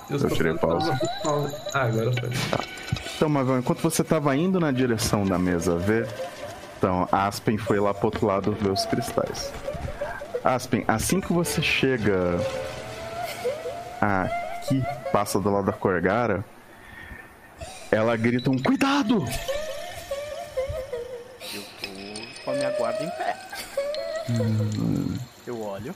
[0.10, 1.00] Eu tirei pausa.
[1.74, 2.30] Ah, agora foi.
[3.16, 6.08] Então, Mavel, enquanto você tava indo na direção da mesa ver,
[6.78, 9.52] então, Aspen foi lá pro outro lado ver os cristais.
[10.44, 12.40] Aspen, assim que você chega
[14.00, 14.82] aqui,
[15.12, 16.46] passa do lado da Corgara,
[17.92, 19.26] ela grita um cuidado!
[21.54, 21.88] Eu tô
[22.46, 23.36] com a minha guarda em pé.
[25.46, 25.94] Eu olho.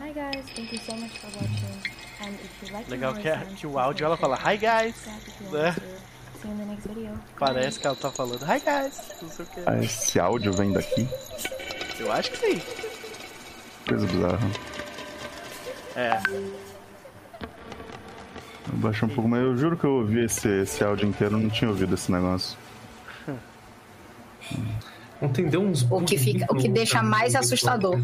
[0.00, 1.99] Hi guys, thank you so much for watching.
[2.88, 4.94] Legal que, é- sounds, que o áudio ela fala Hi guys.
[5.50, 5.76] né?
[7.38, 9.02] Parece que ela tá falando Hi guys.
[9.22, 9.60] Não sei o que.
[9.66, 11.08] Ah, esse áudio vem daqui.
[11.98, 12.62] Eu acho que sim.
[13.88, 14.50] Coisa bizarra.
[15.96, 16.20] É.
[18.72, 21.40] Eu baixei um pouco, mas eu juro que eu ouvi esse, esse áudio inteiro, eu
[21.40, 22.56] não tinha ouvido esse negócio.
[25.20, 28.00] Ontem deu uns O que, fica, o que deixa mais assustador.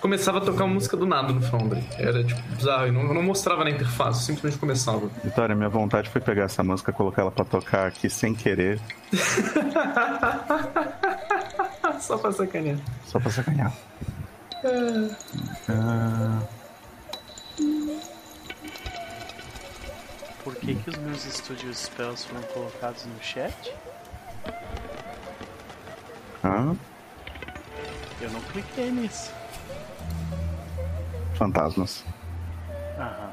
[0.00, 1.84] Começava a tocar uma música do nada no Foundry.
[1.98, 2.86] Era tipo bizarro.
[2.86, 5.08] E não, não mostrava na interface, simplesmente começava.
[5.24, 8.80] Vitória, minha vontade foi pegar essa música, colocar ela pra tocar aqui sem querer,
[12.00, 12.78] Só pra sacanear.
[13.06, 13.72] só pra sacanear.
[15.68, 16.40] Ah,
[20.44, 23.74] Por que, que os meus Studio Spells foram colocados no chat?
[26.44, 26.72] ah,
[28.20, 29.32] Eu não cliquei nisso.
[31.38, 32.04] Fantasmas.
[32.98, 33.32] Aham.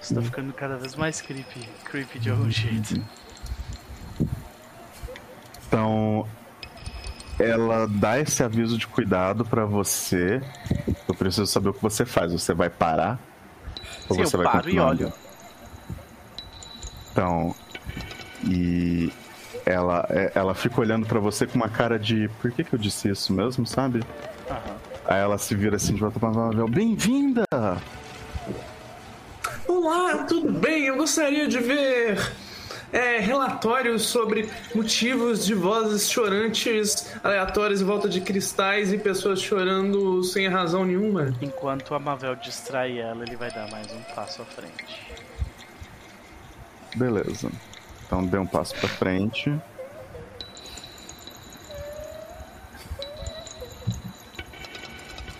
[0.00, 1.68] Isso tá ficando cada vez mais creepy.
[1.84, 3.00] Creepy de algum jeito.
[5.68, 6.26] Então,
[7.38, 10.40] ela dá esse aviso de cuidado pra você.
[11.08, 12.32] Eu preciso saber o que você faz.
[12.32, 13.18] Você vai parar?
[14.08, 15.06] Ou Sim, você eu vai paro e continuar olho.
[15.06, 15.14] andando?
[17.12, 17.54] Então,
[18.44, 19.12] e
[19.66, 22.78] ela, é- ela fica olhando pra você com uma cara de por que, que eu
[22.78, 24.00] disse isso mesmo, sabe?
[24.48, 24.76] Aham.
[25.08, 26.68] Aí ela se vira assim de volta pra Marvel.
[26.68, 27.44] Bem-vinda!
[29.66, 30.86] Olá, tudo bem?
[30.86, 32.18] Eu gostaria de ver
[32.92, 40.22] é, relatórios sobre motivos de vozes chorantes aleatórias em volta de cristais e pessoas chorando
[40.24, 41.34] sem razão nenhuma.
[41.40, 45.00] Enquanto a Mavel distrai ela, ele vai dar mais um passo à frente.
[46.94, 47.50] Beleza.
[48.06, 49.52] Então dê um passo pra frente.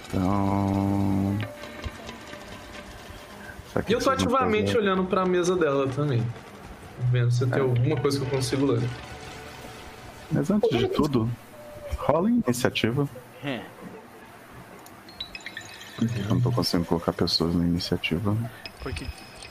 [0.09, 1.39] Então.
[3.89, 4.79] E eu tô ativamente fazer?
[4.79, 6.27] olhando pra mesa dela também.
[7.11, 8.89] Vendo se tem alguma coisa que eu consigo ler.
[10.33, 11.31] Mas antes de tudo,
[11.99, 13.09] rola iniciativa.
[13.45, 13.61] É.
[16.01, 18.37] Eu não tô conseguindo colocar pessoas na iniciativa.
[18.83, 19.07] Porque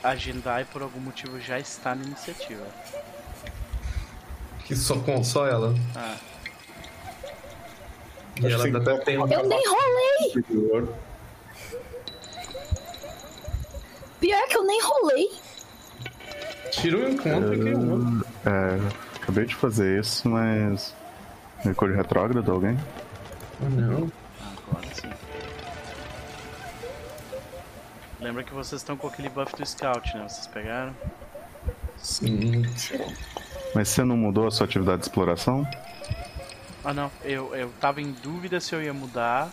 [0.06, 2.64] a Jendai, por algum motivo, já está na iniciativa.
[4.64, 5.74] Que só com só ela.
[5.94, 6.16] Ah,
[8.40, 9.30] E ela até tem um.
[9.30, 10.32] Eu nem rolei!
[10.32, 10.94] Superior.
[14.20, 15.30] Pior que eu nem rolei.
[16.70, 18.22] Tira um encontro e cria um.
[18.44, 20.94] É, acabei de fazer isso, mas.
[21.64, 22.78] Mercúrio retrógrado, alguém?
[23.60, 24.10] Não.
[24.68, 25.25] agora sim.
[28.26, 30.28] Lembra que vocês estão com aquele buff do Scout, né?
[30.28, 30.92] Vocês pegaram?
[31.96, 32.62] Sim.
[33.72, 35.64] Mas você não mudou a sua atividade de exploração?
[36.84, 37.08] Ah, não.
[37.22, 39.48] Eu, eu tava em dúvida se eu ia mudar.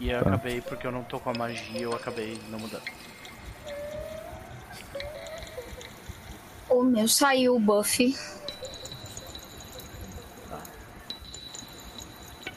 [0.00, 0.28] E eu Tá.
[0.28, 2.82] acabei, porque eu não tô com a magia, eu acabei não mudando.
[6.68, 8.18] O meu saiu o buff.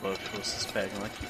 [0.01, 1.27] Buff vocês pegam aqui.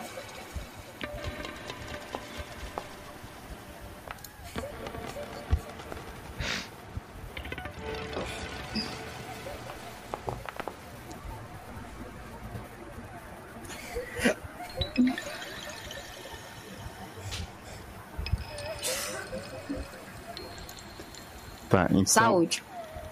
[21.74, 22.06] Tá, então.
[22.06, 22.64] Saúde.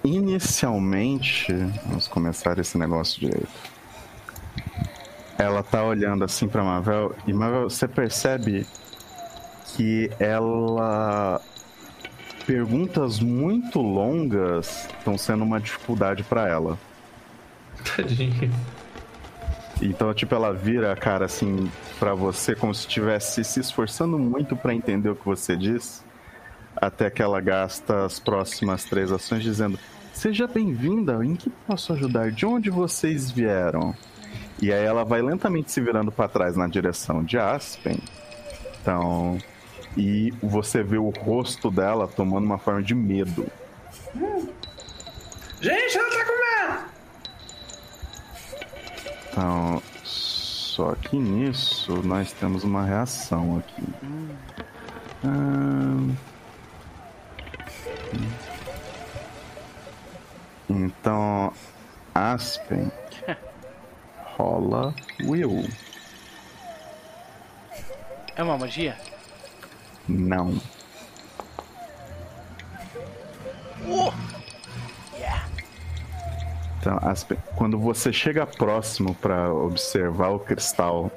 [0.03, 1.51] Inicialmente,
[1.87, 3.49] vamos começar esse negócio direito.
[5.35, 8.67] Ela tá olhando assim pra Marvel e Marvel, você percebe
[9.75, 11.41] que ela
[12.45, 16.77] perguntas muito longas estão sendo uma dificuldade pra ela.
[17.95, 18.51] Tadinho.
[19.81, 21.67] Então, tipo, ela vira a cara assim
[21.97, 26.03] pra você como se estivesse se esforçando muito pra entender o que você diz,
[26.81, 29.77] até que ela gasta as próximas três ações dizendo:
[30.11, 31.23] "Seja bem-vinda.
[31.23, 32.31] Em que posso ajudar?
[32.31, 33.95] De onde vocês vieram?"
[34.61, 37.99] E aí ela vai lentamente se virando pra trás na direção de Aspen.
[38.81, 39.37] Então,
[39.95, 43.45] e você vê o rosto dela tomando uma forma de medo.
[45.59, 46.91] Gente, ela tá comendo!
[49.29, 53.83] Então, só que nisso nós temos uma reação aqui.
[55.23, 56.15] Ahn.
[60.69, 61.53] Então,
[62.13, 62.91] Aspen
[64.37, 64.93] rola
[65.23, 65.67] Will.
[68.35, 68.97] É uma magia?
[70.07, 70.59] Não.
[76.79, 81.11] Então, Aspen, quando você chega próximo para observar o cristal,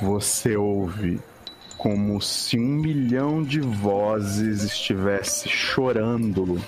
[0.00, 1.20] você ouve
[1.76, 6.60] como se um milhão de vozes estivesse chorando.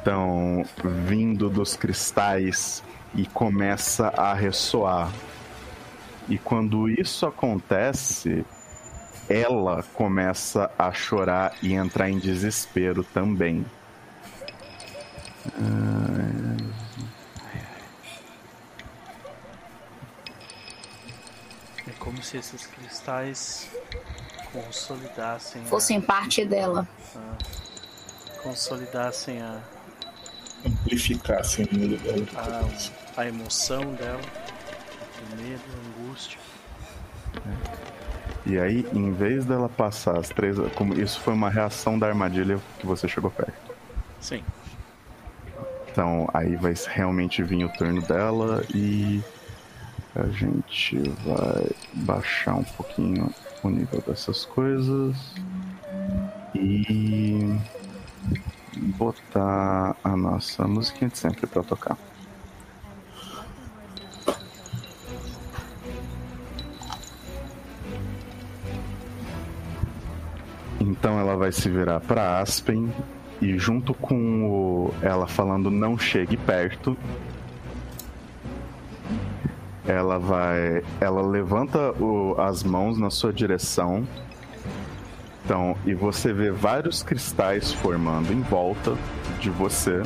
[0.00, 0.64] Então,
[1.06, 2.82] vindo dos cristais
[3.14, 5.10] e começa a ressoar.
[6.28, 8.44] E quando isso acontece,
[9.28, 13.64] ela começa a chorar e entrar em desespero também.
[15.46, 16.53] É
[22.04, 23.68] como se esses cristais
[24.52, 25.62] consolidassem.
[25.62, 26.86] a- Fossem parte dela.
[28.42, 29.60] consolidassem a,
[30.66, 32.26] Amplificassem o medo dela.
[33.16, 34.20] a, a emoção dela,
[35.32, 36.38] o medo, a angústia.
[38.46, 40.56] E aí, em vez dela passar as três.
[40.74, 43.74] Como isso foi uma reação da armadilha que você chegou perto.
[44.20, 44.44] Sim.
[45.90, 49.22] Então, aí vai realmente vir o turno dela e
[50.14, 53.30] a gente vai baixar um pouquinho
[53.62, 55.16] o nível dessas coisas
[56.54, 57.58] e
[58.96, 61.98] botar a nossa musiquinha de sempre pra tocar.
[70.80, 72.92] Então ela vai se virar pra Aspen
[73.40, 76.96] e junto com o, ela falando não chegue perto,
[79.86, 84.06] ela vai, ela levanta o- as mãos na sua direção.
[85.44, 88.96] Então, e você vê vários cristais formando em volta
[89.40, 90.02] de você.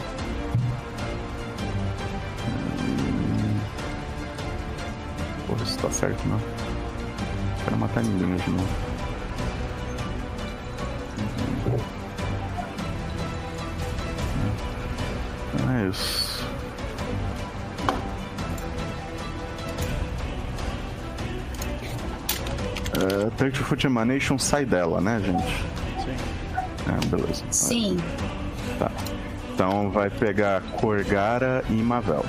[5.46, 6.38] Porra, isso tá certo, não?
[7.64, 8.68] Quero matar ninguém de novo.
[15.70, 16.27] É isso.
[22.98, 25.46] É, 30 Foot Emanation sai dela, né, gente?
[26.02, 26.16] Sim.
[26.86, 27.44] É, beleza.
[27.50, 27.96] Sim.
[28.78, 28.90] Tá.
[29.54, 32.24] Então vai pegar Corgara e Mavel.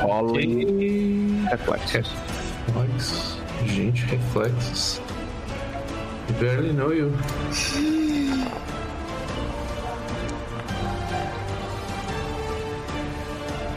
[0.00, 1.98] Rolling reflexo.
[2.66, 3.38] Reflexos.
[3.66, 5.00] Gente, reflexos.
[6.28, 7.12] I barely know you.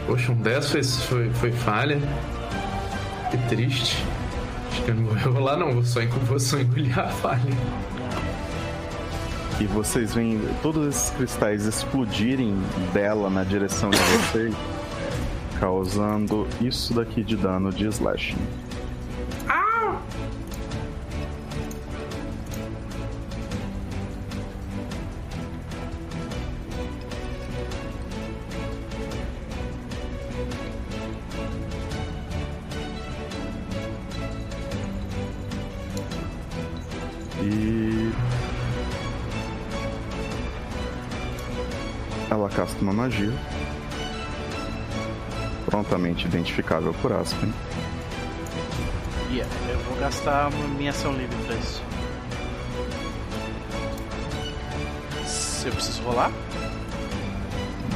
[0.05, 1.99] Poxa, um 10 foi, foi, foi falha.
[3.31, 4.03] Que triste.
[4.69, 7.41] Acho que eu não vou rolar não, vou só, vou só engolir a falha.
[9.59, 12.55] E vocês veem todos esses cristais explodirem
[12.93, 14.55] dela na direção de vocês,
[15.59, 18.37] causando isso daqui de dano de slashing.
[43.01, 43.33] Magia.
[45.65, 47.51] Prontamente identificável por Aspen.
[49.31, 51.81] Yeah, eu vou gastar minha ação livre pra isso.
[55.25, 56.31] Se eu preciso rolar?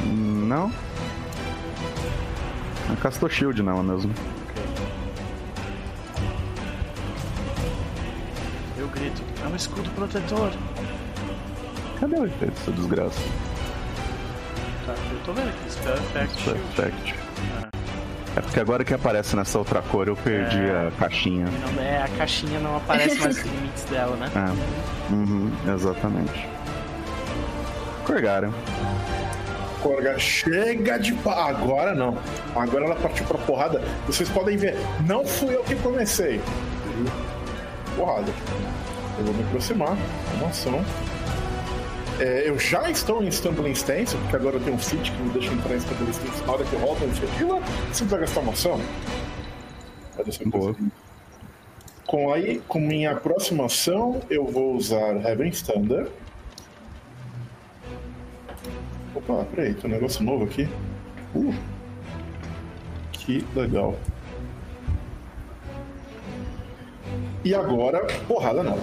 [0.04, 0.72] Não.
[2.88, 4.12] Ela castou shield nela mesmo.
[8.76, 9.22] Eu grito.
[9.44, 10.50] É um escudo protetor.
[12.00, 13.20] Cadê o efeito, seu desgraça?
[15.26, 15.70] Tô vendo aqui.
[15.72, 16.60] Spell Effect Shield.
[16.76, 17.14] Perfect.
[18.36, 20.88] É porque agora que aparece nessa outra cor eu perdi É.
[20.88, 21.46] a caixinha.
[21.46, 24.30] Não, é, a caixinha não aparece mais os limites dela, né?
[24.34, 25.12] É.
[25.12, 26.46] Uhum, exatamente.
[28.04, 28.50] Corgara.
[29.82, 31.48] Corga, chega de pa...
[31.48, 32.18] Agora não.
[32.54, 33.82] Agora ela partiu pra porrada.
[34.06, 34.76] Vocês podem ver,
[35.06, 36.40] não fui eu que comecei.
[37.96, 38.30] Porrada.
[39.18, 39.96] Eu vou me aproximar.
[40.38, 40.84] Uma ação.
[42.18, 45.30] É, eu já estou em Stumbling Stance, porque agora eu tenho um feat que me
[45.30, 47.60] deixa entrar em Stumbling Stance na hora que eu rolo a iniciativa.
[47.60, 48.80] Você precisa gastar uma ação.
[50.16, 50.74] Pode ser Boa.
[52.06, 56.08] Com aí, com minha próxima ação, eu vou usar Heaven's Thunder.
[59.14, 60.66] Opa, peraí, tem um negócio novo aqui.
[61.34, 61.54] Uh,
[63.12, 63.94] que legal.
[67.44, 68.82] E agora, porrada nela.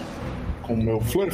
[0.62, 1.32] Com o meu Flurry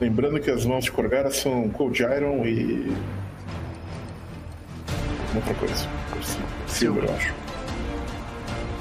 [0.00, 2.90] Lembrando que as mãos de Corgara são Cold Iron e.
[5.34, 5.88] Outra coisa.
[6.66, 7.34] Silver, eu acho.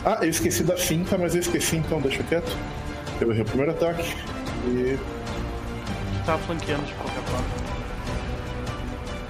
[0.06, 2.56] Ah, eu esqueci da finta, mas eu esqueci, então deixa quieto.
[3.20, 4.16] Eu errei o primeiro ataque.
[4.68, 7.46] E, Tu tava flanqueando de qualquer forma.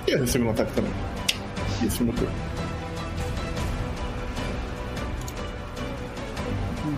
[0.08, 0.92] e eu recebo um ataque também.
[1.82, 2.32] Isso no turno.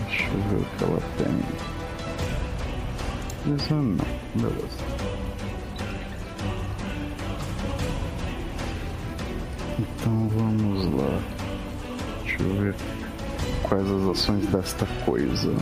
[0.08, 1.61] Deixa eu ver o que ela tem.
[3.44, 3.98] Isso não,
[4.36, 4.78] beleza.
[9.80, 11.20] Então vamos lá.
[12.24, 12.76] Deixa eu ver
[13.64, 15.56] quais as ações desta coisa.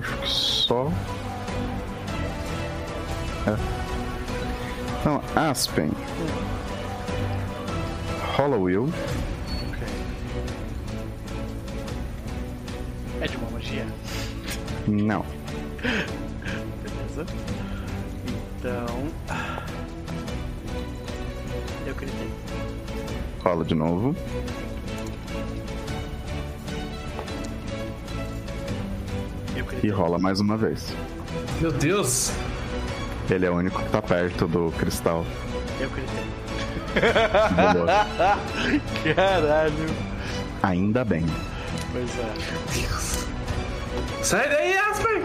[0.00, 0.90] Acho que só.
[3.46, 3.56] É.
[5.00, 5.90] Então, Aspen.
[8.36, 8.88] Hollowell.
[13.20, 13.86] É de uma magia?
[14.88, 15.24] Não.
[16.82, 17.26] Beleza.
[18.58, 18.86] Então.
[21.86, 22.30] Eu gritei.
[23.42, 24.16] Rola de novo.
[29.82, 30.94] E rola mais uma vez.
[31.60, 32.32] Meu Deus!
[33.30, 35.24] Ele é o único que tá perto do cristal.
[35.78, 35.88] Eu.
[37.72, 38.06] Boa.
[39.14, 39.86] Caralho.
[40.62, 41.24] Ainda bem.
[41.92, 44.22] Pois é.
[44.22, 45.22] Sai daí, Aspen!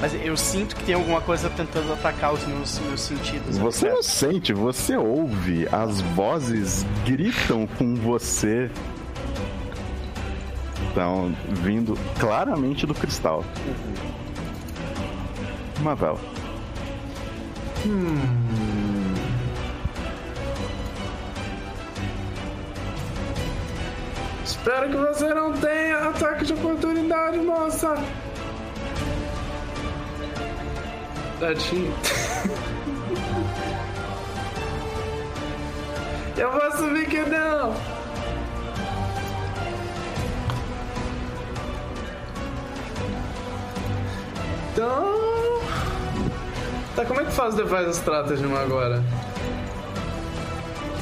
[0.00, 3.56] Mas eu sinto que tem alguma coisa tentando atacar os meus, meus sentidos.
[3.56, 5.66] ali Você não sente, você ouve.
[5.72, 8.70] As vozes gritam com você.
[10.98, 13.44] Estão vindo claramente do cristal.
[15.80, 16.18] Mavel.
[24.44, 27.94] Espero que você não tenha ataque de oportunidade, moça!
[31.38, 31.94] Tadinho.
[36.36, 37.97] Eu vou assumir que não!
[44.78, 45.60] Então.
[46.94, 49.02] Tá, como é que faz o Device Stratagem agora?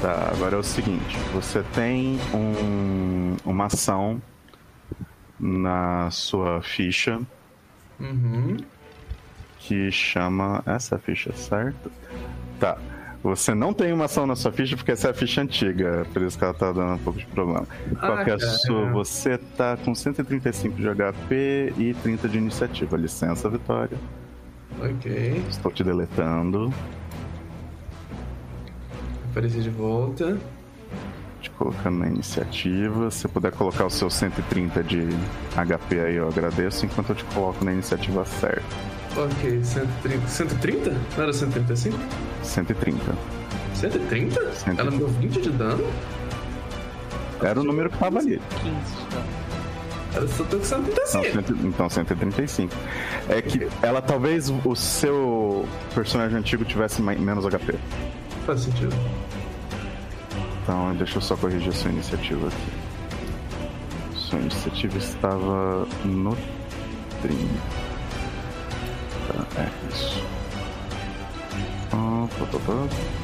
[0.00, 4.20] Tá, agora é o seguinte: você tem um- uma ação
[5.38, 7.20] na sua ficha
[8.00, 8.56] Uhum.
[9.58, 10.62] que chama.
[10.64, 11.92] Essa ficha, certo?
[12.58, 12.78] Tá.
[13.26, 16.22] Você não tem uma ação na sua ficha porque essa é a ficha antiga, por
[16.22, 17.66] isso que ela tá dando um pouco de problema.
[17.98, 18.88] Qual Ah, que é a sua?
[18.92, 22.96] Você tá com 135 de HP e 30 de iniciativa.
[22.96, 23.98] Licença, Vitória.
[24.80, 25.42] Ok.
[25.50, 26.72] Estou te deletando.
[29.32, 30.38] Apareci de volta.
[31.40, 33.10] Te colocando na iniciativa.
[33.10, 35.00] Se puder colocar o seu 130 de
[35.56, 38.95] HP aí, eu agradeço, enquanto eu te coloco na iniciativa certa.
[39.16, 40.28] Ok, 130.
[40.28, 40.90] 130?
[41.16, 41.98] Não era 135?
[42.42, 43.14] 130.
[43.74, 44.40] 130?
[44.78, 45.84] Ela me deu 20 de dano?
[47.42, 48.40] Era o número que tava ali.
[48.62, 49.22] 15, tá?
[50.14, 51.32] Ela só Então, 135.
[51.32, 52.74] cento- então 135.
[53.28, 57.74] É que ela talvez o seu personagem antigo tivesse menos HP.
[58.46, 58.94] Faz sentido.
[60.62, 64.16] Então deixa eu só corrigir a sua iniciativa aqui.
[64.16, 66.36] Sua iniciativa estava no
[67.22, 67.85] 30.
[69.26, 70.24] Tá, é isso.
[71.92, 73.16] Ah, pá, pá, pá.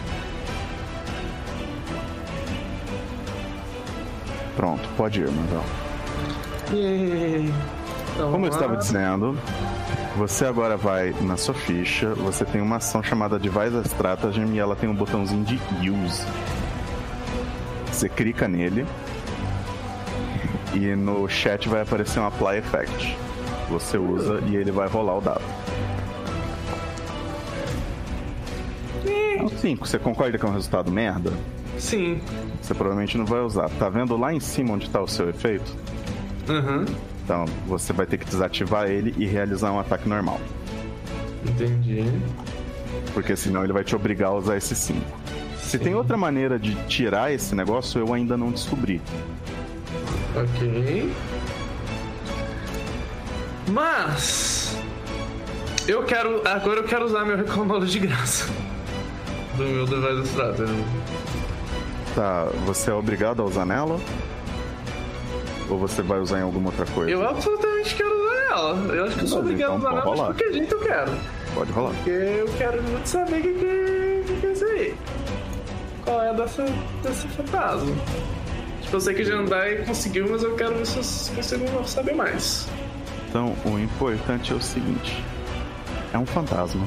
[4.56, 5.64] Pronto, pode ir, Manuel.
[6.72, 7.52] Yay.
[8.14, 9.38] Então, Como eu estava dizendo,
[10.16, 14.76] você agora vai na sua ficha, você tem uma ação chamada Device Stratagem e ela
[14.76, 16.26] tem um botãozinho de Use.
[17.90, 18.86] Você clica nele
[20.74, 23.16] e no chat vai aparecer um Apply Effect.
[23.70, 25.42] Você usa e ele vai rolar o dado.
[29.06, 29.86] É um 5.
[29.86, 31.32] Você concorda que é um resultado merda?
[31.78, 32.20] Sim.
[32.60, 33.68] Você provavelmente não vai usar.
[33.70, 35.76] Tá vendo lá em cima onde está o seu efeito?
[36.48, 36.84] Aham.
[37.24, 40.40] Então você vai ter que desativar ele e realizar um ataque normal.
[41.44, 42.04] Entendi.
[43.14, 45.00] Porque senão ele vai te obrigar a usar esse 5.
[45.58, 49.00] Se tem outra maneira de tirar esse negócio, eu ainda não descobri.
[50.36, 51.12] Ok.
[53.70, 54.76] Mas.
[55.86, 56.46] Eu quero.
[56.46, 58.61] Agora eu quero usar meu recall de graça.
[59.62, 60.84] Do meu device strategy.
[62.16, 64.00] Tá, você é obrigado a usar nela?
[65.70, 67.10] Ou você vai usar em alguma outra coisa?
[67.10, 68.94] Eu absolutamente quero usar ela.
[68.94, 70.34] Eu acho que eu sou obrigado a então usar ela, pode mas de rolar.
[70.34, 71.12] qualquer jeito eu quero.
[71.54, 71.92] Pode rolar.
[71.94, 73.52] Porque eu quero muito saber o que,
[74.40, 74.96] que, é isso aí.
[76.04, 76.64] Qual é dessa,
[77.02, 77.96] desse fantasma.
[78.92, 82.68] Eu sei que Jandai conseguiu, mas eu quero ver se vocês conseguem saber mais.
[83.28, 85.24] Então, o importante é o seguinte:
[86.12, 86.84] é um fantasma.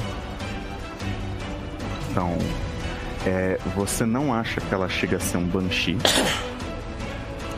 [2.11, 2.37] Então,
[3.25, 5.97] é, você não acha que ela chega a ser um Banshee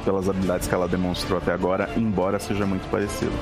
[0.05, 3.33] pelas habilidades que ela demonstrou até agora, embora seja muito parecido.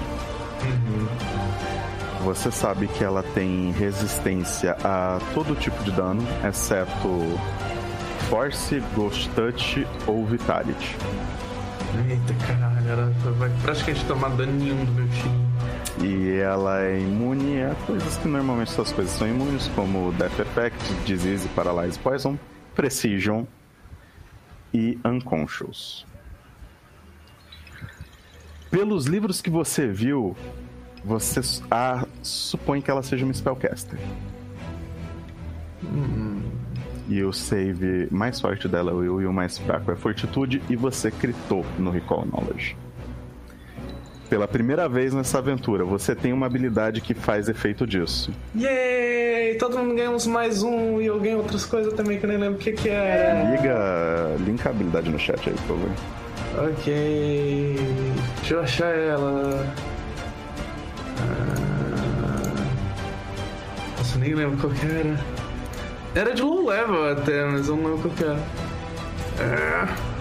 [2.24, 7.40] Você sabe que ela tem resistência a todo tipo de dano, exceto
[8.30, 10.98] Force, Ghost Touch ou Vitality.
[12.10, 15.45] Eita caralho, ela vai praticamente tomar dano nenhum do meu time.
[16.04, 20.94] E ela é imune a coisas que normalmente essas coisas são imunes, como Death Effect,
[21.06, 22.38] Disease, Paralyze Poison,
[22.76, 23.46] Precision
[24.74, 26.06] e Unconscious.
[28.70, 30.36] Pelos livros que você viu,
[31.04, 31.40] você
[31.72, 33.98] ah, supõe que ela seja uma Spellcaster.
[37.08, 40.62] E o save mais forte dela é o Will e o mais fraco é Fortitude,
[40.70, 42.76] e você critou no Recall Knowledge.
[44.30, 48.32] Pela primeira vez nessa aventura, você tem uma habilidade que faz efeito disso.
[48.58, 49.56] Yay!
[49.60, 52.38] Todo mundo ganha uns mais um e eu ganho outras coisas também que eu nem
[52.38, 53.52] lembro o que que era.
[53.52, 55.90] Liga, linka a habilidade no chat aí, por favor.
[56.70, 57.76] Ok.
[58.40, 59.74] Deixa eu achar ela.
[61.20, 62.54] Ah,
[63.98, 65.20] Nossa, nem lembro qual que era.
[66.16, 68.40] Era de low level até, mas eu não lembro qual que era.
[69.40, 70.15] Ah.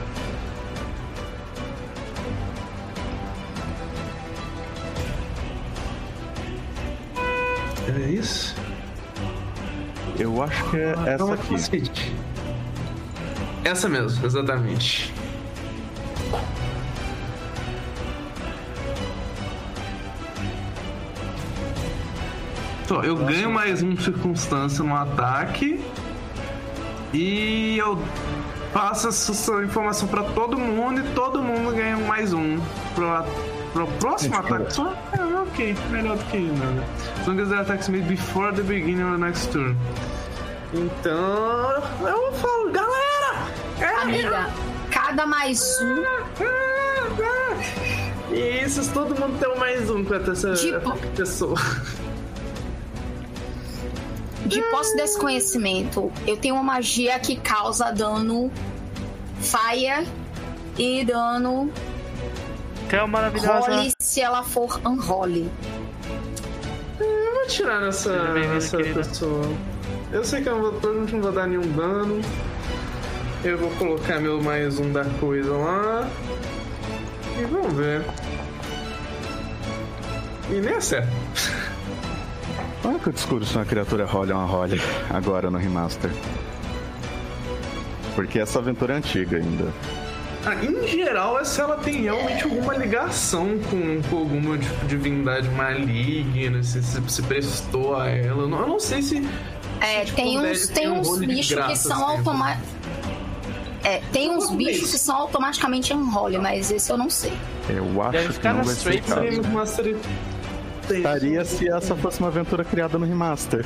[7.86, 8.54] Era isso?
[10.18, 11.52] Eu acho que é essa Toma aqui.
[11.54, 12.14] cacete.
[13.64, 15.12] Essa mesmo, exatamente.
[22.84, 25.82] Então, eu ganho mais um circunstância no ataque
[27.12, 27.98] e eu
[28.72, 32.60] passo essa informação pra todo mundo e todo mundo ganha mais um
[32.94, 33.24] pro,
[33.74, 34.72] pro próximo ataque.
[34.72, 36.82] Só, é, ok, melhor do que nada.
[37.20, 39.76] As long as the attacks made before the beginning of the next turn.
[40.72, 43.48] Então, eu falo, galera!
[43.80, 44.48] é, Amiga,
[44.90, 46.02] cada mais um.
[48.34, 51.56] Isso, todo mundo tem um mais um com essa Tipo- pessoa.
[54.46, 58.50] De posse desse conhecimento, eu tenho uma magia que causa dano
[59.40, 60.06] fire
[60.76, 61.70] e dano
[62.88, 63.70] Que é maravilhosa.
[63.70, 65.50] role se ela for unrole.
[67.00, 69.50] Eu vou tirar nessa, nessa pessoa.
[70.12, 72.20] Eu sei que eu não vou, não vou dar nenhum dano.
[73.42, 76.08] Eu vou colocar meu mais um da coisa lá.
[77.38, 78.04] E vamos ver.
[80.50, 81.10] E nem acerta.
[82.84, 84.80] Olha que eu descubro se uma criatura role ou uma role
[85.10, 86.10] agora no remaster.
[88.14, 89.72] Porque essa aventura é antiga ainda.
[90.46, 95.48] Ah, em geral, é se ela tem realmente alguma ligação com, com alguma tipo, divindade
[95.50, 98.42] maligna, se, se, se prestou a ela.
[98.42, 99.26] Eu não, eu não sei se.
[99.80, 102.12] É, tipo, tem uns, tem um uns bichos que são sempre.
[102.16, 102.68] automáticos.
[103.82, 107.32] É, tem uns bichos que são automaticamente unrole, mas esse eu não sei.
[107.68, 109.30] Eu acho Deve que não na vai ser caso.
[110.90, 113.64] Estaria se essa fosse uma aventura criada no remaster.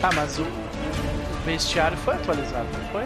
[0.00, 3.04] Tá, mas o, o bestiário foi atualizado, não foi?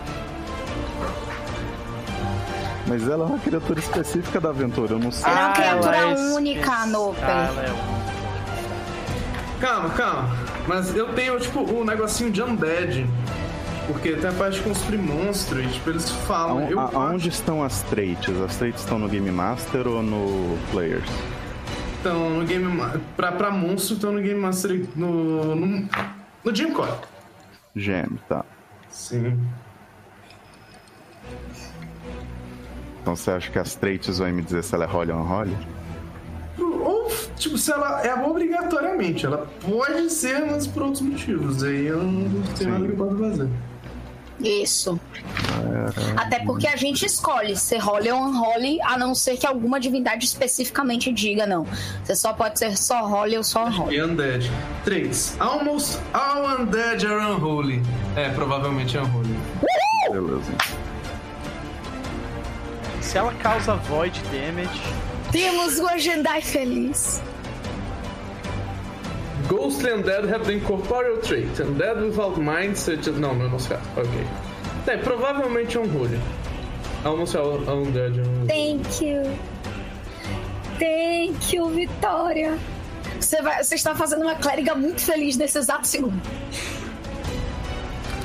[2.88, 5.30] Mas ela é uma criatura específica da aventura, eu não sei.
[5.30, 7.24] Ela é uma criatura ela é única, Noper.
[7.24, 8.08] Ah, é.
[9.60, 10.28] Calma, calma.
[10.66, 13.06] Mas eu tenho, tipo, o negocinho de Undead.
[13.86, 16.58] Porque tem a parte de construir monstro e, tipo, eles falam.
[16.58, 18.38] Aon- eu a- aonde estão as traits?
[18.42, 21.08] As traits estão no Game Master ou no Players?
[21.96, 22.80] estão no Game
[23.16, 25.56] pra, pra monstro estão no Game Master no.
[25.56, 25.88] no,
[26.44, 26.92] no Jim Core.
[27.74, 28.44] GM, tá.
[28.90, 29.38] Sim.
[33.08, 35.24] Então você acha que as traits vai me dizer se ela é role ou não
[35.24, 35.56] role?
[36.58, 41.62] Ou, tipo, se ela é obrigatoriamente, ela pode ser, mas por outros motivos.
[41.62, 43.48] Aí eu não tenho nada que eu possa fazer.
[44.40, 45.00] Isso.
[46.18, 50.26] Até porque a gente escolhe ser role ou unrole, a não ser que alguma divindade
[50.26, 51.66] especificamente diga não.
[52.04, 53.96] Você só pode ser só role ou só unrole.
[53.96, 54.50] E Undead.
[54.84, 55.38] 3.
[55.40, 57.82] Almost all Undead are unholy.
[58.14, 59.34] É, provavelmente unholy.
[60.10, 60.52] Beleza.
[63.08, 64.82] Se ela causa void damage,
[65.32, 67.22] Temos o Agendai feliz.
[69.48, 71.48] Ghostly Undead have the incorporeal trait.
[71.58, 73.16] Undead without mind, such as...
[73.16, 73.82] Não, não é nosso caso.
[73.96, 74.10] Ok.
[74.86, 76.20] É, provavelmente é unholy.
[77.02, 78.20] Almost all Undead.
[78.46, 79.22] Thank you.
[80.78, 82.58] Thank you, Vitória.
[83.18, 86.20] Você, vai, você está fazendo uma clériga muito feliz nesse exato segundo.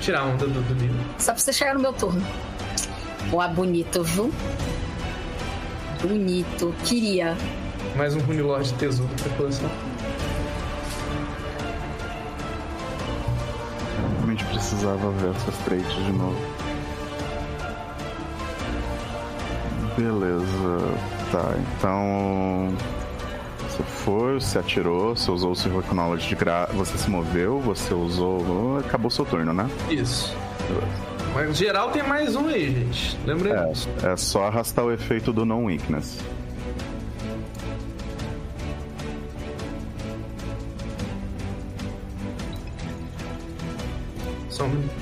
[0.02, 1.00] Tirar a onda do, do livro.
[1.18, 2.22] Só pra você chegar no meu turno.
[3.34, 4.32] Ué, bonito, viu?
[6.04, 6.72] Bonito.
[6.86, 7.36] Queria.
[7.96, 9.72] Mais um Runilord tesouro pra coleção.
[14.18, 16.38] Realmente precisava ver essas traits de novo.
[19.98, 21.00] Beleza.
[21.32, 22.72] Tá, então.
[23.68, 26.70] Você foi, você atirou, você usou o Silver Knowledge de gra...
[26.76, 28.78] Você se moveu, você usou.
[28.78, 29.68] Acabou seu turno, né?
[29.90, 30.38] Isso.
[31.34, 33.18] Mas geral tem mais um aí, gente.
[33.26, 33.90] Lembra disso.
[34.04, 36.20] É, é só arrastar o efeito do non-weakness.
[44.50, 44.94] Só um minuto.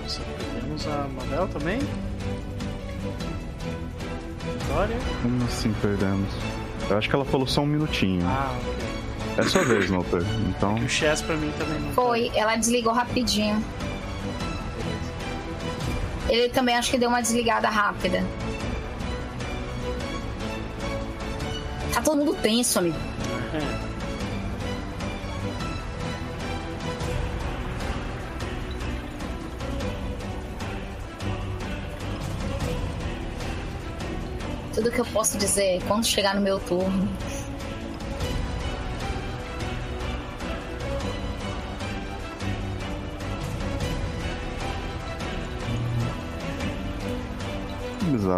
[0.00, 0.20] Nossa,
[0.52, 1.78] perdemos a Mabel também?
[4.60, 4.96] Vitória?
[5.22, 6.28] Como assim perdemos?
[6.88, 8.24] Eu acho que ela falou só um minutinho.
[8.26, 8.83] Ah, ok.
[9.36, 10.22] É sua vez, Noper.
[10.48, 10.74] Então.
[10.76, 11.94] O Chess pra mim também não tá.
[11.94, 13.62] Foi, ela desligou rapidinho.
[16.28, 18.24] Ele também acho que deu uma desligada rápida.
[21.92, 22.96] Tá todo mundo tenso, amigo.
[23.52, 23.94] É.
[34.74, 37.08] Tudo que eu posso dizer é quando chegar no meu turno.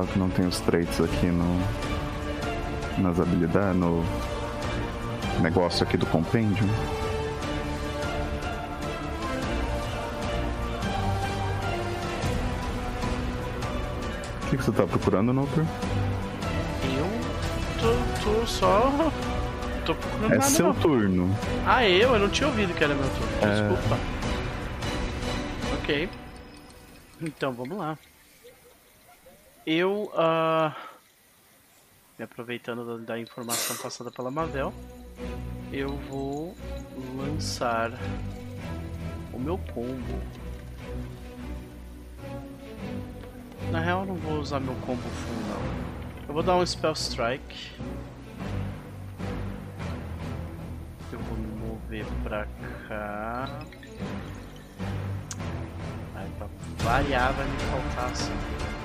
[0.05, 1.60] Que não tem os traits aqui no.
[2.98, 4.02] Nas habilidades, no
[5.43, 6.66] negócio aqui do compêndio.
[14.43, 15.64] O que, que você tá procurando, Noper?
[16.85, 17.06] Eu
[17.81, 18.93] tô, tô só.
[19.85, 20.51] Tô procurando É nada.
[20.51, 20.74] seu não.
[20.74, 21.36] turno.
[21.66, 22.12] Ah, eu?
[22.14, 23.32] Eu não tinha ouvido que era meu turno.
[23.43, 23.68] É.
[23.68, 23.98] Desculpa.
[25.81, 26.09] Ok.
[27.20, 27.98] Então, vamos lá.
[29.66, 30.76] Eu, ah,
[32.16, 34.72] me aproveitando da, da informação passada pela Mavel,
[35.72, 36.55] eu vou
[37.16, 37.90] lançar
[39.32, 40.22] o meu combo.
[43.72, 46.28] Na real, eu não vou usar meu combo full, não.
[46.28, 47.72] Eu vou dar um Spell Strike.
[51.10, 52.47] Eu vou me mover pra
[52.86, 53.48] cá.
[56.14, 56.47] Aí pra
[56.84, 58.76] variar vai me faltar assim.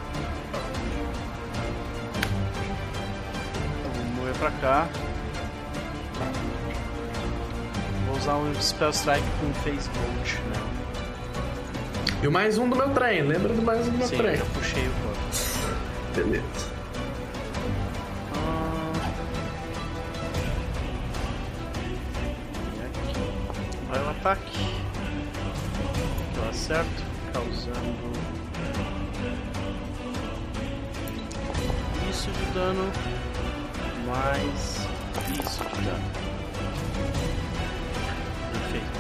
[4.22, 4.88] Vou mover pra cá.
[8.06, 10.62] Vou usar um Spell Strike com Phase Bolt, né?
[12.22, 13.24] E o mais um do meu trem.
[13.24, 14.36] Lembra do mais um do meu Sim, trem?
[14.38, 15.20] já puxei o corpo.
[16.16, 16.72] Beleza.
[18.36, 18.92] Ah.
[23.90, 24.82] Vai o ataque.
[26.38, 27.04] Eu acerto,
[27.34, 28.12] causando
[32.10, 32.92] isso de dano
[34.12, 34.88] mais
[35.44, 36.04] isso de dano.
[38.52, 38.92] Perfeito.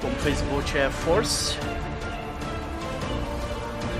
[0.00, 1.58] Como Facebook é force,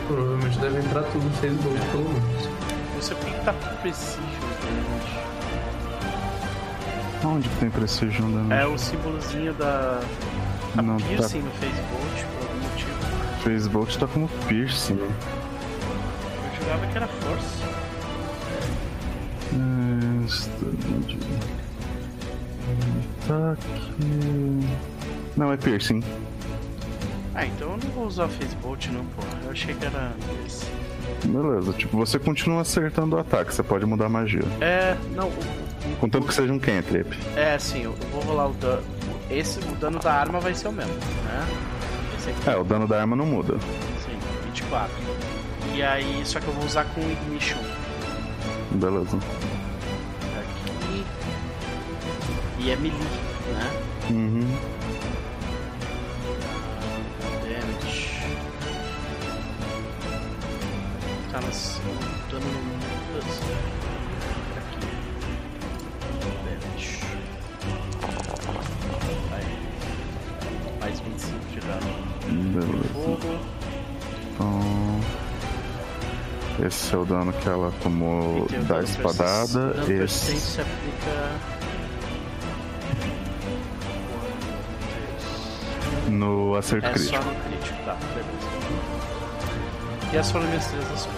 [0.06, 2.48] Provavelmente deve entrar tudo no Facebook, pelo menos.
[2.94, 3.52] não sei por que que tá
[3.82, 5.18] preciso, gente.
[7.26, 8.62] Onde que tem Precision Damage?
[8.62, 10.00] É o símbolozinho da
[10.78, 13.42] a Não, tá- piercing no Facebook, por algum motivo.
[13.42, 14.98] Facebook tá como piercing.
[16.78, 17.64] Jurava que era força.
[23.24, 23.92] Ataque.
[25.36, 26.02] Não, é piercing.
[27.34, 29.22] Ah, então eu não vou usar o Facebook não, pô.
[29.44, 30.12] Eu achei que era
[30.46, 30.66] esse.
[31.24, 34.42] Beleza, tipo, você continua acertando o ataque, você pode mudar a magia.
[34.60, 35.68] É, não, o-
[36.00, 37.16] Contanto que seja um cantrip.
[37.36, 38.82] é assim, eu vou rolar o dano.
[39.30, 40.92] Esse, o dano da arma vai ser o mesmo,
[41.24, 41.46] né?
[42.46, 43.54] É, o dano da arma não muda.
[44.04, 44.90] sim, 24.
[45.78, 47.60] E aí, só que eu vou usar com Ignition
[48.72, 49.16] Beleza.
[49.16, 51.06] aqui.
[52.58, 53.70] E é melee, né?
[54.10, 54.58] Uhum.
[57.44, 58.18] Damage.
[61.30, 61.80] Tá nas.
[62.28, 63.87] dano no.
[76.68, 79.74] Esse é o dano que ela tomou da espadada.
[79.90, 80.36] Esse.
[80.38, 81.58] se aplica.
[86.10, 87.22] No acerto É crítico.
[87.22, 88.48] só no crítico, tá, beleza.
[90.12, 91.16] E essas foram minhas três ações.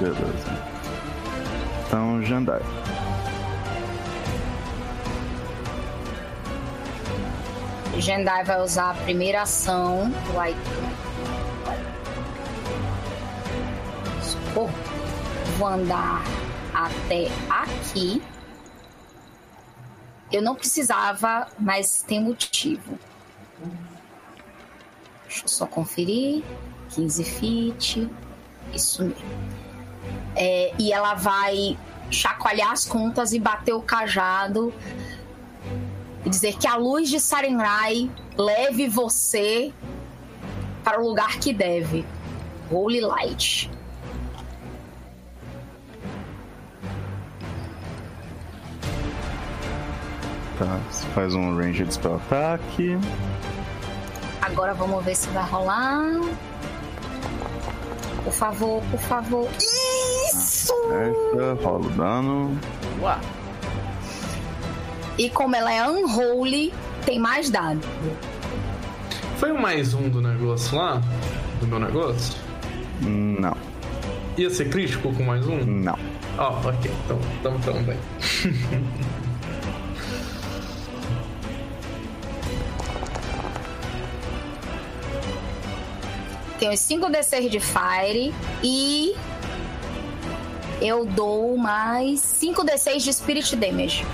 [0.00, 0.58] Beleza.
[1.86, 2.60] Então, Jandai.
[7.98, 10.10] Jendai vai usar a primeira ação.
[10.34, 10.54] Vai.
[14.52, 14.70] Socorro.
[15.56, 16.22] Vou andar
[16.74, 18.22] até aqui.
[20.30, 22.98] Eu não precisava, mas tem motivo.
[25.26, 26.42] Deixa eu só conferir.
[26.90, 28.10] 15 feet.
[28.74, 29.24] Isso mesmo.
[30.36, 31.78] É, e ela vai
[32.10, 34.72] chacoalhar as contas e bater o cajado
[36.24, 39.72] e dizer que a luz de Sarenrai leve você
[40.84, 42.04] para o lugar que deve.
[42.70, 43.70] Holy Light.
[50.62, 52.96] Tá, você faz um range de spell ataque.
[54.40, 56.20] Agora vamos ver se vai rolar.
[58.22, 59.48] Por favor, por favor.
[59.58, 60.72] Isso!
[60.88, 62.58] Certa, rola o dano.
[63.00, 63.18] Uá,
[65.18, 66.72] E como ela é unholy,
[67.04, 67.80] tem mais dado.
[69.38, 71.02] Foi o mais um do negócio lá?
[71.60, 72.36] Do meu negócio?
[73.00, 73.56] Não,
[74.36, 75.56] Ia ser crítico com mais um?
[75.64, 75.98] não.
[76.38, 76.90] Ó, ok.
[77.04, 77.98] Então, então, então bem.
[86.62, 88.32] Tem os 5 D6 de Fire
[88.62, 89.16] e.
[90.80, 94.06] Eu dou mais 5 D6 de Spirit Damage.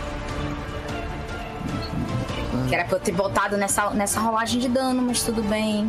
[2.67, 5.87] Que era pra eu ter botado nessa, nessa rolagem de dano, mas tudo bem.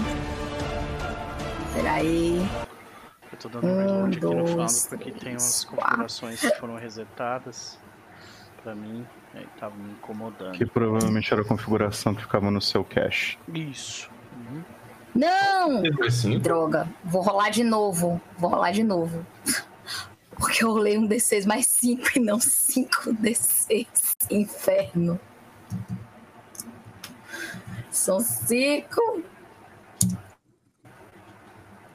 [1.73, 2.45] Peraí.
[3.31, 5.85] eu tô dando um Um, reload aqui no dois, Falo porque tem umas quatro.
[5.85, 7.79] configurações que foram resetadas
[8.61, 9.07] pra mim.
[9.33, 10.57] Aí tava me incomodando.
[10.57, 13.37] Que provavelmente era a configuração que ficava no seu cache.
[13.47, 14.09] Isso.
[15.15, 15.81] Não!
[16.05, 16.87] Assim, Droga.
[17.03, 18.21] Vou rolar de novo.
[18.37, 19.25] Vou rolar de novo.
[20.37, 23.87] Porque eu rolei um D6 mais 5 e não 5 D6.
[24.31, 25.19] Inferno.
[27.91, 29.23] São 5.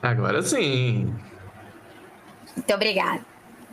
[0.03, 1.15] Agora sim.
[2.55, 3.25] Muito obrigada.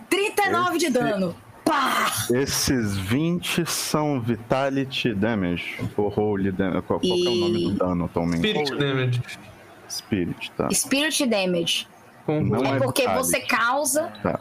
[0.09, 1.35] 39 de dano.
[1.71, 2.11] Pá!
[2.31, 5.79] Esses 20 são Vitality Damage.
[5.95, 6.81] Ou Holy Damage.
[6.81, 8.39] Qual, qual que é o nome do dano atualmente?
[8.49, 9.21] Spirit Damage.
[9.89, 10.69] Spirit, tá.
[10.71, 11.87] Spirit Damage.
[12.27, 13.25] Não É é porque Vitality.
[13.25, 14.11] você causa.
[14.21, 14.39] Tá.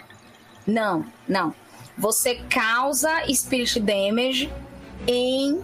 [0.66, 1.54] Não, não.
[1.96, 4.50] Você causa Spirit Damage
[5.06, 5.60] em.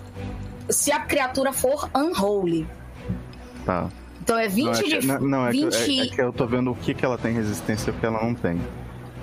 [0.71, 2.65] Se a criatura for unholy.
[3.65, 3.89] Tá.
[4.23, 5.07] Então é 20 Não, é que, de.
[5.07, 5.75] não, não, é, que- 20...
[6.01, 8.07] é- é que eu tô vendo o que, que ela tem resistência e o que
[8.07, 8.61] ela não tem.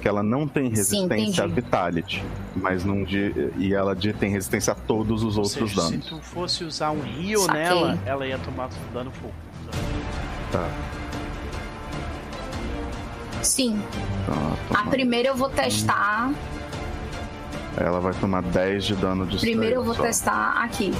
[0.03, 1.61] Que ela não tem Sim, resistência a entendi.
[1.61, 2.23] Vitality.
[2.57, 5.91] Mas não de, e ela de, tem resistência a todos os Ou outros seja, se
[5.91, 6.05] danos.
[6.07, 7.61] tu fosse usar um heal Saquei.
[7.61, 9.31] nela, ela ia tomar dano full.
[10.51, 10.67] Tá.
[13.41, 13.81] Sim.
[14.23, 14.35] Então,
[14.71, 16.31] ela, A primeira eu vou testar.
[17.77, 20.03] ela vai tomar 10 de dano de Primeiro eu vou só.
[20.03, 20.93] testar aqui.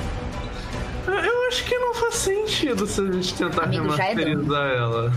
[1.05, 5.11] Eu acho que não faz sentido se a gente tentar Amigo, é remasterizar ela.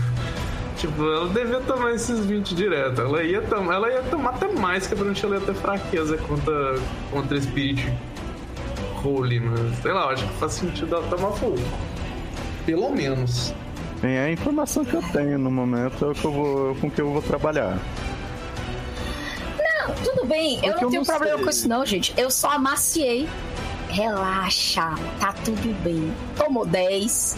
[0.77, 3.01] Tipo, ela devia tomar esses 20 direto.
[3.01, 6.75] Ela ia, tom ela ia tomar até mais, que provavelmente ela ia ter fraqueza contra,
[7.11, 7.91] contra Spirit
[9.03, 11.55] Holy, mas sei lá, eu acho que faz sentido ela tomar full.
[12.65, 13.53] Pelo menos.
[14.01, 16.91] Bem, é a informação que eu tenho no momento é o que eu vou, com
[16.91, 17.79] que eu vou trabalhar.
[19.57, 20.55] Não, tudo bem.
[20.57, 21.43] Eu Porque não eu tenho não problema sei.
[21.43, 22.13] com isso, não, gente.
[22.17, 23.27] Eu só amaciei.
[23.89, 26.13] Relaxa, tá tudo bem.
[26.35, 27.37] Tomou 10.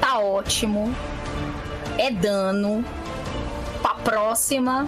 [0.00, 0.94] Tá ótimo.
[1.98, 2.84] É dano.
[3.82, 4.86] Pra próxima,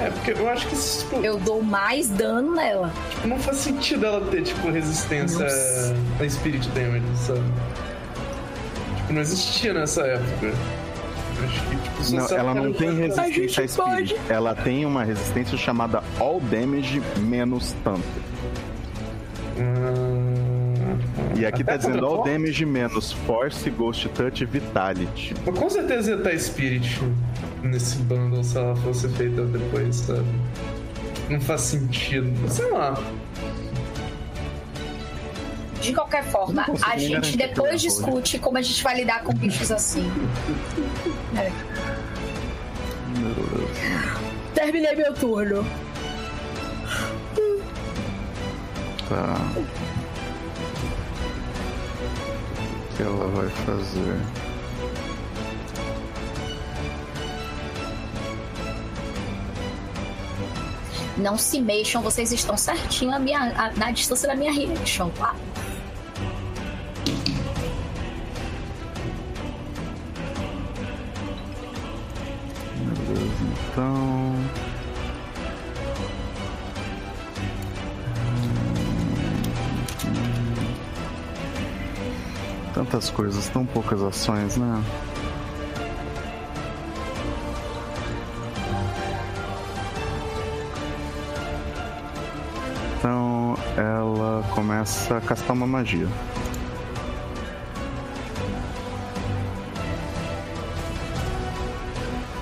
[0.00, 2.90] É, porque eu acho que tipo, eu dou mais dano nela.
[3.10, 5.94] tipo, não faz sentido ela ter, tipo, resistência Nossa.
[6.20, 7.40] a Spirit Damage, sabe?
[8.96, 10.52] Tipo, não existia nessa época.
[11.44, 13.30] Acho que, tipo, Não, ela não quer- tem resistência a
[13.66, 14.06] gente pode.
[14.08, 14.20] Spirit.
[14.32, 18.02] Ela tem uma resistência chamada All Damage menos tanto.
[19.58, 20.25] Hum,
[21.36, 22.24] E aqui até tá dizendo All?
[22.24, 25.34] Damage menos Force, Ghost Touch e Vitality.
[25.34, 27.00] Com certeza ia estar Spirit
[27.62, 30.24] nesse bundle se ela fosse feita depois, sabe?
[31.28, 32.32] Não faz sentido.
[32.48, 32.98] Sei lá.
[35.80, 37.90] De qualquer forma, a gente depois vou.
[37.90, 40.10] discute como a gente vai lidar com bichos assim.
[41.36, 41.52] É.
[44.54, 45.66] Terminei meu turno.
[49.08, 49.36] Tá.
[52.96, 54.16] Que ela vai fazer?
[61.16, 65.34] Não se mexam, vocês estão certinho a minha, a- na distância da minha reaction, tá?
[72.76, 74.25] Beleza, então.
[82.76, 84.84] Tantas coisas, tão poucas ações, né?
[92.98, 96.06] Então ela começa a castar uma magia.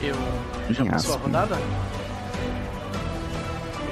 [0.03, 0.17] Eu.
[0.71, 1.55] Já passou a rodada?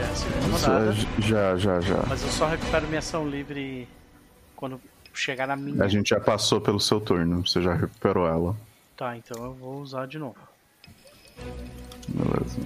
[0.01, 0.93] Já rodada.
[1.21, 2.03] já, já, já.
[2.09, 3.87] Mas eu só recupero minha ação livre
[4.57, 4.81] quando
[5.13, 5.83] chegar na minha.
[5.85, 8.57] A gente já passou pelo seu turno, você já recuperou ela.
[8.97, 10.37] Tá, então eu vou usar de novo.
[12.09, 12.61] Beleza.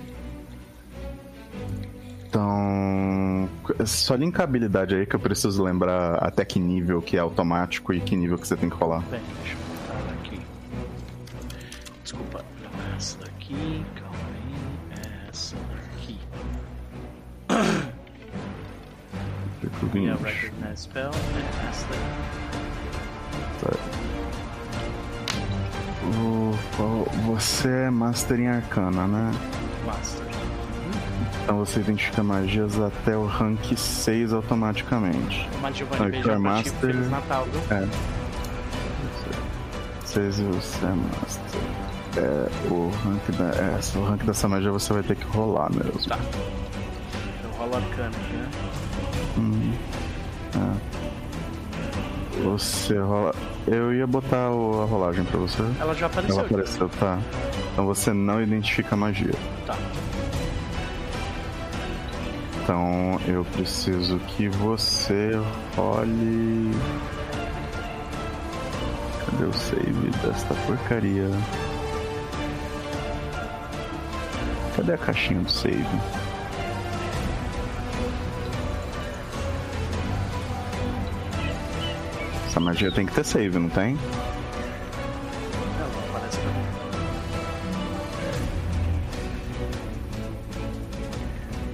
[2.29, 3.49] Então.
[3.87, 7.93] Só linka a habilidade aí que eu preciso lembrar até que nível que é automático
[7.93, 9.01] e que nível que você tem que rolar.
[9.11, 10.41] Bem, deixa eu botar aqui.
[12.03, 12.45] Desculpa,
[12.97, 13.85] essa daqui.
[19.73, 22.07] Recognize Spell é daqui.
[26.19, 29.33] O- qual- Você é Master em Arcana, né?
[29.85, 30.25] Master.
[31.43, 35.49] Então você identifica magias até o rank 6 automaticamente.
[35.61, 36.39] Magia vai ti.
[36.39, 36.73] Master.
[36.93, 37.61] Feliz Natal, viu?
[37.77, 37.89] É.
[40.05, 41.61] 6 e você é Master.
[42.17, 46.01] É, o rank da, é, o rank dessa magia você vai ter que rolar mesmo.
[46.09, 46.19] Tá.
[47.45, 48.49] Eu rolo arcana aqui, né?
[49.39, 49.73] Hum,
[50.55, 50.97] é.
[52.43, 53.35] Você rola.
[53.67, 55.63] Eu ia botar o- a rolagem pra você.
[55.81, 57.19] Ela já apareceu Ela apareceu, tá.
[57.73, 59.35] Então você não identifica a magia.
[59.67, 59.77] Tá.
[62.63, 65.33] Então eu preciso que você
[65.77, 66.71] role.
[69.31, 71.31] Cadê o save desta porcaria?
[74.77, 75.87] Cadê a caixinha do save?
[82.57, 83.99] Essa magia tem que ter save, não tem?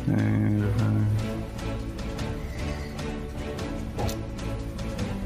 [0.08, 1.06] Não mim.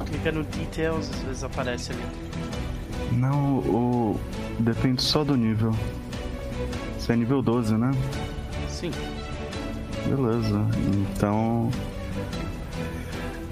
[0.05, 2.05] Clica no Details, às vezes aparece ali.
[3.12, 4.20] Não, o.
[4.59, 5.74] Depende só do nível.
[6.99, 7.93] Você é nível 12, né?
[8.69, 8.91] Sim.
[10.07, 10.61] Beleza.
[11.15, 11.70] Então.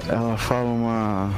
[0.06, 1.30] Ela fala uma.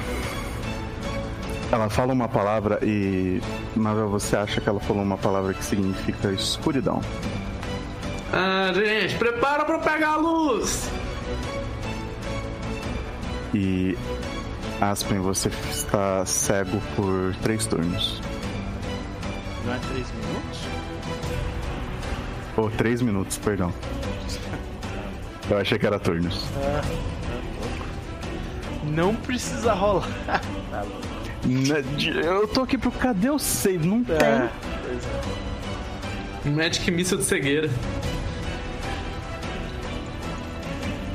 [1.76, 3.38] Ela fala uma palavra e.
[3.74, 7.02] Mavel, você acha que ela falou uma palavra que significa escuridão?
[8.32, 10.88] Ah, gente, prepara pra pegar a luz!
[13.52, 13.94] E.
[14.80, 18.22] Aspen, você está cego por três turnos.
[19.66, 20.60] Não é 3 minutos?
[22.56, 23.70] Ou três minutos, perdão.
[25.50, 26.46] Eu achei que era turnos.
[26.56, 26.88] Ah, tá
[27.60, 28.86] louco.
[28.86, 30.08] Não precisa rolar.
[30.70, 31.15] tá louco.
[31.46, 32.90] Né, de- Eu tô aqui pro.
[32.90, 33.86] Cadê o save?
[33.86, 34.16] Não tem.
[34.16, 34.48] É,
[34.84, 35.04] pois
[36.46, 36.50] é.
[36.50, 37.70] Magic Missile de cegueira.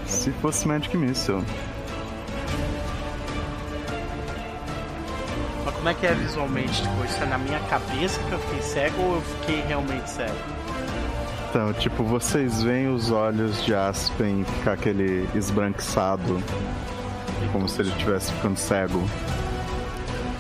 [0.06, 1.44] Se fosse Magic Missile.
[5.66, 6.82] Mas como é que é visualmente?
[6.82, 10.36] Tipo, isso é na minha cabeça que eu fiquei cego ou eu fiquei realmente cego?
[11.50, 16.42] Então, tipo, vocês veem os olhos de Aspen ficar aquele esbranquiçado,
[17.52, 19.04] como se ele estivesse ficando cego.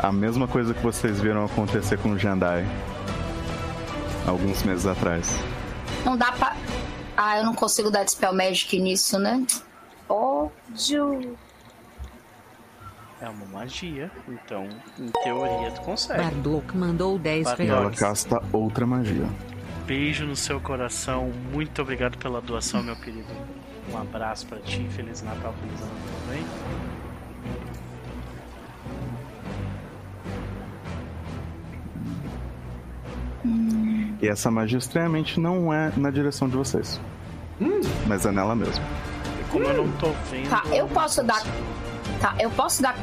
[0.01, 2.65] A mesma coisa que vocês viram acontecer com o Jandai
[4.27, 5.37] alguns meses atrás.
[6.05, 6.55] Não dá pra.
[7.15, 9.45] Ah, eu não consigo dar Dispel Magic nisso, né?
[10.09, 11.37] Ódio.
[13.19, 14.67] É uma magia, então,
[14.97, 16.19] em teoria, tu consegue.
[16.23, 17.63] Bardok mandou 10 Bardok.
[17.63, 17.99] E ela reais.
[17.99, 19.27] casta outra magia.
[19.85, 21.31] Beijo no seu coração.
[21.51, 23.31] Muito obrigado pela doação, meu querido.
[23.93, 24.87] Um abraço pra ti.
[24.89, 26.80] Feliz Natal, feliz ano novo,
[33.43, 36.99] E essa magia estranhamente não é na direção de vocês.
[38.07, 38.84] Mas é nela mesmo.
[39.39, 40.49] E como eu não tô vendo.
[40.49, 41.43] Tá, eu posso dar.
[42.19, 42.95] Tá, eu posso dar.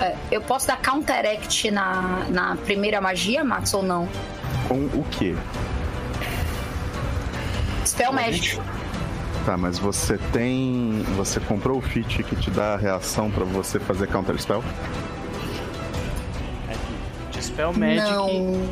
[0.00, 4.08] é, eu posso dar counteract na, na primeira magia, Max, ou não?
[4.68, 5.34] Com o quê?
[7.84, 8.60] Spell Magic.
[9.44, 11.02] Tá, mas você tem.
[11.16, 14.62] Você comprou o feat que te dá a reação pra você fazer Counter Spell?
[17.68, 17.72] Aqui.
[17.72, 18.10] Dispel Magic.
[18.10, 18.70] Não.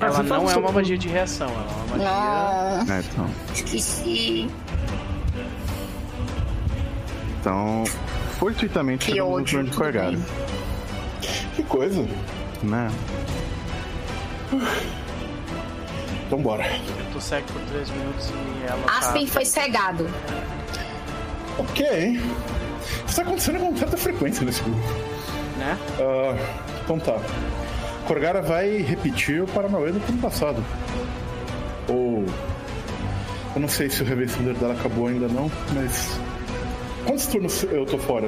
[0.00, 2.84] Ela Ah, não é uma magia de reação, ela é uma magia.
[2.84, 2.94] Não.
[2.94, 3.30] É, então.
[3.54, 4.50] Esqueci.
[7.40, 7.84] Então,
[8.38, 9.64] fortuitamente Que chegamos no ódio.
[9.70, 10.24] turno de bem.
[11.54, 12.06] Que coisa.
[12.62, 12.90] né?
[16.26, 16.64] Então bora.
[16.64, 18.80] Eu tô cego por 3 minutos e ela.
[18.98, 19.32] Aspen tá...
[19.32, 20.08] foi cegado.
[21.58, 22.20] Ok.
[23.06, 24.80] Isso tá acontecendo com tanta frequência nesse grupo.
[25.58, 25.78] né?
[26.00, 26.36] Ah,
[26.82, 27.16] então tá.
[28.06, 30.62] Corgara vai repetir o Paranauê do ano passado.
[31.88, 32.24] Ou.
[33.54, 36.18] Eu não sei se o Revencedor dela acabou ainda não, mas.
[37.06, 38.26] Quantos turnos eu tô fora?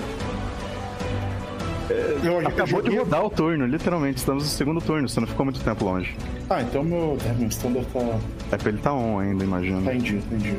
[1.89, 4.19] É, eu, eu Acabou de joguei- rodar o turno, literalmente.
[4.19, 6.15] Estamos no segundo turno, você não ficou muito tempo longe.
[6.51, 8.19] Ah, então meu Demon Standard tá.
[8.53, 9.83] É pra ele tá on ainda, imagino.
[9.83, 10.59] tá em dia, tá em dia.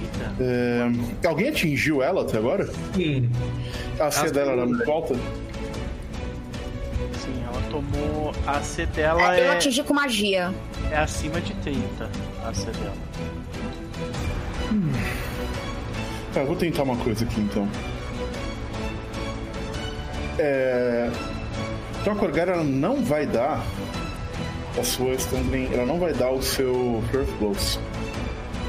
[0.00, 0.34] Eita.
[0.40, 2.68] É, alguém atingiu ela até agora?
[2.94, 3.28] Sim.
[3.98, 5.14] A C dela era muito alta?
[7.24, 8.32] Sim, ela tomou.
[8.46, 10.54] A C dela eu é, atingi com magia.
[10.90, 12.10] é acima de 30.
[12.44, 12.94] A C dela.
[16.32, 17.68] Tá, eu vou tentar uma coisa aqui então.
[20.38, 21.10] É...
[22.00, 23.62] Então a Corgara ela não vai dar
[24.78, 27.78] a sua Standing, ela não vai dar o seu First Blows.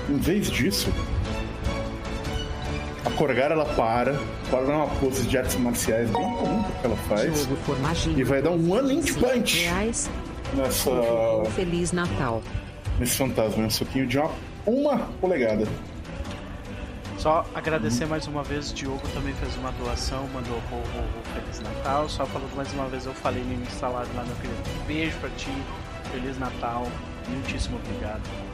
[0.09, 0.91] Em vez disso,
[3.05, 4.19] a Corgara ela para,
[4.49, 7.47] para numa pose de artes marciais bem comum que ela faz,
[8.15, 10.09] e vai dar um Inch Punch Reais.
[10.53, 10.91] nessa,
[11.55, 12.41] Feliz Natal.
[12.99, 14.31] nesse fantasma, um soquinho de uma,
[14.65, 15.67] uma polegada.
[17.17, 21.59] Só agradecer mais uma vez, Diogo também fez uma doação, mandou ho, ho, ho, Feliz
[21.59, 22.09] Natal.
[22.09, 24.85] Só falando mais uma vez, eu falei no live lá, meu querido.
[24.87, 25.53] Beijo pra ti,
[26.11, 26.87] Feliz Natal,
[27.29, 28.50] muitíssimo obrigado.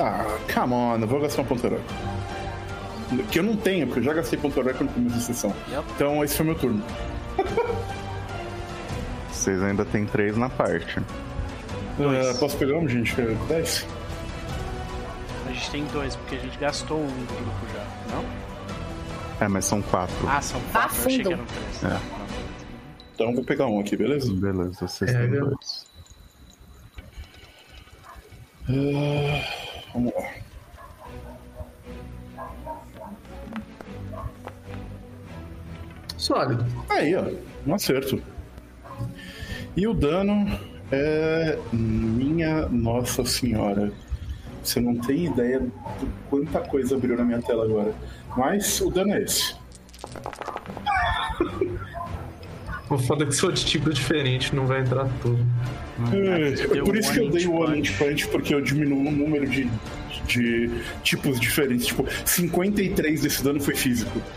[0.00, 1.80] Ah, come on, eu vou gastar um ponto herói.
[3.30, 5.54] Que eu não tenho, porque eu já gastei ponto herói quando começou a sessão.
[5.70, 5.84] Yep.
[5.94, 6.82] Então esse foi meu turno.
[9.32, 11.00] Vocês ainda tem três na parte.
[12.00, 13.14] Ah, posso pegar um, gente?
[13.48, 13.86] 10?
[15.46, 18.24] A gente tem dois, porque a gente gastou um do grupo já, não?
[19.40, 20.14] É, mas são quatro.
[20.28, 21.32] Ah, são quatro, eu achei que fundo.
[21.34, 21.84] eram três.
[21.84, 21.88] É.
[21.88, 22.00] Não.
[23.14, 24.32] Então eu vou pegar um aqui, beleza?
[24.32, 25.28] Beleza, vocês Pega.
[25.28, 25.86] têm dois.
[28.68, 29.57] Ah,
[29.92, 30.48] vamos lá.
[36.16, 36.66] Sólido.
[36.88, 37.24] Aí, ó.
[37.66, 38.22] Um acerto.
[39.76, 40.46] E o dano
[40.90, 41.58] é.
[41.72, 43.92] Minha Nossa Senhora.
[44.62, 45.72] Você não tem ideia do
[46.28, 47.94] quanta coisa abriu na minha tela agora.
[48.36, 49.56] Mas o dano é esse.
[52.90, 55.44] O foda é que se for de tipo diferente, não vai entrar tudo.
[56.12, 57.78] É, você deu por isso que eu dei o One Punch.
[57.78, 59.68] Inch Punch, porque eu diminuo o número de,
[60.26, 60.70] de
[61.02, 61.86] tipos diferentes.
[61.86, 64.22] Tipo, 53 desse dano foi físico.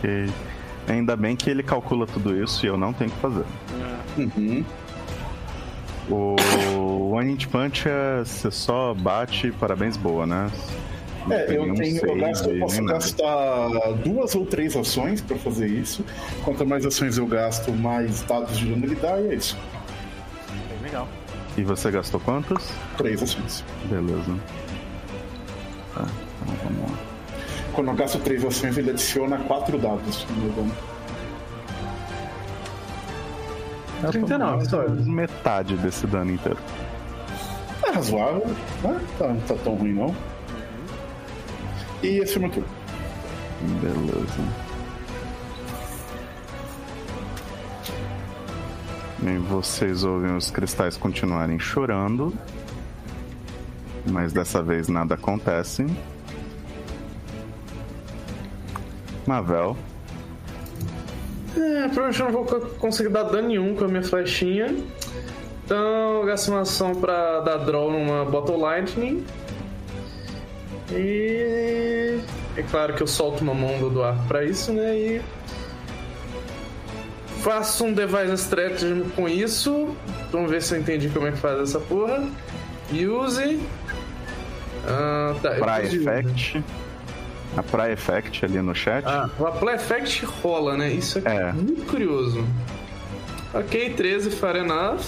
[0.00, 0.30] Ok.
[0.88, 3.44] Ainda bem que ele calcula tudo isso e eu não tenho que fazer.
[4.16, 4.64] Uhum.
[6.08, 10.50] O One Inch Punch é você só bate, parabéns, boa, né?
[11.28, 12.06] É, tem eu tenho.
[12.06, 12.92] Eu, gasto, eu posso nada.
[12.94, 16.04] gastar duas ou três ações pra fazer isso.
[16.44, 19.56] Quanto mais ações eu gasto, mais dados de dano ele dá, e é isso.
[20.68, 21.08] Bem legal.
[21.56, 22.72] E você gastou quantas?
[22.96, 23.64] Três ações.
[23.86, 24.34] Beleza.
[25.94, 26.06] Tá,
[26.42, 26.98] então vamos lá.
[27.74, 30.72] Quando eu gasto três ações, ele adiciona quatro dados no meu dano.
[34.02, 34.88] É 39, mais só.
[34.88, 36.58] metade desse dano inteiro.
[37.86, 38.46] É razoável,
[38.82, 39.00] né?
[39.18, 40.14] Tá, não tá tão ruim não.
[42.02, 42.68] E esse é o meu turno.
[43.80, 44.42] Beleza.
[49.22, 52.32] E vocês ouvem os cristais continuarem chorando.
[54.10, 55.86] Mas dessa vez nada acontece.
[59.26, 59.76] Mavel.
[61.54, 64.74] É, provavelmente eu não vou co- conseguir dar dano nenhum com a minha flechinha.
[65.64, 65.76] Então
[66.20, 69.24] eu gasto uma ação pra dar draw numa Bottle Lightning.
[70.92, 72.20] E.
[72.56, 74.96] É claro que eu solto uma mão do arco pra isso, né?
[74.96, 75.22] E.
[77.42, 79.96] Faço um device strategy com isso.
[80.30, 82.28] Vamos ver se eu entendi como é que faz essa porra.
[82.92, 83.60] Use.
[84.86, 85.52] Ah, tá.
[85.80, 85.96] fiz use.
[86.02, 86.64] Effect.
[87.56, 89.04] A Praia Effect ali no chat.
[89.06, 90.90] Ah, o Apply Effect rola, né?
[90.92, 91.52] Isso é, É.
[91.52, 92.44] muito curioso.
[93.54, 95.00] Ok, 13 far enough.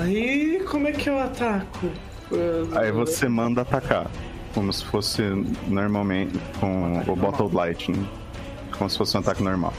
[0.00, 1.90] Aí, como é que eu ataco?
[2.74, 4.06] Aí você manda atacar.
[4.56, 5.20] Como se fosse
[5.68, 8.08] normalmente com o Bottled Lightning.
[8.78, 9.74] Como se fosse um ataque normal.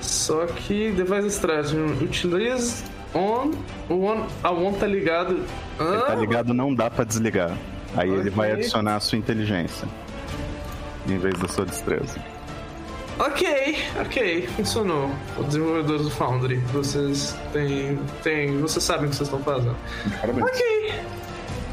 [0.00, 3.50] Só que Device Strategy utiliza on.
[3.88, 5.32] O on, a on tá ligado.
[5.34, 5.44] Ele
[5.80, 7.58] Ah, tá ligado, não dá pra desligar.
[7.96, 9.88] Aí ele vai adicionar a sua inteligência.
[11.08, 12.20] Em vez da sua destreza.
[13.18, 15.10] Ok, ok, funcionou.
[15.40, 17.98] Os desenvolvedores do Foundry, vocês têm.
[18.22, 19.76] têm vocês sabem o que vocês estão fazendo.
[20.20, 20.46] Parabéns.
[20.46, 20.92] Ok.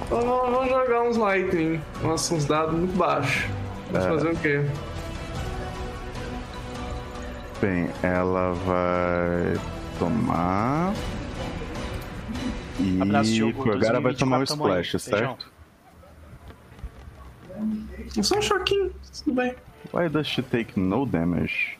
[0.07, 1.81] Então vamos vamos jogar uns Lightning.
[2.01, 3.45] Nossa, uns dados muito baixos.
[3.91, 4.09] Vamos É.
[4.09, 4.65] fazer o quê?
[7.61, 9.59] Bem, ela vai
[9.99, 10.93] tomar
[12.79, 13.63] E Abraço, Diogo.
[13.63, 14.39] Korgara vai 2024 tomar o
[14.75, 14.81] aí.
[14.83, 15.37] splash, Beijão.
[15.37, 15.51] certo?
[18.23, 18.91] Só um choquinho,
[19.23, 19.55] tudo bem.
[19.93, 21.77] Why does she take no damage?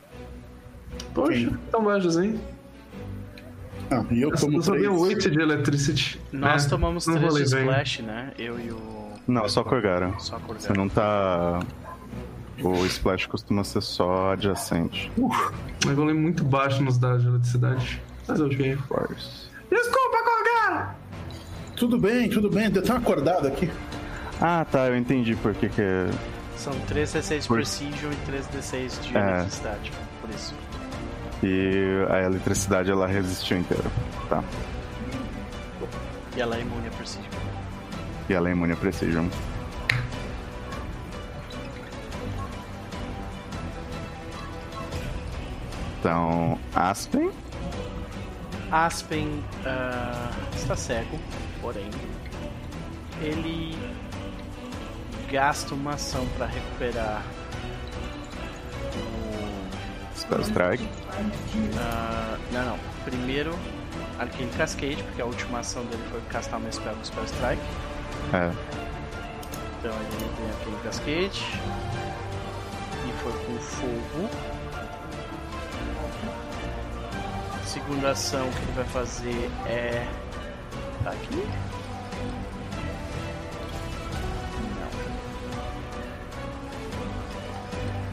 [1.14, 2.40] Poxa, tão baixos, hein?
[3.90, 5.02] Ah, e eu tomo Eu só dei três.
[5.02, 6.22] 8 de electricity.
[6.32, 6.70] Nós né?
[6.70, 8.32] tomamos Não 3 de splash, né?
[8.38, 9.08] Eu e o.
[9.28, 10.14] Não, só Korgara.
[10.20, 10.60] Só Korgara.
[10.60, 11.60] Você não tá.
[12.62, 15.12] O splash costuma ser só adjacente.
[15.18, 18.02] Eu rolei muito baixo nos dados de eletricidade.
[18.28, 18.76] Mas ok.
[18.88, 19.48] Force.
[19.70, 20.96] Desculpa, Korgara!
[21.76, 22.66] Tudo bem, tudo bem.
[22.74, 23.70] Eu tenho acordado aqui.
[24.42, 26.10] Ah, tá, eu entendi por que que é.
[26.58, 29.22] São 3 D6 de Por- Precision e 3 D6 de É.
[29.22, 29.92] eletricidade.
[30.20, 30.54] Por isso.
[31.44, 33.90] E a eletricidade ela resistiu inteira.
[34.30, 34.44] Tá.
[36.36, 37.32] E ela é imune a Precision.
[38.30, 39.28] E ela é imune a Precision.
[46.00, 47.32] Então, Aspen.
[48.72, 51.20] Aspen ah, está cego,
[51.62, 51.90] porém,
[53.22, 53.78] ele
[55.32, 57.24] gasta uma ação para recuperar
[58.96, 59.27] o.
[60.18, 60.88] Spell Strike.
[61.80, 62.80] ah, não, não.
[63.06, 63.58] Primeiro,
[64.20, 67.62] Arcane Cascade, porque a última ação dele foi castar uma spell com Spell Strike.
[68.34, 68.52] É.
[69.80, 71.46] Então ele tem Arcane Cascade.
[73.08, 74.30] E foi com fogo.
[77.66, 80.08] Segunda ação que ele vai fazer é.
[81.04, 81.48] Tá aqui?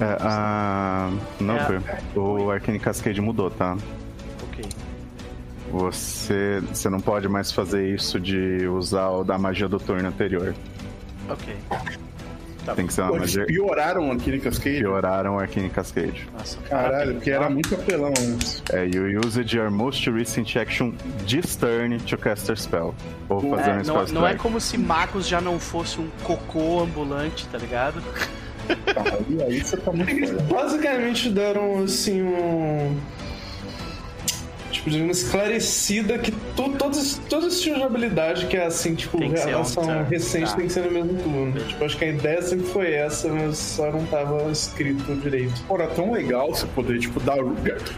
[0.00, 1.10] É, a.
[1.40, 1.60] Não, É.
[1.64, 1.80] foi.
[2.20, 3.76] O Arcane Cascade mudou, tá?
[4.48, 4.64] Ok.
[5.70, 10.54] Você, você não pode mais fazer isso de usar o da magia do turno anterior.
[11.28, 11.54] Ok.
[12.64, 13.46] Tá Tem que ser Pô, uma eles magia.
[13.46, 14.78] pioraram aqui no Cascade.
[14.78, 16.26] Pioraram o Arcane Cascade.
[16.32, 18.62] Nossa, Caralho, porque era muito apelão antes.
[18.72, 20.92] É, you use your most recent action
[21.26, 22.94] this turn to cast a spell.
[23.28, 24.38] Ou fazer É, um não, spell não é strike.
[24.42, 28.02] como se Magos já não fosse um cocô ambulante, tá ligado?
[28.68, 30.42] Aí, aí você tá muito Eles foda.
[30.42, 32.96] basicamente deram assim um.
[34.70, 38.96] Tipo, de uma esclarecida que to, todos, todo esse tipo de habilidade que é assim,
[38.96, 40.56] tipo, Tem que ser relação turn, recente tá.
[40.56, 41.52] tem que ser no mesmo turno.
[41.60, 45.62] Tipo, acho que a ideia sempre foi essa, mas só não tava escrito direito.
[45.70, 47.36] Era tão legal você poder, tipo, dar,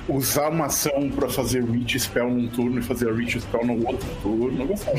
[0.06, 4.06] usar uma ação pra fazer reach spell num turno e fazer reach spell no outro
[4.22, 4.60] turno.
[4.62, 4.98] Eu gostava.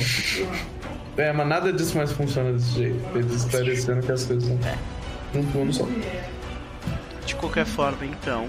[1.15, 2.99] É, mas nada disso mais funciona desse jeito.
[3.13, 4.57] Eles esclarecendo que as coisas são.
[5.33, 5.85] Um turno só.
[7.25, 8.47] De qualquer forma, então.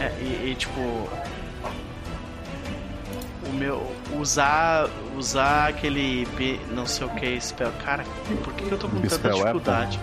[0.00, 0.80] É, e, e, tipo.
[0.80, 1.08] O
[3.52, 3.94] meu.
[4.18, 4.88] Usar.
[5.16, 6.26] Usar aquele.
[6.36, 7.70] B, não sei o que, spell.
[7.84, 8.04] Cara,
[8.42, 10.00] por que, que eu tô com tanta Spell dificuldade?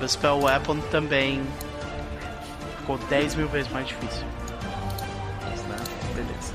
[0.00, 1.42] O Spell Weapon também.
[2.78, 4.24] Ficou 10 mil vezes mais difícil.
[5.44, 5.76] Mas, né?
[6.14, 6.52] Beleza.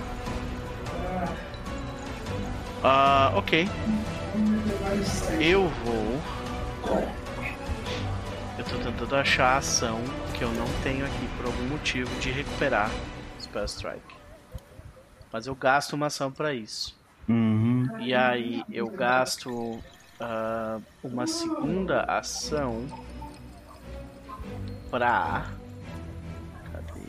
[2.83, 3.69] Ah, ok.
[5.39, 6.19] Eu vou.
[8.71, 9.99] Tô tentando achar a ação
[10.37, 12.89] que eu não tenho aqui por algum motivo de recuperar
[13.39, 14.15] Spell Strike.
[15.31, 16.97] Mas eu gasto uma ação pra isso.
[17.27, 17.85] Uhum.
[17.99, 19.79] E aí eu gasto
[20.19, 22.85] ah, uma segunda ação
[24.89, 25.47] pra.
[26.71, 27.01] Cadê?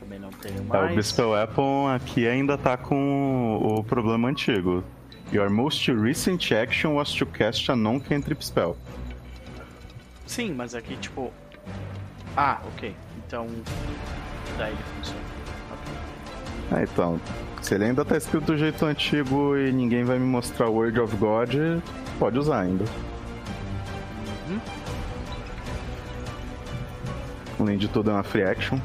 [0.00, 0.94] Também não tenho É, o mais.
[0.96, 4.82] Bespel Weapon aqui ainda tá com o problema antigo.
[5.34, 8.76] Your most recent action was to cast a non-cantrip spell.
[10.28, 11.32] Sim, mas aqui tipo.
[12.36, 12.94] Ah, ok.
[13.18, 13.48] Então.
[14.56, 15.20] Daí ele funciona.
[15.72, 16.78] Ok.
[16.78, 17.20] É, então,
[17.60, 21.00] se ele ainda tá escrito do jeito antigo e ninguém vai me mostrar o Word
[21.00, 21.52] of God,
[22.16, 22.84] pode usar ainda.
[24.48, 24.60] Uhum.
[27.58, 28.78] Além de tudo, é uma free action.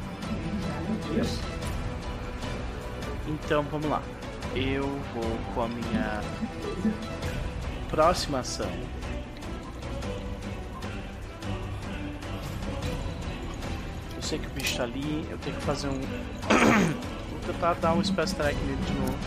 [3.28, 4.02] Então vamos lá.
[4.54, 4.82] Eu
[5.14, 6.20] vou com a minha
[7.88, 8.70] próxima ação.
[14.16, 16.00] Eu sei que o bicho tá ali, eu tenho que fazer um.
[17.30, 19.18] vou tentar dar um Spell Strike nele de novo.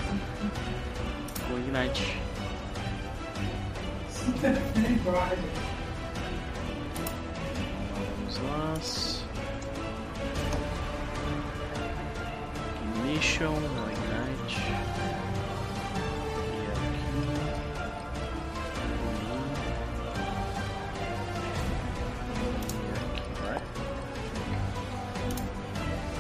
[1.48, 2.18] Com Ignite.
[8.22, 8.74] Vamos lá.
[13.14, 15.03] Ignition, no Ignite.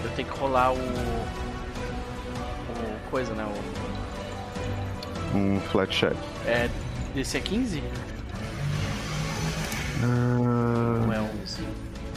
[0.04, 0.78] Eu tenho que rolar o.
[0.78, 1.24] O
[3.10, 3.46] coisa, né?
[5.34, 5.38] O.
[5.38, 6.16] Um flat check.
[6.46, 6.70] É.
[7.16, 7.84] Desse é 15?
[10.04, 11.64] Ah, Ou é 11?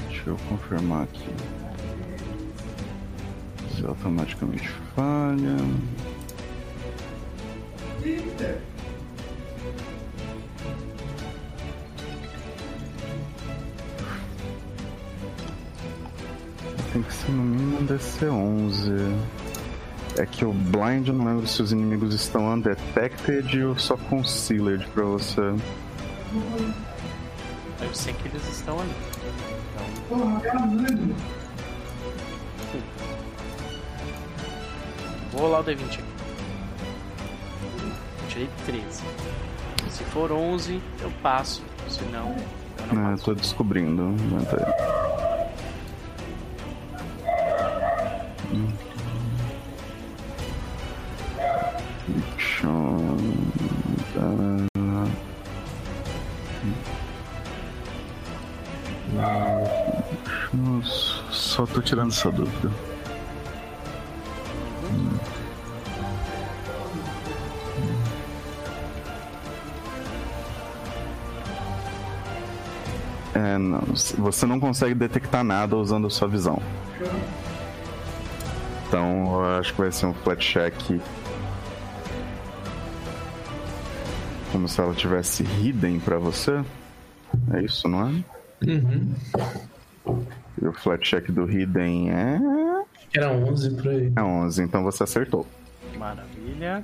[0.08, 1.28] deixa eu confirmar aqui.
[3.74, 5.56] 11 automaticamente falha.
[16.92, 19.16] Tem que ser no mínimo um DC11.
[20.18, 24.86] É que o blind, eu não lembro se os inimigos estão undetected ou só concealed
[24.94, 25.42] pra você.
[27.80, 28.94] Eu sei que eles estão ali.
[35.32, 36.15] Vou rolar o D20 aqui.
[38.36, 39.02] Tirei 13.
[39.88, 41.62] Se for 11, eu passo.
[41.88, 42.36] Se não,
[42.90, 43.24] eu não É, passo.
[43.24, 44.02] tô descobrindo.
[44.02, 44.62] Aguenta aí.
[48.52, 48.68] Eu...
[52.08, 53.16] Deixa eu-
[61.30, 62.70] Só tô tirando essa dúvida.
[73.36, 73.80] É, não.
[74.18, 76.58] Você não consegue detectar nada usando a sua visão.
[78.88, 80.74] Então, eu acho que vai ser um flat check.
[84.50, 86.64] Como se ela tivesse hidden pra você.
[87.52, 88.24] É isso, não é?
[88.66, 89.14] Uhum.
[90.62, 92.40] E o flat check do hidden é.
[93.14, 94.12] Era 11 por aí.
[94.16, 95.46] É 11, então você acertou.
[95.98, 96.82] Maravilha.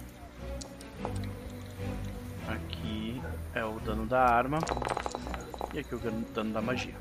[2.47, 3.23] Aqui
[3.55, 4.59] é o dano da arma.
[5.75, 6.95] E aqui o dano- da magia.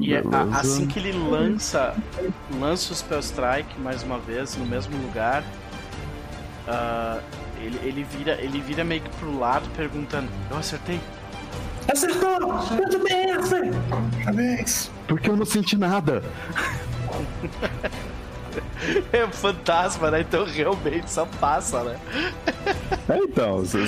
[0.00, 1.94] E é a- assim que ele lança,
[2.58, 5.44] lança o Spell Strike mais uma vez no mesmo lugar,
[6.66, 7.20] ah,
[7.60, 10.98] ele, ele vira, ele vira meio que pro lado perguntando: Eu acertei?
[11.90, 12.52] Acertou!
[12.72, 13.80] Muito bem, acertou!
[14.24, 14.90] Parabéns.
[15.06, 16.22] Porque eu não senti nada.
[19.12, 20.20] É um fantasma, né?
[20.20, 21.96] Então realmente só passa, né?
[23.08, 23.58] É, então.
[23.64, 23.78] Você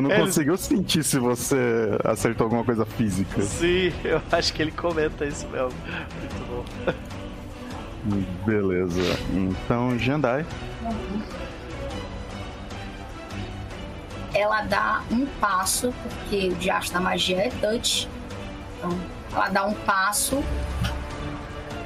[0.00, 1.56] não É, ele- conseguiu sentir se você
[2.04, 3.42] acertou alguma coisa física.
[3.42, 5.70] Sim, eu acho que ele comenta isso mesmo.
[6.20, 6.64] Muito
[8.14, 8.24] bom.
[8.46, 9.00] Beleza.
[9.32, 10.44] Então, Jandai.
[14.34, 18.08] Ela dá um passo, porque o diacho da magia é touch.
[18.76, 18.98] Então,
[19.32, 20.42] ela dá um passo,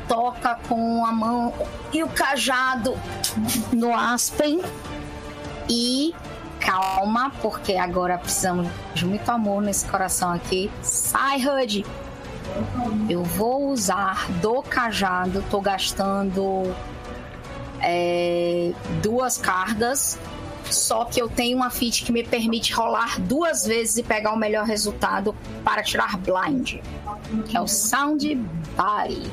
[0.08, 1.52] toca com a mão
[1.92, 2.98] e o cajado
[3.72, 4.62] no Aspen
[5.68, 6.14] e
[6.58, 10.70] calma, porque agora precisamos de muito amor nesse coração aqui.
[10.82, 11.84] Sai, Hud!
[13.08, 16.74] Eu vou usar do cajado, tô gastando
[17.80, 18.72] é,
[19.02, 20.18] duas cargas
[20.70, 24.36] só que eu tenho uma feat que me permite rolar duas vezes e pegar o
[24.36, 25.34] melhor resultado
[25.64, 26.76] para tirar blind,
[27.46, 28.34] que é o Sound
[28.76, 29.30] Body.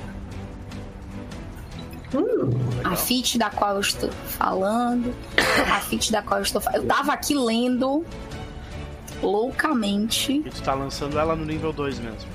[2.84, 5.14] A feat da qual eu estou falando,
[5.70, 6.84] a feat da qual eu estou falando.
[6.84, 8.06] Eu tava aqui lendo
[9.22, 10.44] loucamente.
[10.46, 12.30] E tu tá lançando ela no nível 2 mesmo.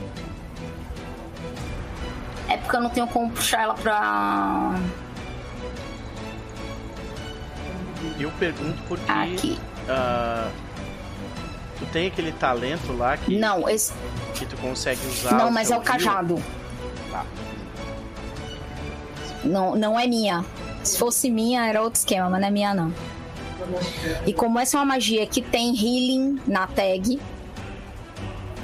[2.48, 4.74] É porque eu não tenho como puxar ela pra.
[8.18, 9.10] Eu pergunto porque.
[9.10, 9.58] Aqui.
[9.88, 10.50] ah,
[11.78, 13.92] tu tem aquele talento lá que, Não, esse.
[14.34, 15.34] que tu consegue usar.
[15.36, 16.42] Não, mas é o cajado.
[17.10, 17.24] Tá.
[19.44, 20.44] Não, não é minha.
[20.82, 22.92] Se fosse minha, era outro esquema, mas não é minha, não.
[24.26, 27.20] E como essa é uma magia que tem healing na tag,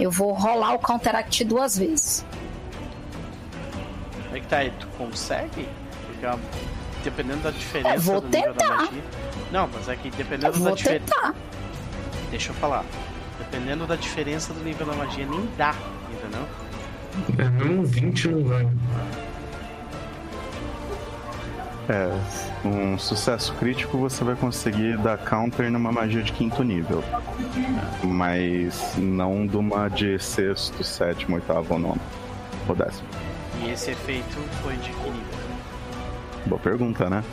[0.01, 2.25] eu vou rolar o Counteract duas vezes.
[4.25, 4.73] Como é que tá aí?
[4.81, 5.69] Tu consegue?
[6.07, 6.37] Porque ó,
[7.05, 8.77] dependendo da diferença Eu vou nível da tentar.
[8.77, 9.03] magia.
[9.52, 11.35] Não, mas é que Eu dependendo da vou diferença.
[12.31, 12.85] Deixa eu falar.
[13.39, 15.74] Dependendo da diferença do nível da magia, nem dá,
[16.10, 16.47] entendeu?
[17.39, 18.68] É, um 20 não vai.
[21.89, 22.10] É,
[22.66, 27.02] um sucesso crítico você vai conseguir dar counter numa magia de quinto nível.
[28.02, 32.01] Mas não de uma de sexto, sétimo, oitavo ou nono.
[32.68, 33.06] Ou décimo.
[33.62, 35.36] E esse efeito foi de que nível?
[36.47, 37.24] Boa pergunta, né?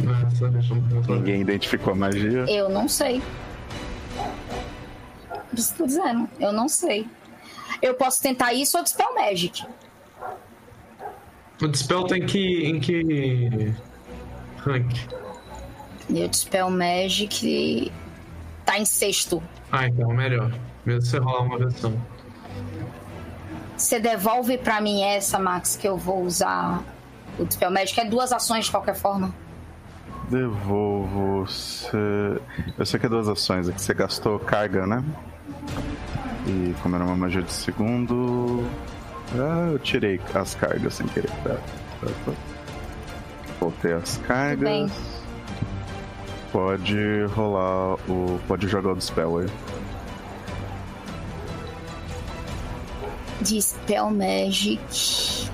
[0.00, 1.14] Ver.
[1.14, 2.44] Ninguém identificou a magia.
[2.48, 3.22] Eu não sei.
[5.50, 7.06] Por isso que eu tô dizendo, eu não sei.
[7.82, 9.64] Eu posso tentar isso ou Dispel Magic.
[11.60, 12.64] O Dispel tem que.
[12.64, 13.74] em que.
[14.58, 14.96] rank?
[16.08, 17.92] E o Dispel Magic
[18.64, 19.42] tá em sexto.
[19.70, 20.52] Ah, então é melhor.
[20.84, 22.00] Mesmo se você rolar uma versão.
[23.76, 26.82] Você devolve pra mim essa, Max, que eu vou usar
[27.38, 27.98] o Dispel Magic.
[28.00, 29.34] É duas ações de qualquer forma.
[30.28, 31.46] devolvo.
[31.46, 31.96] Você...
[32.78, 35.04] Eu sei que é duas ações, é que você gastou carga, né?
[36.46, 38.64] E como era uma magia de segundo.
[39.34, 41.30] Ah, eu tirei as cargas sem querer.
[41.42, 41.60] Pera,
[42.00, 42.36] pera, pera.
[43.60, 44.92] Voltei as cargas.
[46.52, 48.38] Pode rolar o.
[48.46, 49.46] Pode jogar o Dispel aí.
[53.40, 55.50] Dispel Magic.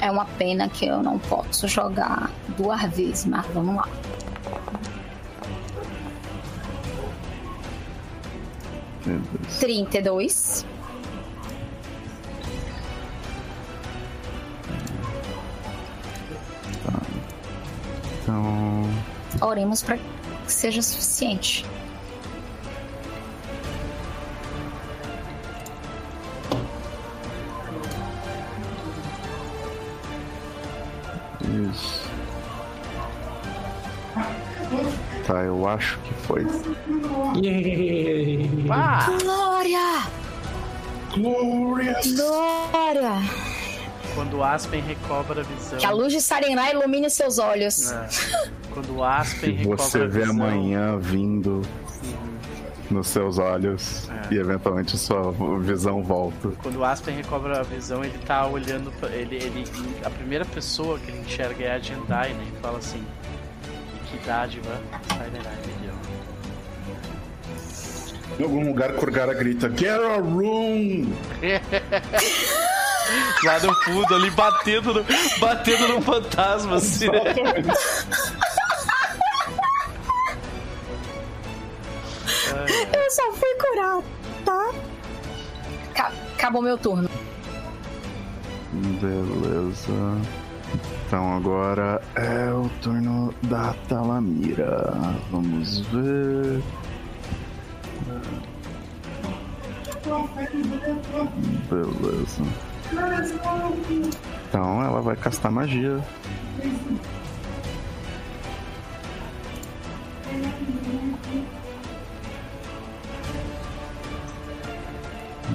[0.00, 3.88] É uma pena que eu não posso jogar duas vezes, mas vamos lá.
[9.04, 9.60] Beleza.
[9.60, 10.66] 32.
[18.22, 18.84] Então.
[19.40, 20.02] Oremos para que
[20.46, 21.64] seja suficiente.
[31.70, 32.10] Isso.
[35.26, 36.46] Tá, eu acho que foi.
[38.70, 40.02] Ah, Glória!
[41.16, 42.14] Glorious!
[42.14, 43.50] Glória!
[44.14, 45.78] quando o Aspen recobra a visão.
[45.78, 47.90] Que a luz de Sarená ilumine seus olhos.
[47.92, 48.08] É.
[48.72, 50.34] Quando o Aspen recobra você a vê visão.
[50.34, 51.62] amanhã vindo
[52.90, 54.34] nos seus olhos É.
[54.34, 56.50] e eventualmente sua visão volta.
[56.62, 59.64] Quando o Aspen recobra a visão, ele tá olhando pra, ele, ele
[60.04, 62.46] A primeira pessoa que ele enxerga é a Jendai, né?
[62.56, 63.04] E fala assim:
[64.10, 65.94] Que dádiva Sarenai me deu.
[68.38, 71.12] Em algum lugar, Kurgara grita: Get a room!
[73.44, 75.04] Lá no fundo, ali batendo no,
[75.40, 77.18] batendo no fantasma, assim, né?
[82.94, 84.02] Eu só fui curar,
[84.44, 84.72] tá?
[85.94, 87.08] Ca- acabou meu turno.
[89.00, 90.18] Beleza.
[91.06, 94.92] Então agora é o turno da Talamira.
[95.30, 96.62] Vamos ver.
[101.68, 102.42] Beleza.
[104.48, 106.00] Então ela vai castar magia.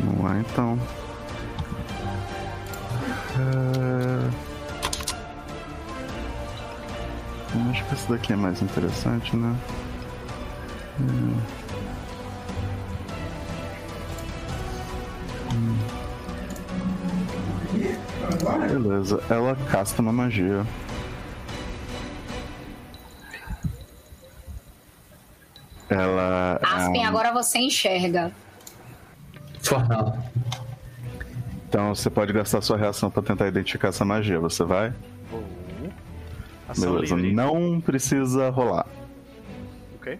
[0.03, 0.79] Vamos lá então.
[3.37, 4.55] É...
[7.71, 9.55] Acho que esse daqui é mais interessante, né?
[10.99, 11.37] Hum.
[15.53, 15.77] Hum.
[18.67, 20.65] Beleza, ela casta uma magia.
[25.89, 26.59] Ela.
[26.63, 28.33] Aspen, ah, agora você enxerga.
[29.69, 30.23] Fala.
[31.67, 34.39] Então você pode gastar sua reação pra tentar identificar essa magia.
[34.39, 34.93] Você vai?
[35.29, 35.43] Vou.
[36.67, 37.33] Ação Beleza, livre.
[37.33, 38.87] não precisa rolar.
[39.95, 40.17] Ok.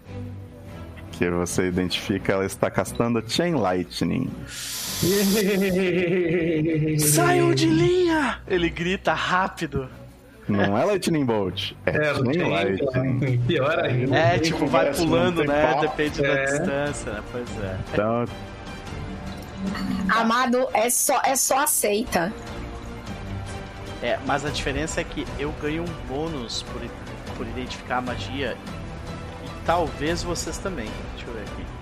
[1.12, 4.30] Que você identifica, ela está castando Chain Lightning.
[6.98, 8.38] Saiu de linha!
[8.46, 9.88] Ele grita rápido.
[10.48, 13.18] Não é Lightning Bolt, é, É, Chain Lightning.
[13.18, 13.38] tem.
[13.40, 14.16] Pior ainda.
[14.16, 15.76] É, tipo, vai pulando, né?
[15.80, 16.44] Depende da É.
[16.44, 17.22] distância, né?
[17.32, 17.76] Pois é.
[17.92, 18.24] Então,
[20.08, 22.32] Amado, é só, é só aceita.
[24.02, 26.82] É, mas a diferença é que eu ganho um bônus por,
[27.36, 28.56] por identificar a magia.
[29.44, 30.88] E talvez vocês também.
[31.14, 31.76] Deixa eu ver aqui.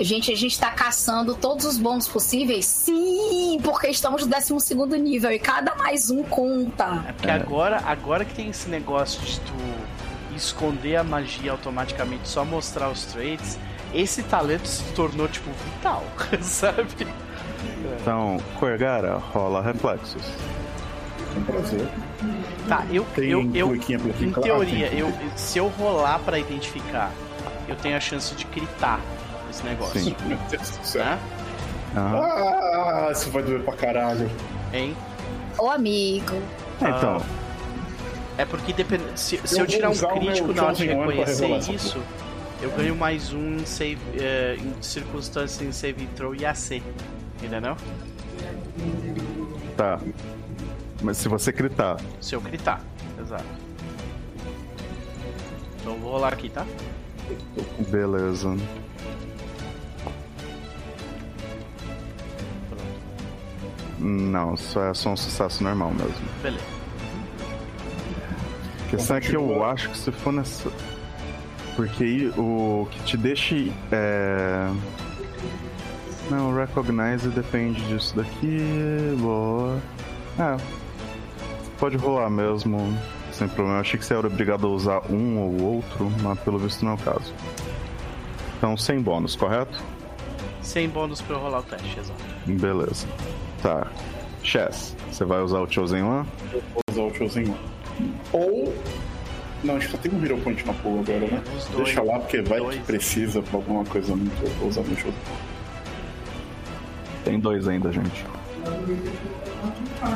[0.00, 2.66] Gente, a gente tá caçando todos os bônus possíveis?
[2.66, 4.54] Sim, porque estamos no 12
[5.00, 7.04] nível e cada mais um conta.
[7.08, 9.54] É porque agora, agora que tem esse negócio de tu
[10.38, 13.58] esconder a magia automaticamente, só mostrar os traits,
[13.94, 16.04] esse talento se tornou, tipo, vital,
[16.40, 16.86] sabe?
[18.00, 20.22] então Corgara, rola reflexos.
[21.34, 21.88] É um prazer.
[22.68, 23.80] Tá, eu, Tem eu, eu em
[24.32, 24.98] teoria, Tem.
[24.98, 27.10] eu, se eu rolar pra identificar,
[27.66, 29.00] eu tenho a chance de gritar
[29.50, 30.16] esse negócio, Sim.
[30.26, 31.04] Meu Deus do céu.
[31.04, 31.18] né?
[31.96, 34.30] Ah, Ah, isso vai doer pra caralho.
[34.72, 34.94] Hein?
[35.58, 36.36] Ô, amigo.
[36.80, 37.22] então,
[38.38, 42.00] É porque depende, se, se Eu eu tirar um crítico na hora de reconhecer isso,
[42.62, 46.80] eu ganho mais um em, save, eh, em circunstâncias em save throw e AC.
[47.42, 47.76] Entendeu?
[49.76, 50.00] tá.
[51.02, 52.80] Mas se você gritar, Se eu gritar.
[53.20, 53.44] Exato.
[55.80, 56.64] Então eu vou rolar aqui, tá?
[57.88, 58.56] beleza.
[63.98, 66.28] Não, só é só um sucesso normal mesmo.
[66.40, 66.77] Beleza.
[68.88, 70.72] A questão é que eu acho que se for nessa.
[71.76, 73.54] Porque aí o que te deixa.
[73.92, 74.72] É...
[76.30, 78.58] Não, recognize depende disso daqui.
[79.20, 79.78] Boa.
[80.38, 80.56] É.
[81.78, 82.98] Pode rolar mesmo,
[83.30, 83.76] sem problema.
[83.76, 86.92] Eu achei que você era obrigado a usar um ou outro, mas pelo visto não
[86.92, 87.34] é o caso.
[88.56, 89.78] Então, sem bônus, correto?
[90.62, 92.24] Sem bônus pra eu rolar o teste, exato.
[92.46, 93.06] Beleza.
[93.62, 93.86] Tá.
[94.42, 96.26] Chess, você vai usar o Chosen One?
[96.72, 97.77] Vou usar o Chosen One.
[98.32, 98.74] Ou.
[99.64, 101.42] Não, acho que só tem um Hero Point na pool agora, né?
[101.72, 101.84] Dois.
[101.84, 102.76] Deixa lá, porque vai Dois.
[102.76, 104.66] que precisa pra alguma coisa muito.
[104.66, 105.14] Usar meu Chosen
[107.24, 108.24] Tem dois ainda, gente.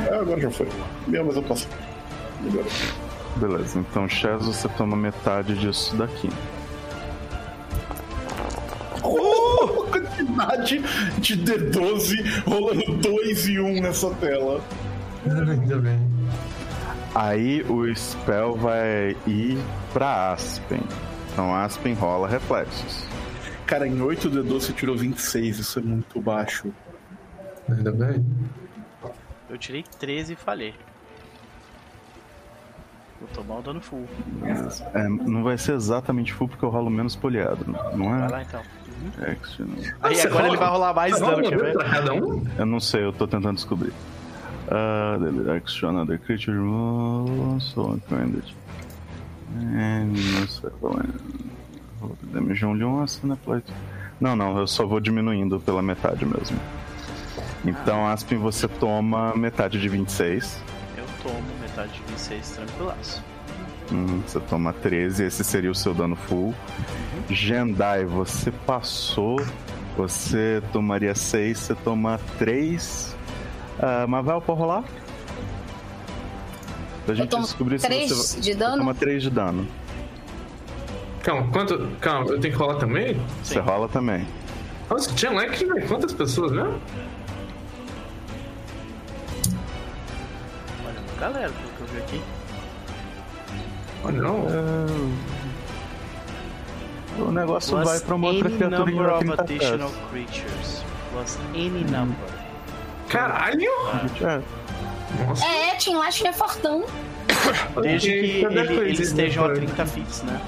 [0.09, 0.67] É, agora já foi.
[1.07, 1.67] Meu, mas eu posso.
[2.41, 2.65] Melhor.
[3.35, 6.29] Beleza, então Chess, você toma metade disso daqui.
[9.01, 10.81] Oh, quantidade
[11.17, 14.61] de D12 rolando 2 e 1 um nessa tela.
[15.25, 15.99] Ainda bem.
[17.15, 19.57] Aí o spell vai ir
[19.93, 20.81] pra Aspen.
[21.31, 23.05] Então Aspen rola reflexos.
[23.67, 26.73] Cara, em 8 D12 você tirou 26, isso é muito baixo.
[27.69, 28.25] Ainda bem.
[29.49, 30.73] Eu tirei 13 e falhei.
[33.19, 34.05] Vou tomar o dano full.
[34.93, 37.63] É, não vai ser exatamente full porque eu rolo menos poliado,
[37.95, 38.27] não Vai é?
[38.31, 38.61] lá então.
[39.21, 39.65] Action.
[40.01, 41.73] Aí você agora rola- ele vai rolar mais Você dano, quer ver?
[41.73, 42.43] pra cada um?
[42.57, 43.93] Eu não sei, eu tô tentando descobrir.
[44.67, 48.43] Uh, the action other creature rolls, so offended.
[49.55, 50.57] And and
[52.33, 53.71] damage only once na plate.
[54.19, 56.57] Não, não, eu só vou diminuindo pela metade mesmo.
[57.65, 60.61] Então, Aspen, você toma metade de 26.
[60.97, 63.23] Eu tomo metade de 26 tranquilaço.
[63.91, 66.53] Hum, você toma 13, esse seria o seu dano full.
[67.29, 69.41] Jendai, você passou.
[69.95, 73.12] Você tomaria 6, você toma 3.
[73.79, 74.83] Uh, Mavel, pode rolar?
[77.05, 78.39] Pra gente descobrir se três você.
[78.39, 78.77] de dano?
[78.77, 79.67] toma 3 de dano.
[81.21, 81.87] Calma, quanto.
[81.99, 83.19] Calma, eu tenho que rolar também?
[83.43, 84.25] Você rola também.
[84.89, 85.87] Nossa, tinha like, velho.
[85.87, 86.79] Quantas pessoas mesmo?
[90.85, 92.21] Olha, uma galera, pelo que eu vi aqui.
[94.05, 94.45] Oh, não.
[97.27, 100.09] O negócio Plus vai pra uma outra criatura em number of 30 additional pés.
[100.09, 100.83] creatures.
[101.11, 102.42] Plus any number.
[103.09, 103.69] Caralho!
[104.21, 104.41] É,
[105.25, 105.45] Nossa.
[105.45, 106.83] É, Team Lash é fortão.
[107.81, 108.15] Desde que
[108.45, 109.53] ele- eles estejam a né?
[109.55, 110.41] 30 feet, né?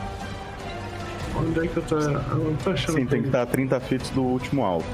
[1.38, 1.98] Onde é que eu tô.
[1.98, 2.95] Eu tô achando.
[2.95, 4.85] Sim, tem que estar a 30 feet do último alvo.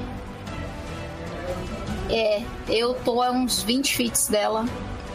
[2.10, 4.66] É, eu tô a uns 20 fits dela.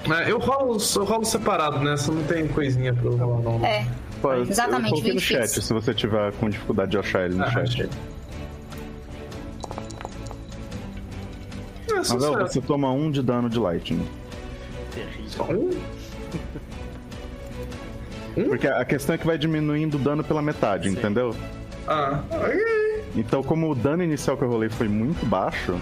[0.10, 1.98] É, eu rolo, eu rolo separado, né?
[1.98, 3.66] Só não tem coisinha pra eu rolar, não.
[3.66, 3.86] É,
[4.22, 5.64] Pô, eu- Exatamente, eu no 20 chat, feet.
[5.64, 7.64] se você tiver com dificuldade de achar ele no Ah, chat.
[7.84, 7.90] achei.
[11.98, 14.08] É, Mavel, você toma 1 de dano de lightning.
[14.94, 15.70] Terrível.
[18.38, 18.50] Um?
[18.50, 20.96] Porque a questão é que vai diminuindo o dano pela metade, Sim.
[20.96, 21.36] entendeu?
[21.88, 23.02] Ah, aí.
[23.16, 25.76] Então, como o dano inicial que eu rolei foi muito baixo.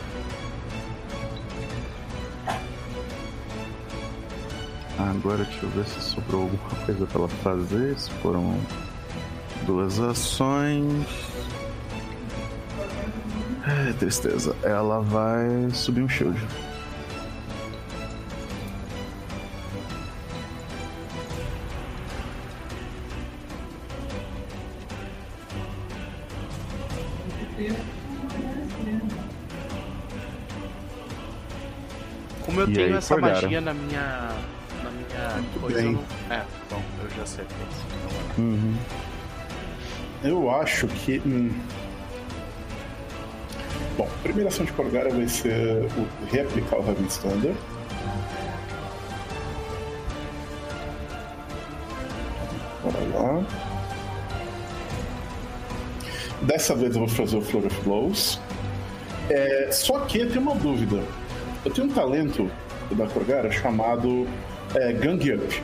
[4.97, 7.99] Agora deixa eu ver se sobrou alguma coisa pra ela fazer.
[7.99, 8.55] Se foram
[9.65, 11.05] duas ações.
[13.67, 14.55] É, tristeza.
[14.63, 16.39] Ela vai subir um shield.
[32.45, 34.29] Como eu E tenho aí, essa magia na minha.
[34.83, 35.81] na minha coisa.
[35.81, 35.99] bem.
[36.29, 37.45] É, bom, eu já sei.
[37.45, 38.43] Então.
[38.43, 38.75] Uhum.
[40.23, 41.21] Eu acho que.
[41.25, 41.51] hum.
[43.97, 47.55] Bom, a primeira ação de Corgara vai ser o reaplicar o Heaven Standard.
[52.83, 53.45] Bora lá.
[56.41, 58.39] Dessa vez eu vou fazer o Floor of Blows.
[59.29, 61.01] É, só que eu tenho uma dúvida.
[61.63, 62.49] Eu tenho um talento
[62.91, 64.27] da Corgara chamado
[64.75, 65.63] é, Gang Up,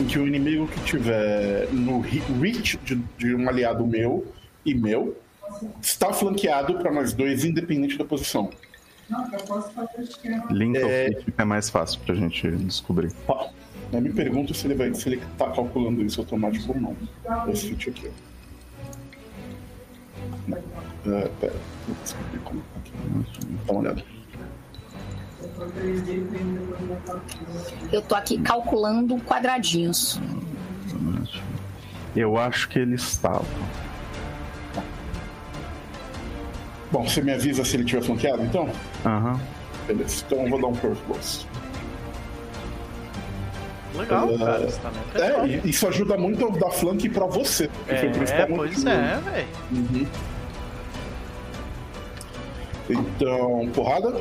[0.00, 4.26] em que o inimigo que tiver no re- reach de, de um aliado meu
[4.64, 5.14] e meu
[5.80, 8.50] está flanqueado para nós dois, independente da posição.
[10.50, 11.08] Link É.
[11.12, 13.12] feat é mais fácil pra gente descobrir.
[13.92, 16.96] Eu me pergunto se ele vai, se ele tá calculando isso automático ou não.
[17.52, 18.08] Esse feat aqui.
[18.08, 18.32] ó.
[20.48, 21.16] Não.
[21.18, 21.54] É, pera,
[21.86, 22.92] vou descobrir como tá aqui.
[23.66, 24.04] Dá uma olhada.
[27.92, 30.20] eu tô aqui calculando quadradinhos.
[32.14, 33.44] Eu acho que ele estava.
[36.92, 38.68] Bom, você me avisa se ele tiver flanqueado, então?
[39.04, 39.40] Aham.
[39.86, 40.22] Beleza.
[40.26, 41.46] Então eu vou dar um Curve Blows.
[43.96, 44.64] Legal, É, cara.
[44.64, 47.68] Esse talento é, É, e isso ajuda muito a dar flank pra você.
[47.86, 49.48] foi isso É, é muito pois é, velho.
[49.72, 50.06] Uhum.
[52.90, 54.20] Então, porrada.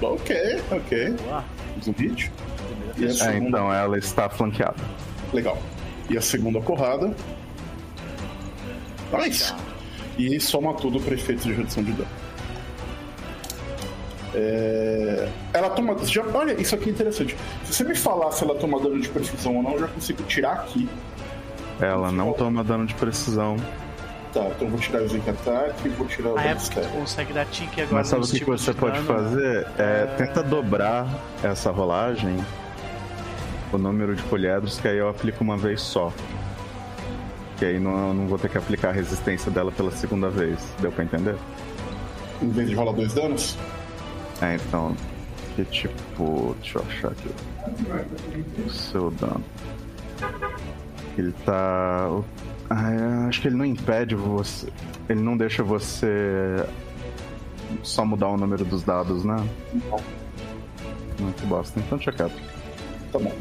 [0.00, 1.10] Ok, ok.
[1.12, 1.44] Boa.
[1.74, 2.32] Fiz um hit.
[3.02, 3.48] É, segunda.
[3.48, 4.76] então ela está flanqueada.
[5.32, 5.58] Legal.
[6.08, 7.14] E a segunda porrada.
[9.12, 9.54] Nice!
[10.18, 12.08] E soma tudo para efeitos de redução de dano.
[14.34, 15.96] É, Ela toma.
[16.04, 16.22] Já...
[16.34, 17.36] Olha, isso aqui é interessante.
[17.64, 20.22] Se você me falar se ela toma dano de precisão ou não, eu já consigo
[20.24, 20.88] tirar aqui.
[21.80, 23.56] Ela não toma dano de precisão.
[24.32, 26.80] Tá, então eu vou tirar o Zinc Attack e vou tirar o Ah, é porque
[26.80, 29.08] tu consegue dar tique agora Mas sabe o que, que tipos você de pode dano,
[29.08, 29.14] né?
[29.24, 29.66] fazer?
[29.78, 31.06] É, tenta dobrar
[31.42, 32.36] essa rolagem,
[33.72, 36.12] o número de poliedros, que aí eu aplico uma vez só.
[37.58, 40.58] Que aí não, não vou ter que aplicar a resistência dela pela segunda vez.
[40.80, 41.36] Deu pra entender?
[42.42, 43.56] Em vez de rolar dois danos?
[44.42, 44.94] É, então.
[45.54, 46.54] Que tipo.
[46.60, 47.30] Deixa eu achar aqui.
[48.66, 49.42] O seu dano.
[51.16, 52.10] Ele tá.
[52.68, 54.68] Ah, acho que ele não impede você.
[55.08, 56.66] Ele não deixa você
[57.82, 59.36] só mudar o número dos dados, né?
[61.18, 61.80] Muito bosta.
[61.80, 62.30] Então quieto.
[63.12, 63.32] Tá bom.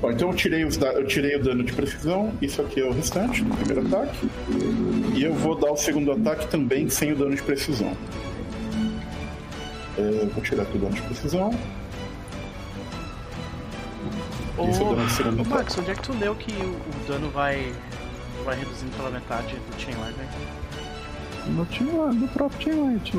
[0.00, 2.84] Bom, então eu tirei, os da- eu tirei o dano de precisão, isso aqui é
[2.84, 4.30] o restante do primeiro ataque.
[5.14, 7.94] E eu vou dar o segundo ataque também sem o dano de precisão.
[9.98, 11.50] É, vou tirar aqui o dano de precisão.
[14.56, 15.50] Ô, Isso é o dano de segundo ataque.
[15.54, 17.70] Max, onde é que tu leu que o, dano vai,
[18.42, 20.28] vai reduzindo pela metade do Chainlight, né?
[21.48, 21.64] No
[22.14, 23.12] do próprio Light.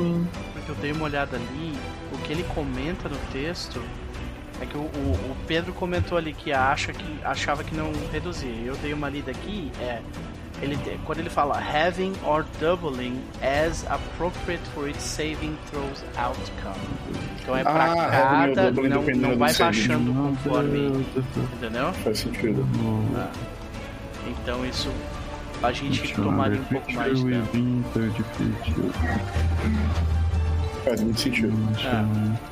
[0.52, 1.74] Porque eu dei uma olhada ali,
[2.12, 3.80] o que ele comenta no texto
[4.62, 8.54] é que o, o- o Pedro comentou ali que acha que achava que não reduzia.
[8.64, 10.00] Eu dei uma lida aqui, é
[10.60, 16.76] ele quando ele fala having or doubling as appropriate for its saving throws outcome.
[17.42, 21.04] Então é pra Ah, cada, doubling não, não vai baixando conforme,
[21.54, 21.92] entendeu?
[22.04, 22.64] Faz sentido.
[23.16, 23.28] Ah.
[24.28, 24.88] Então isso
[25.62, 27.84] a gente tomaria um pouco mais de dano.
[30.84, 31.52] Faz muito sentido.
[31.84, 32.51] Ah.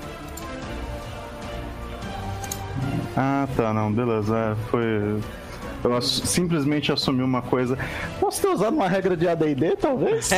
[3.17, 4.37] Ah, tá, não, beleza.
[4.37, 5.21] é, foi.
[5.83, 7.79] Eu ass- simplesmente assumi uma coisa.
[8.21, 10.29] Posso ter usado uma regra de ADD, talvez?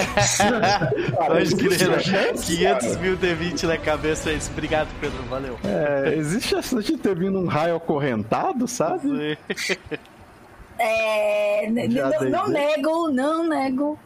[1.16, 1.98] Pode isso crer, né?
[1.98, 3.00] chance, 500 cara.
[3.00, 4.50] mil D20 na cabeça é isso.
[4.52, 5.20] Obrigado, Pedro.
[5.28, 5.58] Valeu.
[5.64, 9.36] É, existe a chance de ter vindo um raio acorrentado, sabe?
[10.78, 12.48] É, não ideia.
[12.48, 13.98] nego, não nego.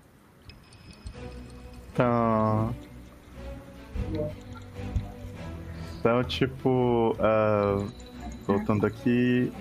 [1.92, 2.74] Então.
[6.00, 7.16] Então, tipo.
[7.20, 7.82] ah,
[8.46, 9.52] voltando aqui.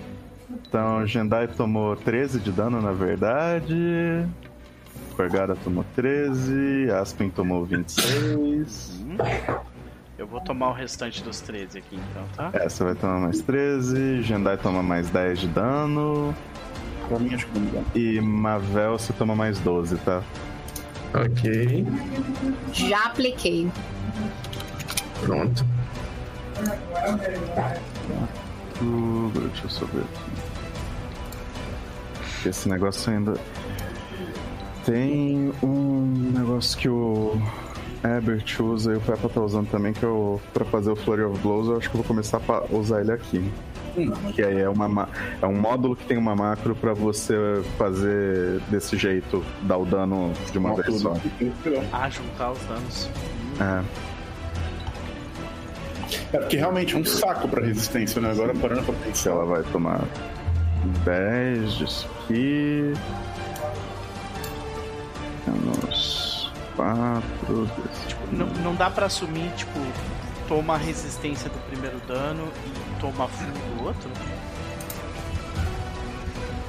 [0.50, 4.26] Então, Jendai tomou 13 de dano, na verdade.
[5.16, 6.90] Corgara tomou 13.
[6.90, 9.04] Aspen tomou 26.
[10.18, 12.50] Eu vou tomar o restante dos 13 aqui, então, tá?
[12.58, 14.22] Essa vai tomar mais 13.
[14.22, 16.34] Jendai toma mais 10 de dano.
[17.08, 17.84] Pra mim, acho que não me.
[17.94, 20.22] E Mavel você toma mais 12, tá?
[21.14, 21.86] Ok,
[22.72, 23.70] Já apliquei.
[25.20, 25.64] pronto.
[28.82, 30.20] Uh, deixa eu só ver aqui.
[32.48, 33.34] Esse negócio ainda.
[34.84, 37.40] Tem um negócio que o
[38.04, 41.36] Herbert usa e o Peppa tá usando também, que eu, pra fazer o Flurry of
[41.40, 43.50] Blows, eu acho que eu vou começar a usar ele aqui.
[44.34, 45.08] Que aí é, uma, ma-
[45.42, 47.34] é um módulo que tem uma macro pra você
[47.78, 51.14] fazer desse jeito, dar o dano de uma vez só.
[51.92, 53.08] Ah, juntar os danos.
[53.58, 53.82] É.
[56.32, 58.30] É porque realmente é um saco pra resistência, né?
[58.30, 59.30] Agora parando pra Se pensar.
[59.30, 60.00] ela vai tomar
[61.04, 62.92] 10 disso aqui.
[65.46, 67.22] Menos 4
[67.66, 68.06] desse.
[68.08, 69.78] Tipo, não, não dá pra assumir, tipo,
[70.48, 74.10] toma a resistência do primeiro dano e toma full do outro?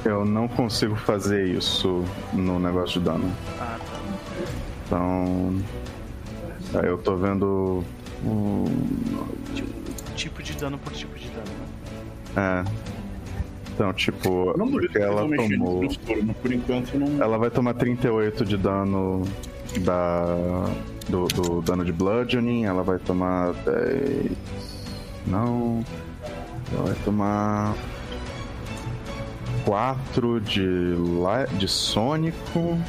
[0.06, 3.30] Eu não consigo fazer isso no negócio de dano.
[3.59, 3.99] Ah, tá.
[4.85, 5.61] Então.
[6.75, 7.83] Aí eu tô vendo.
[8.25, 8.65] O-
[10.15, 11.45] Tipo de dano por tipo de dano,
[12.35, 12.63] né?
[12.65, 12.87] É.
[13.73, 15.83] Então, tipo, não duvido que ela tomou.
[15.83, 15.97] mas
[16.41, 17.21] por enquanto não.
[17.23, 19.21] Ela vai tomar 38 de dano
[19.81, 20.25] da,
[21.07, 22.65] do, do dano de bludgeoning.
[22.65, 24.31] Ela vai tomar 10.
[25.27, 25.85] Não.
[26.73, 27.75] Ela vai tomar
[29.65, 32.79] 4 de, li- de sônico.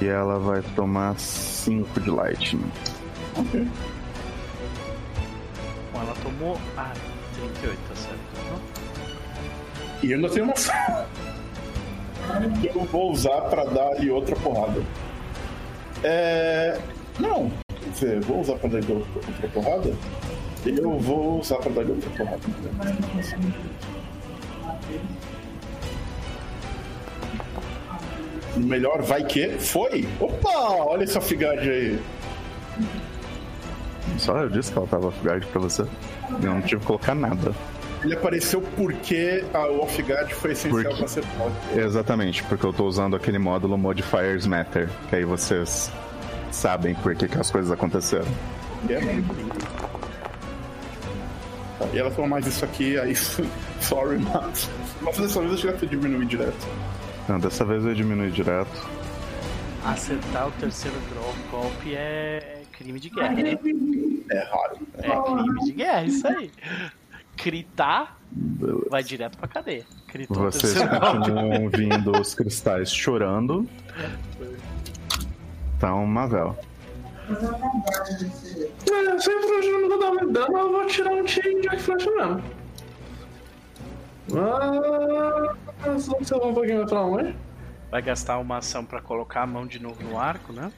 [0.00, 2.70] E ela vai tomar 5 de lightning.
[3.38, 3.66] Ok.
[5.92, 6.58] Bom, ela tomou.
[6.76, 6.92] Ah,
[7.34, 8.18] 38, tá certo.
[8.50, 8.58] Não?
[10.02, 10.54] E eu ainda tenho uma
[12.74, 14.82] eu vou usar pra dar ali outra porrada.
[16.02, 16.78] É.
[17.18, 19.94] Não, quer dizer, vou usar pra dar ali outra porrada?
[20.66, 22.40] Eu vou usar pra dar ali outra porrada.
[28.56, 30.08] melhor vai que foi.
[30.20, 31.98] Opa, olha essa figade aí.
[34.18, 35.82] Só eu disse que ela tava off-guard pra você.
[35.82, 37.52] Eu não tive que colocar nada.
[38.02, 41.50] Ele apareceu porque a o off-guard foi essencial Porque- pra ser pop.
[41.74, 45.90] Exatamente, porque eu tô usando aquele módulo Modifiers Matter, que aí vocês
[46.52, 48.26] sabem por que, que as coisas aconteceram.
[48.88, 49.00] E é
[51.92, 53.14] E ela falou, mas isso aqui, aí,
[53.80, 54.68] sorry, mas...
[55.02, 56.66] Mas dessa vez eu cheguei a diminuir direto.
[57.28, 58.86] Não, dessa vez eu diminui direto.
[59.84, 63.58] Acertar o terceiro draw golpe é crime de guerra, né?
[64.30, 64.78] É raro.
[64.98, 66.50] É crime de guerra, isso aí.
[67.36, 68.18] Critar
[68.88, 69.84] vai direto pra cadeia.
[70.08, 73.68] Critou Vocês continuam vindo os cristais chorando.
[75.76, 76.56] Então, Mavel.
[77.28, 77.34] É,
[79.18, 82.10] se a flecha não vou dar muito dano, eu vou tirar um tiro de flecha
[82.10, 82.42] mesmo.
[84.34, 87.36] Ah, você vai um pouquinho mais pra onde?
[87.90, 90.72] Vai gastar uma ação pra colocar a mão de novo no arco, né?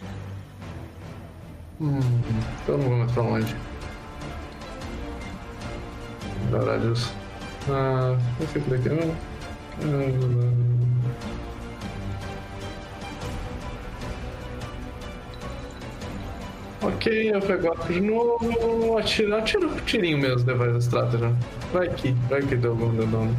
[1.80, 2.00] Hum,
[2.66, 3.54] eu não mais pra onde.
[6.50, 6.94] Caralho.
[7.68, 9.16] Ah, eu fico daqui, né?
[9.82, 10.98] Ah,
[16.80, 21.34] Ok, eu pego arco de novo, atiro, atiro pro tirinho mesmo, device strategy.
[21.72, 23.36] Vai que, vai que deu algum dano.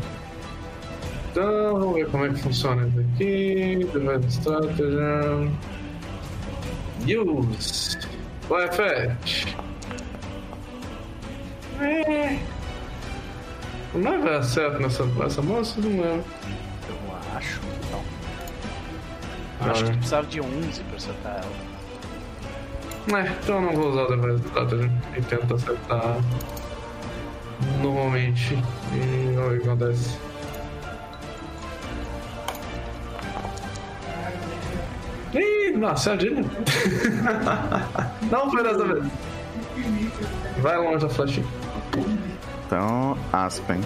[1.32, 3.86] Então, vamos ver como é que funciona isso aqui.
[3.94, 5.60] Device strategy.
[7.06, 8.09] Use.
[8.50, 9.46] Vai, Fetch.
[11.80, 12.40] É.
[13.94, 15.80] Não vai dar certo nessa, nessa moça?
[15.80, 16.26] Não lembro.
[16.90, 18.04] Eu acho que não.
[19.62, 21.70] Eu acho que tu precisava de 11 pra acertar ela.
[23.20, 26.18] É, então eu não vou usar o device strategy e tento acertar
[27.82, 28.56] normalmente.
[28.94, 30.18] E olha o que acontece.
[35.34, 36.42] Ih, nossa, é a Dina.
[38.32, 39.06] Não foi dessa vez.
[40.60, 41.46] Vai longe da flechinha.
[42.66, 43.80] Então, Aspen.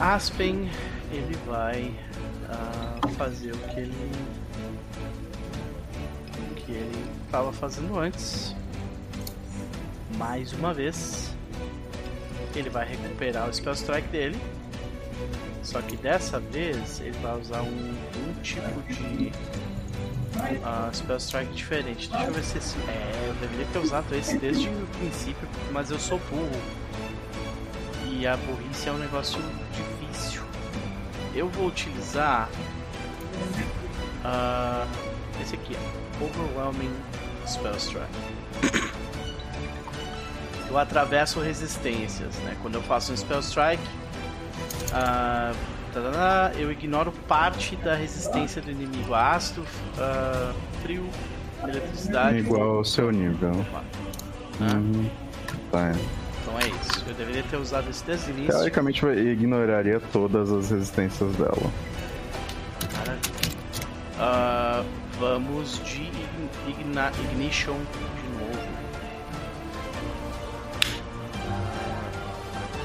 [0.00, 0.70] Aspen,
[1.10, 1.92] ele vai
[2.48, 4.12] ah, fazer o que ele.
[6.50, 8.54] O que ele estava fazendo antes.
[10.16, 11.34] Mais uma vez.
[12.54, 14.40] Ele vai recuperar o Spell Strike dele.
[15.62, 19.32] Só que dessa vez ele vai usar um, um tipo de
[20.64, 22.08] ah, Spell Strike diferente.
[22.08, 22.76] Deixa eu ver se esse.
[22.88, 26.60] É, eu deveria ter usado esse desde o princípio, mas eu sou burro.
[28.06, 29.40] E a burrice é um negócio
[29.72, 30.42] difícil.
[31.34, 32.48] Eu vou utilizar
[34.24, 34.86] ah,
[35.40, 35.76] esse aqui,
[36.20, 36.94] Overwhelming
[37.46, 38.90] Spell Strike.
[40.68, 42.56] Eu atravesso resistências, né?
[42.62, 43.82] Quando eu faço um Spell Strike,
[44.92, 45.52] ah,
[45.92, 49.64] tarará, eu ignoro parte da resistência do inimigo ácido,
[49.98, 50.52] ah,
[50.82, 51.08] frio,
[51.62, 52.38] eletricidade.
[52.38, 53.52] Igual ao seu nível.
[54.60, 55.08] Uhum.
[55.70, 55.92] Tá.
[56.42, 57.04] Então é isso.
[57.06, 58.52] Eu deveria ter usado esse desde o início.
[58.52, 61.70] Teoricamente, eu ignoraria todas as resistências dela.
[62.98, 63.50] Maravilha.
[64.18, 64.82] Ah,
[65.18, 66.10] vamos de
[66.68, 68.68] igna- Ignition de novo.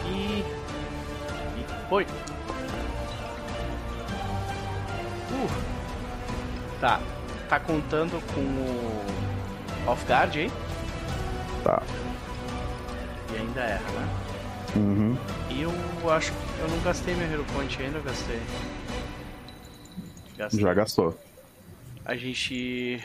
[0.07, 0.54] E.
[1.89, 2.03] Foi.
[5.31, 5.49] Uh.
[6.79, 6.99] Tá.
[7.47, 9.05] Tá contando com o.
[9.89, 10.51] Off guard aí?
[11.63, 11.81] Tá.
[13.31, 14.07] E ainda erra, né?
[14.75, 15.17] Uhum.
[15.49, 15.71] E eu
[16.11, 18.41] acho que eu não gastei meu Hero Point ainda, eu gastei.
[20.37, 20.59] Gastei.
[20.59, 21.19] Já gastou.
[22.03, 23.01] A gente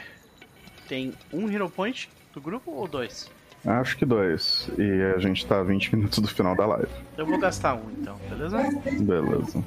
[0.88, 3.30] tem um Hero Point do grupo ou dois?
[3.66, 4.70] Acho que dois.
[4.78, 6.88] E a gente tá a 20 minutos do final da live.
[7.16, 8.58] Eu vou gastar um então, beleza?
[9.00, 9.64] Beleza.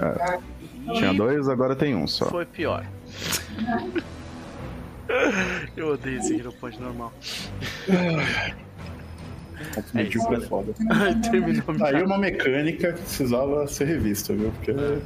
[0.00, 0.38] É,
[0.94, 2.26] tinha dois, agora tem um só.
[2.26, 2.86] Foi pior.
[5.76, 7.12] Eu odeio esse Hero Point normal.
[9.94, 10.72] É isso, é foda.
[11.30, 14.52] Terminou Tá aí uma mecânica que precisava ser revista, viu?
[14.52, 14.72] Porque.
[14.72, 15.00] Né?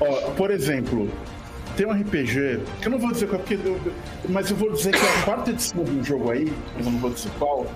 [0.00, 1.10] Ó, por exemplo,
[1.76, 3.80] tem um RPG, que eu não vou dizer qual, porque eu-
[4.28, 6.98] mas eu vou dizer que é a quarta edição de um jogo aí, eu não
[6.98, 7.66] vou dizer qual,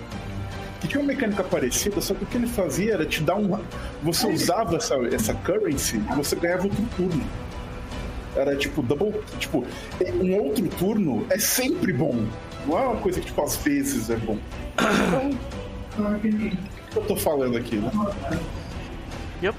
[0.79, 3.59] que tinha uma mecânica parecida, só que o que ele fazia era te dar um.
[4.01, 7.23] Você usava essa, essa currency e você ganhava outro turno.
[8.35, 9.13] Era tipo double.
[9.39, 9.63] Tipo,
[10.21, 12.25] um outro turno é sempre bom.
[12.65, 14.37] Não é uma coisa que, tipo, às vezes é bom.
[15.93, 16.57] Então, o que
[16.95, 17.91] eu tô falando aqui, né?
[19.43, 19.55] Yup.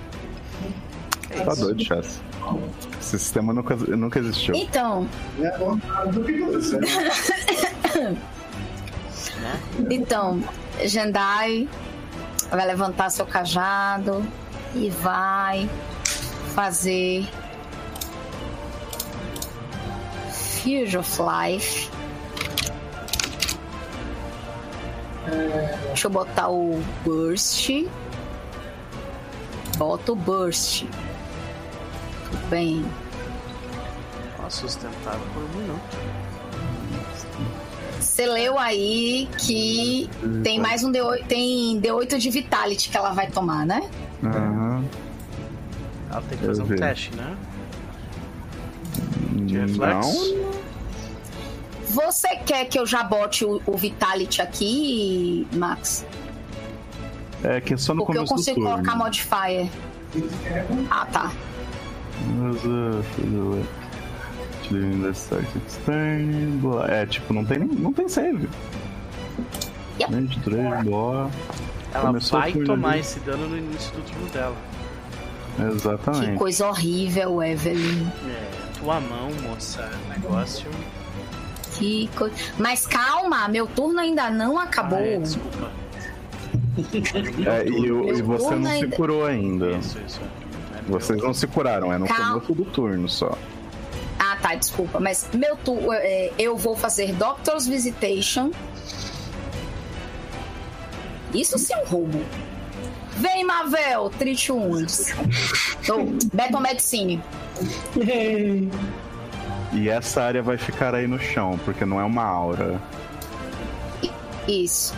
[1.31, 2.21] É Tá doido, Chess.
[3.01, 4.55] Esse sistema nunca, nunca existiu.
[4.55, 5.07] Então,
[9.91, 10.43] então,
[10.85, 11.69] Jendai
[12.51, 14.25] vai levantar seu cajado
[14.75, 15.69] e vai
[16.55, 17.29] fazer
[20.31, 21.91] Fuse of Life.
[25.87, 27.71] Deixa eu botar o Burst.
[29.77, 30.85] Bota o Burst.
[32.53, 32.85] Bem.
[34.45, 35.81] Ó, sustentável por um minuto.
[37.99, 40.11] Você leu aí que
[40.45, 43.89] tem mais um D8, tem D8 de Vitality que ela vai tomar, né?
[44.23, 44.85] Aham.
[46.11, 46.77] Ela tem que Eu fazer um vi.
[46.77, 47.37] teste, né?
[49.47, 50.35] De reflexo.
[50.35, 50.53] Não.
[51.87, 56.05] Você quer que eu já bote o, o Vitality aqui, Max?
[57.43, 59.71] É que é só no Porque eu começo do consigo colocar modifier.
[60.91, 61.33] Ah, tá.
[66.89, 68.49] É, tipo, não tem, nem- não tem save.
[70.01, 70.15] Yep.
[70.15, 71.31] 23, boa.
[71.95, 73.01] Ela Começou vai tomar ali.
[73.01, 74.57] esse dano no início do turno dela.
[75.57, 76.39] Que Exatamente.
[76.39, 78.07] coisa horrível, Evelyn.
[78.27, 79.91] É, tua mão, moça.
[80.09, 80.71] Negócio.
[81.73, 82.35] Que coisa.
[82.59, 84.99] Mas calma, meu turno ainda não acabou.
[84.99, 85.71] Ah, é, desculpa.
[87.47, 87.87] É, e,
[88.19, 89.73] e você não se ainda- curou ainda.
[89.73, 90.21] Isso, isso.
[90.89, 92.41] É Vocês não se curaram, é no Calma.
[92.41, 93.37] começo do turno só.
[94.19, 95.01] Ah, tá, desculpa.
[95.01, 95.93] Mas meu turno.
[96.39, 98.51] eu vou fazer Doctor's Visitation.
[101.35, 102.21] Isso sim é um roubo.
[103.17, 105.15] Vem, Mavel, Trite Wounds.
[105.89, 106.05] Oh,
[106.35, 107.23] Battle Medicine.
[109.73, 112.81] E essa área vai ficar aí no chão, porque não é uma aura.
[114.47, 114.95] Isso.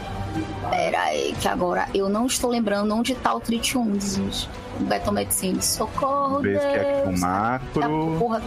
[0.70, 4.48] Pera aí, que agora eu não estou lembrando onde tá o Trite Wounds, gente.
[4.80, 5.62] Battle Medicine.
[5.62, 7.18] Socorro, Vez que é Deus.
[7.18, 8.16] um Tá, macro.
[8.18, 8.42] porra.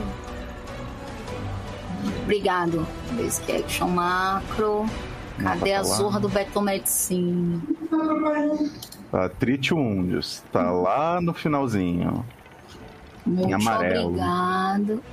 [2.24, 2.86] Obrigado.
[3.12, 4.86] Basic Action Macro.
[5.42, 5.84] Cadê tá a lá.
[5.84, 7.62] zorra do Battle Medicine?
[9.12, 10.44] Tá, Tritiundius.
[10.52, 12.26] Tá lá no finalzinho.
[13.26, 14.08] Muito amarelo.
[14.08, 15.04] obrigado.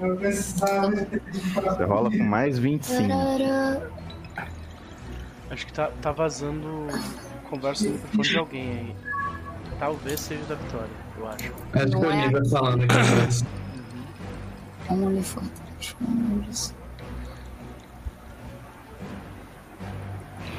[0.00, 3.08] Você rola com mais 25.
[3.08, 3.80] Tarará.
[5.52, 6.86] Acho que tá, tá vazando
[7.50, 8.96] conversa no microfone de alguém aí.
[9.78, 11.52] Talvez seja da Vitória, eu acho.
[11.74, 12.26] É?
[12.26, 13.44] nível falando aqui atrás.
[14.88, 16.74] Only for Trite Wounds.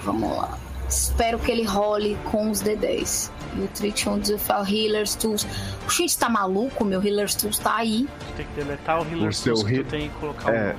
[0.03, 0.57] Vamos lá.
[0.87, 3.31] Espero que ele role com os D10.
[3.55, 5.47] E o Treat Wounds e o Healer's Tools.
[5.87, 6.85] O Shit tá maluco?
[6.85, 8.07] Meu Healer's Tools tá aí.
[8.19, 10.53] Tu tem que deletar o Healer O seu Tools que tu tem que colocar um
[10.53, 10.75] É.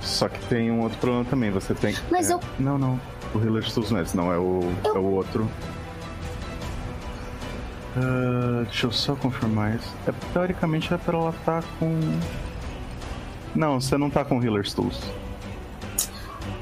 [0.00, 1.50] Só que tem um outro problema também.
[1.50, 1.94] Você tem.
[2.10, 3.00] Mas é, eu- Não, não.
[3.34, 4.32] O Healer é esse, não.
[4.32, 5.48] É o, Eu- é o outro.
[7.96, 9.92] Ah, deixa eu só confirmar isso.
[10.06, 12.00] É, teoricamente é pra ela estar com.
[13.54, 15.00] Não, você não tá com Healer Tools.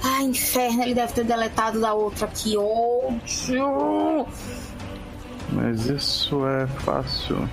[0.04, 2.56] Ai, inferno, ele deve ter deletado da outra aqui.
[2.56, 4.26] Ódio!
[5.52, 7.48] Mas isso é fácil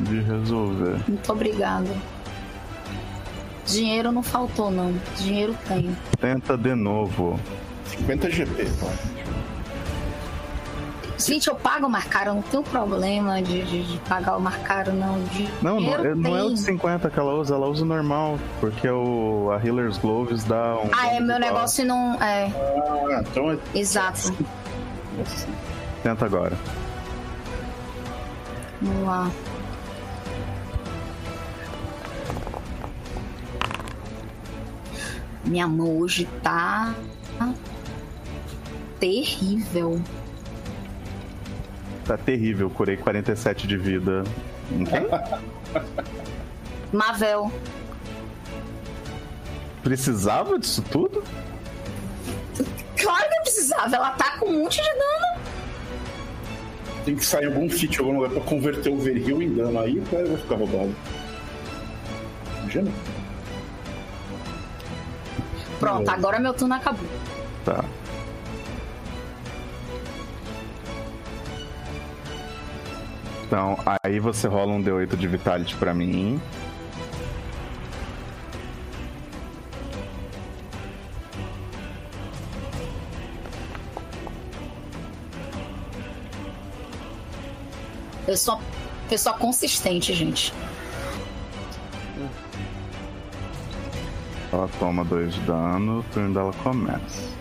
[0.00, 0.98] de resolver.
[1.08, 1.90] Muito obrigada.
[3.66, 4.94] Dinheiro não faltou, não.
[5.16, 5.96] Dinheiro tem.
[6.20, 7.38] Tenta de novo.
[7.88, 8.68] 50 GP?
[11.18, 14.40] Gente, eu pago o mais caro, eu não tenho problema de, de- de pagar o
[14.40, 15.18] mais caro, não.
[15.18, 15.26] Não,
[15.62, 18.38] não, Dinheiro é- não é o de 50 que ela usa, ela usa o normal.
[18.60, 20.88] Porque o, a Healer's Gloves dá um.
[20.92, 22.14] Ah, é, meu negócio não.
[22.22, 23.58] É, Ah, então é.
[23.74, 24.32] exato.
[26.04, 26.56] Tenta agora.
[28.80, 29.28] Vamos lá.
[35.44, 36.94] Minha mão hoje tá
[38.98, 40.00] terrível.
[42.04, 44.24] Tá terrível, curei 47 de vida.
[44.72, 45.06] Em quem?
[46.92, 47.52] Mavel,
[49.82, 51.22] Precisava disso tudo?
[52.96, 53.94] claro que precisava.
[53.96, 55.40] Ela tá com um monte de dano.
[57.04, 59.80] Tem que sair algum feat algum lugar pra converter o Veril em dano.
[59.80, 60.94] Aí o cara vai ficar roubado.
[62.60, 62.90] Imagina?
[65.78, 67.08] Pronto, agora meu turno acabou.
[67.64, 67.84] Tá.
[73.48, 76.38] Então, aí você rola um D8 de Vitality pra mim.
[88.26, 88.64] Eu sou uma
[89.08, 90.52] pessoa consistente, gente.
[94.52, 97.32] Ela toma 2 de dano, o turno dela começa.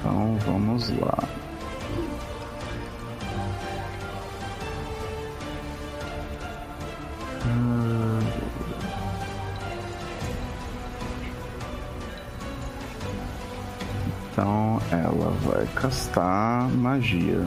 [0.00, 1.45] Então vamos lá.
[14.32, 17.40] Então ela vai castar magia.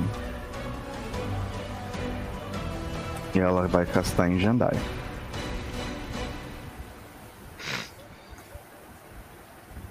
[3.35, 4.75] E ela vai castar em Jandai.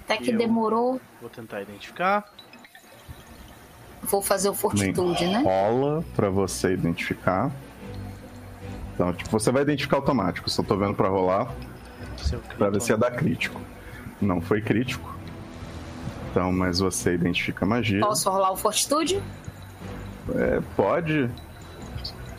[0.03, 0.99] Até que demorou.
[1.21, 2.25] Vou tentar identificar.
[4.01, 5.41] Vou fazer o fortitude, né?
[5.41, 7.51] Rola pra você identificar.
[8.99, 10.49] Então, tipo, você vai identificar automático.
[10.49, 11.49] Só tô vendo pra rolar
[12.17, 12.99] Seu pra ver se ia criptônio.
[12.99, 13.61] dar crítico.
[14.19, 15.15] Não foi crítico.
[16.29, 18.01] Então, mas você identifica a magia.
[18.01, 19.23] Posso rolar o fortitude?
[20.35, 21.29] É, pode.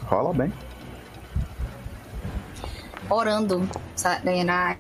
[0.04, 0.52] Rola bem.
[3.08, 3.66] Orando.
[3.96, 4.76] Sarenai.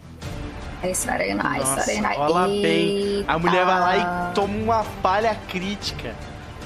[0.94, 2.16] Sarenai, Nossa, Sarenai.
[2.16, 3.24] rola bem.
[3.26, 4.30] A mulher vai lá Eita.
[4.30, 6.14] e toma uma falha crítica.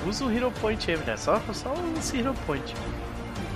[0.05, 1.19] Usa o Hero Point aí, mulher.
[1.19, 2.75] Só, só esse Hero Point.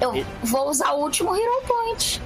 [0.00, 2.22] Eu vou usar o último Hero Point.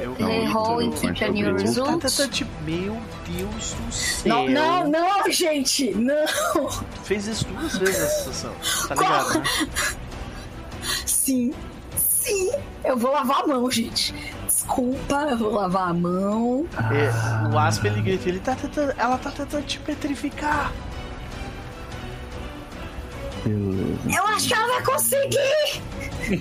[0.00, 2.18] Eu Não, Errou em Keep é a New Results.
[2.64, 4.48] Meu Deus do céu.
[4.48, 5.92] Não, não, não, gente!
[5.94, 6.26] Não!
[7.04, 8.54] Fez isso duas vezes essa sessão.
[8.88, 9.44] Tá ligado, né?
[11.04, 11.52] Sim,
[11.96, 12.50] sim!
[12.82, 14.14] Eu vou lavar a mão, gente.
[14.46, 16.66] Desculpa, eu vou lavar a mão.
[16.90, 18.94] É, o Asp ele grita, ele tá tentando.
[18.96, 20.72] Ela tá tentando te petrificar.
[23.44, 24.18] Beleza.
[24.18, 25.82] Eu acho que ela vai conseguir!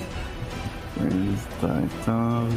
[1.62, 2.48] Tá, então.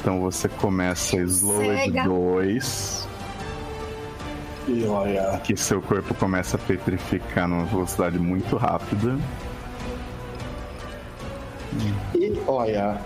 [0.00, 2.04] Então você começa Slowed Cega.
[2.04, 3.08] 2,
[4.68, 5.40] E olha.
[5.44, 9.18] que seu corpo começa a petrificar numa velocidade muito rápida.
[12.14, 12.98] E olha.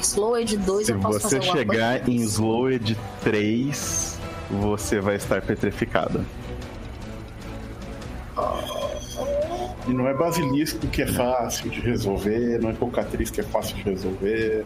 [0.00, 4.18] Slowed 2 Se eu posso você chegar em Slowed 3,
[4.50, 6.24] você vai estar petrificada.
[9.88, 13.76] E não é basilisco que é fácil de resolver, não é cocatriz que é fácil
[13.76, 14.64] de resolver.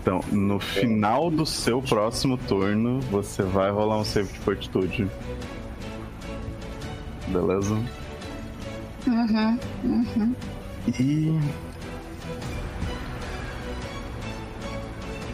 [0.00, 5.10] Então, no final do seu próximo turno, você vai rolar um save de fortitude.
[7.28, 7.74] Beleza?
[9.06, 10.34] Uhum, uhum.
[10.98, 11.40] E.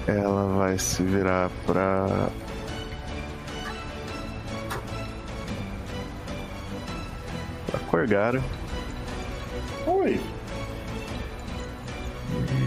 [0.07, 2.31] Ela vai se virar pra.
[7.91, 8.43] Corgara.
[9.87, 10.21] Oi.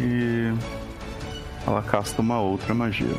[0.01, 0.53] E.
[1.67, 3.15] Ela casta uma outra magia.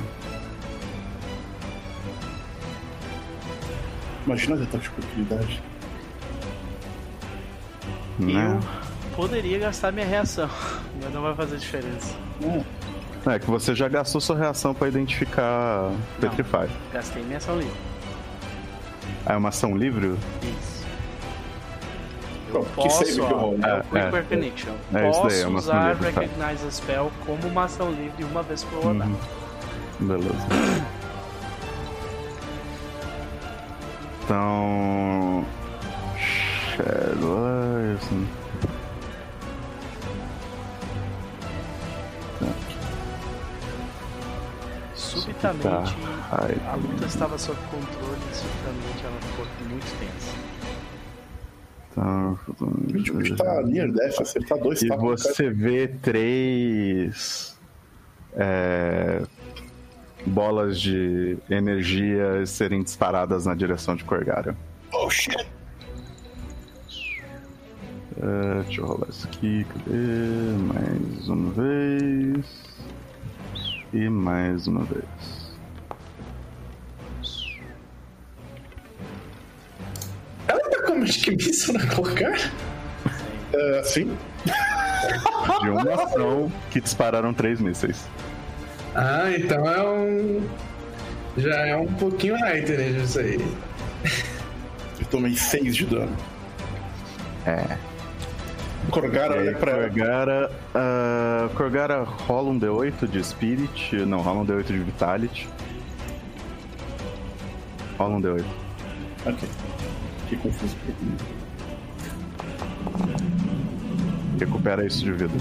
[4.26, 5.62] Imagina a ataque de oportunidade.
[8.18, 8.58] Né?
[8.58, 10.48] Eu poderia gastar minha reação,
[11.02, 12.14] mas não vai fazer diferença.
[13.26, 16.68] É que você já gastou sua reação pra identificar Petrify.
[16.92, 17.76] Gastei minha ação livre.
[19.26, 20.16] Ah, é uma ação livre?
[20.42, 20.79] Isso.
[22.56, 23.66] Eu que posso, save que eu ó?
[23.66, 24.10] É, Quick é.
[24.10, 24.74] Recognition.
[24.94, 26.20] É isso posso daí, é usar livre, tá.
[26.20, 29.10] Recognize a Spell como uma ação livre uma vez por rodada.
[29.10, 30.06] Uhum.
[30.06, 30.46] Beleza.
[34.24, 35.44] Então.
[36.76, 37.38] Shadow.
[37.96, 38.28] Assim.
[44.94, 45.84] Subitamente, Tá.
[46.70, 50.49] A luta estava sob controle e subitamente ela ficou muito tensa.
[53.66, 55.00] Near acertar dois E cara.
[55.00, 57.58] você vê três
[58.34, 59.22] é,
[60.26, 64.56] bolas de energia serem disparadas na direção de Corgara.
[64.92, 65.36] Oh shit.
[68.22, 70.74] É, deixa eu rolar isso aqui, cadê?
[70.74, 72.46] Mais uma vez.
[73.92, 75.39] E mais uma vez.
[80.50, 82.50] Ela tá com Magic Missile na colocar?
[83.52, 84.16] É, sim.
[85.62, 88.04] De uma ação que dispararam três mísseis.
[88.96, 90.42] Ah, então é um.
[91.36, 93.38] Já é um pouquinho hater né, isso aí.
[94.98, 96.16] Eu tomei 6 de dano.
[97.46, 97.76] É.
[98.90, 99.88] Corgara aí, olha pra ela.
[99.88, 100.50] Corgara.
[100.74, 103.94] ah, Corgara rola um D8 de Spirit.
[104.04, 105.48] Não, rola um D8 de Vitality.
[107.96, 108.44] Rola um D8.
[109.26, 109.48] Ok.
[110.30, 110.76] Fiquei confuso.
[114.38, 115.34] Recupera isso de vida.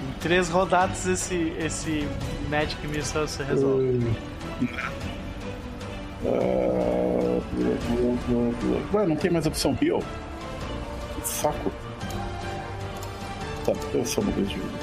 [0.00, 2.08] Em três rodadas esse, esse
[2.48, 4.00] Magic Missile se resolve.
[4.62, 4.92] Blá.
[8.94, 10.02] Ué, não tem mais opção heal?
[11.20, 11.70] Que saco.
[13.66, 14.81] Tá, eu só uma vez de vida.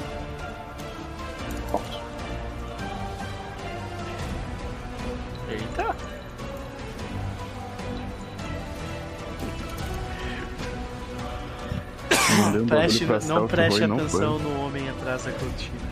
[12.40, 14.42] Mandei um Preste, pra não preste atenção foi.
[14.50, 15.90] no homem atrás da cortina.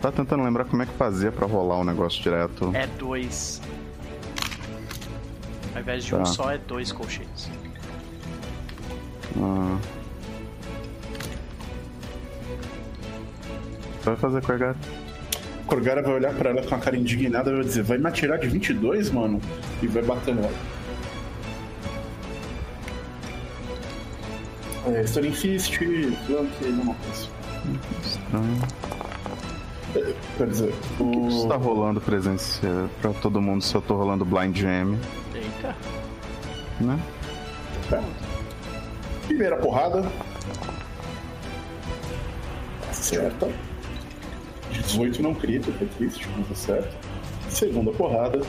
[0.00, 2.70] Tá tentando lembrar como é que fazia pra rolar o negócio direto.
[2.74, 3.60] É dois.
[5.72, 6.18] Vai invés de Tá.
[6.18, 7.50] um só, é dois colchetes.
[9.40, 9.78] Ah.
[14.04, 14.76] Vai fazer Corgara?
[15.66, 18.38] Corgara vai olhar pra ela com a cara indignada e vai dizer: Vai me atirar
[18.38, 19.40] de 22, mano?
[19.82, 20.52] E vai bater nela.
[24.86, 27.28] É, Storing Fist, Flank, não coisa.
[28.02, 28.60] Estranho.
[30.36, 31.28] Quer dizer, O que que o.
[31.42, 34.98] está rolando presencial pra todo mundo se eu tô rolando Blind Jam,
[35.34, 35.74] Eita.
[36.80, 36.98] né?
[39.26, 40.04] Primeira porrada.
[42.90, 43.48] Acerta.
[44.72, 46.90] 18 não crito, foi triste, mas acerta.
[47.48, 48.40] Segunda porrada.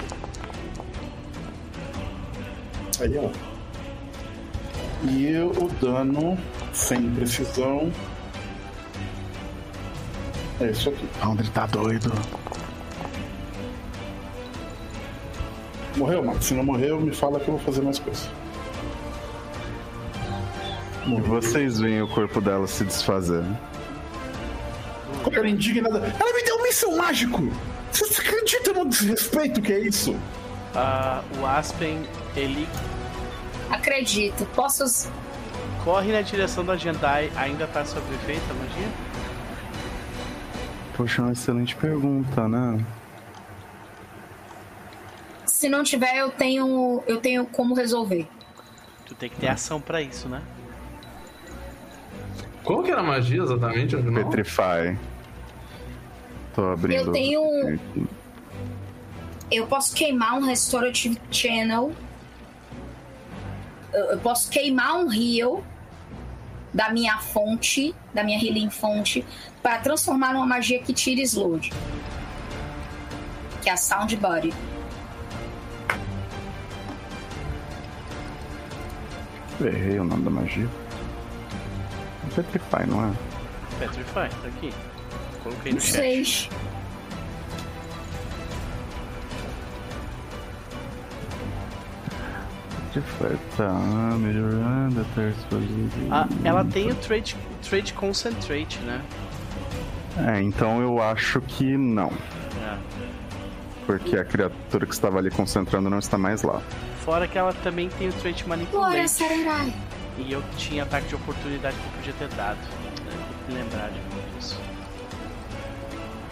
[2.99, 3.29] Aí, ó.
[5.07, 6.37] E o dano
[6.73, 7.91] sem precisão.
[10.59, 11.07] É isso aqui.
[11.21, 12.11] André tá doido.
[15.97, 16.45] Morreu, Max?
[16.45, 18.27] Se não morreu, me fala que eu vou fazer mais coisa.
[21.07, 23.43] E vocês veem o corpo dela se desfazer.
[25.23, 25.99] Como ela é indignada.
[26.19, 27.51] Ela me deu um míssil mágico!
[27.91, 30.15] Você acredita no desrespeito que é isso?
[30.73, 32.67] Ah, o Aspen, ele
[33.69, 34.45] Acredito.
[34.55, 35.11] Posso.
[35.83, 37.31] corre na direção da Jendai.
[37.35, 38.87] Ainda tá sob efeito a magia?
[40.95, 42.83] Poxa, é uma excelente pergunta, né?
[45.45, 47.03] Se não tiver, eu tenho.
[47.07, 48.27] Eu tenho como resolver.
[49.05, 50.41] Tu tem que ter ação pra isso, né?
[52.63, 53.95] Qual que era a magia exatamente?
[53.95, 54.97] Petrify.
[56.55, 57.07] Tô abrindo.
[57.07, 58.07] Eu tenho- aqui.
[59.51, 61.91] Eu posso queimar um Restorative Channel.
[63.93, 65.63] Eu eu posso queimar um Heal
[66.73, 69.25] da minha fonte, da minha Healing fonte,
[69.63, 71.71] para transformar numa magia que tire Slowed.
[73.61, 74.53] Que é a Sound Body.
[79.61, 80.67] Errei o nome da magia.
[82.35, 83.13] Petrify, não é?
[83.79, 84.73] Petrify, tá aqui.
[85.41, 86.49] Coloquei no Não chat.
[92.95, 93.73] Petrify, tá.
[94.17, 95.67] Melhorando a persuasão.
[96.09, 99.01] Ah, ela tem o trade, trade Concentrate, né?
[100.17, 102.07] É, então eu acho que não.
[102.07, 102.77] É.
[103.85, 106.61] Porque a criatura que estava ali concentrando não está mais lá.
[107.03, 109.73] Fora que ela também tem o trait Glória, Manipulate.
[110.17, 112.57] E eu tinha ataque de oportunidade que eu podia ter dado.
[112.57, 112.91] Né?
[112.95, 113.99] Tem que lembrar de
[114.37, 114.59] disso.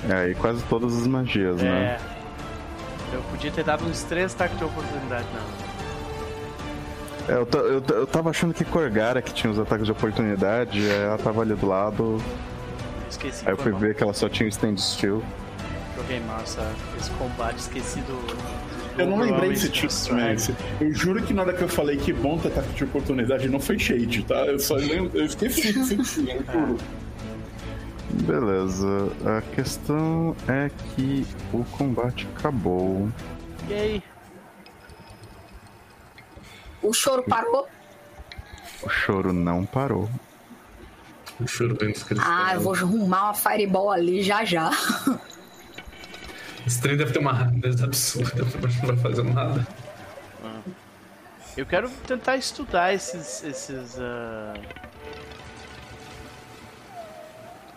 [0.09, 1.99] É, e quase todas as magias, né?
[1.99, 1.99] É.
[3.13, 5.62] Eu podia ter dado uns três ataques de oportunidade, não.
[7.27, 11.03] É, eu, eu, eu tava achando que Corgara que tinha os ataques de oportunidade, é,
[11.05, 12.21] ela tava ali do lado.
[13.09, 13.47] Esqueci.
[13.47, 13.81] Aí eu fui mal.
[13.81, 15.23] ver que ela só tinha o stand still.
[15.95, 16.69] Joguei mal essa,
[16.99, 18.63] esse combate, esqueci do.
[18.97, 20.33] Eu não lembrei desse tipo Strike.
[20.33, 20.55] Esse.
[20.79, 23.59] Eu juro que na hora que eu falei que bom ter ataque de oportunidade não
[23.59, 24.45] foi shade, tá?
[24.45, 26.77] Eu só lembro, eu esqueci que você tinha, eu juro.
[28.21, 29.09] Beleza.
[29.25, 33.09] A questão é que o combate acabou.
[33.69, 34.03] E aí?
[36.83, 37.67] O choro parou.
[38.81, 40.09] O choro não parou.
[41.39, 42.29] O choro vem dos cristais.
[42.31, 44.69] Ah, eu vou arrumar uma fireball ali já já.
[46.67, 49.67] Esse trem deve ter uma rapidez absurda, mas não vai fazer nada.
[51.55, 53.43] Eu quero tentar estudar esses.
[53.43, 53.97] esses.
[53.99, 54.53] ah,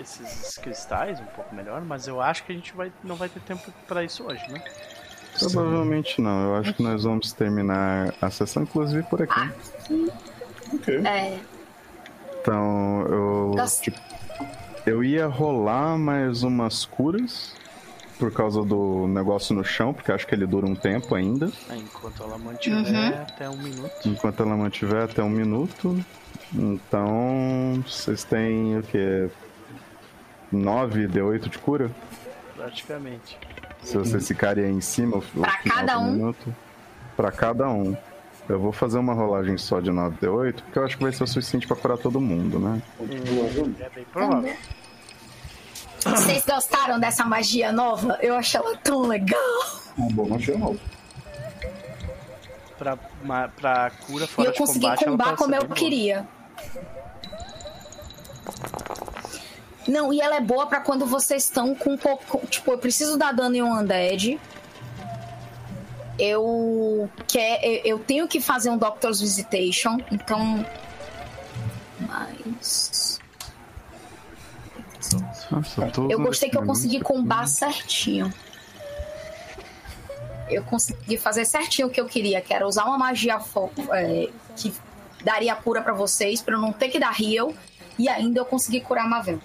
[0.00, 3.40] esses cristais um pouco melhor, mas eu acho que a gente vai, não vai ter
[3.40, 4.62] tempo pra isso hoje, né?
[5.38, 6.44] Provavelmente não.
[6.44, 9.34] Eu acho que nós vamos terminar a sessão, inclusive, por aqui.
[9.38, 9.50] Ah.
[10.74, 10.94] Ok.
[11.06, 11.38] É.
[12.40, 13.52] Então, eu.
[13.56, 13.82] Nossa.
[13.82, 13.98] tipo,
[14.84, 17.54] eu ia rolar mais umas curas.
[18.18, 21.50] Por causa do negócio no chão, porque acho que ele dura um tempo ainda.
[21.68, 23.22] Aí, Enquanto ela mantiver Uhum.
[23.22, 23.92] até um minuto.
[24.08, 26.02] Enquanto ela mantiver até um minuto.
[26.54, 29.28] Então, vocês têm o quê?
[30.50, 31.90] 9 D8 de cura?
[32.56, 33.38] Praticamente.
[33.86, 36.10] Se vocês ficarem aí em cima, final cada um.
[36.12, 36.54] minuto.
[37.16, 37.96] Pra cada um.
[38.48, 41.26] Eu vou fazer uma rolagem só de 9D8, porque eu acho que vai ser o
[41.26, 42.82] suficiente pra curar todo mundo, né?
[43.00, 44.56] É bem provável.
[46.04, 48.18] Vocês gostaram dessa magia nova?
[48.20, 49.40] Eu achei ela tão legal.
[49.96, 50.78] Uma boa magia nova.
[52.78, 55.62] Pra, ma- pra cura E fora eu de consegui combate, ela combar parece como ser
[55.62, 56.28] eu queria.
[59.88, 62.44] Não, e ela é boa pra quando vocês estão com um pouco.
[62.46, 64.38] Tipo, eu preciso dar dano em um undead.
[66.18, 70.64] Eu quer, eu- tenho que fazer um Doctor's Visitation, então.
[72.00, 73.20] Mas.
[75.50, 78.32] Nossa, eu gostei que eu consegui combar certinho.
[80.48, 83.36] eu consegui fazer certinho o que eu queria, que era usar uma magia
[83.92, 84.72] é, que
[85.24, 87.52] daria cura pra vocês, pra eu não ter que dar heal,
[87.98, 89.40] e ainda eu consegui curar a Mavel.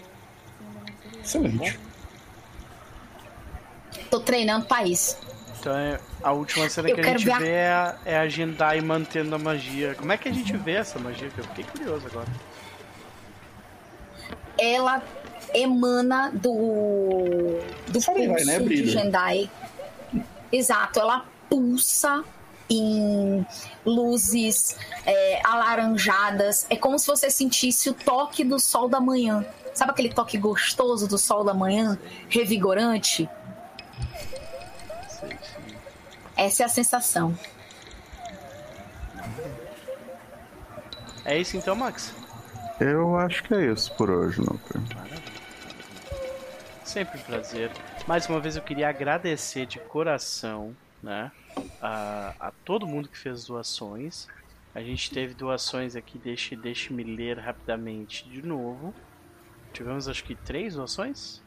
[1.24, 1.80] Excelente.
[4.09, 5.17] Tô treinando pra isso.
[5.59, 8.17] Então é, a última cena Eu que a gente ver a- vê é a, é
[8.17, 9.93] a Jendai mantendo a magia.
[9.95, 11.30] Como é que a gente vê essa magia?
[11.30, 12.27] Que eu fiquei curioso agora.
[14.58, 15.01] Ela
[15.53, 18.14] emana do do pulso
[18.45, 18.59] né?
[18.59, 18.85] de.
[18.91, 19.50] Jendai.
[20.51, 22.24] Exato, ela pulsa
[22.69, 23.45] em
[23.85, 26.66] luzes é, alaranjadas.
[26.69, 29.45] É como se você sentisse o toque do sol da manhã.
[29.74, 31.98] Sabe aquele toque gostoso do sol da manhã?
[32.30, 33.30] Revigorante?
[36.35, 37.38] Essa é a sensação.
[41.24, 42.14] É isso então, Max?
[42.80, 44.82] Eu acho que é isso por hoje, Nooper.
[46.83, 47.72] Sempre um prazer.
[48.08, 51.32] Mais uma vez eu queria agradecer de coração, né,
[51.80, 54.27] a, a todo mundo que fez doações.
[54.74, 58.93] A gente teve doações aqui, deixe, deixe me ler rapidamente de novo.
[59.74, 61.41] Tivemos acho que três doações?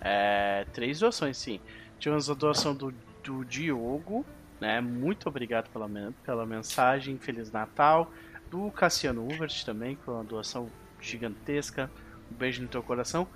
[0.00, 1.60] É, três doações, sim.
[1.98, 2.92] Tivemos a doação do,
[3.22, 4.24] do Diogo,
[4.60, 4.80] né?
[4.80, 5.88] Muito obrigado pela,
[6.24, 8.10] pela mensagem, Feliz Natal.
[8.50, 10.68] Do Cassiano Uvert também, com uma doação
[11.00, 11.90] gigantesca.
[12.30, 13.26] Um beijo no teu coração.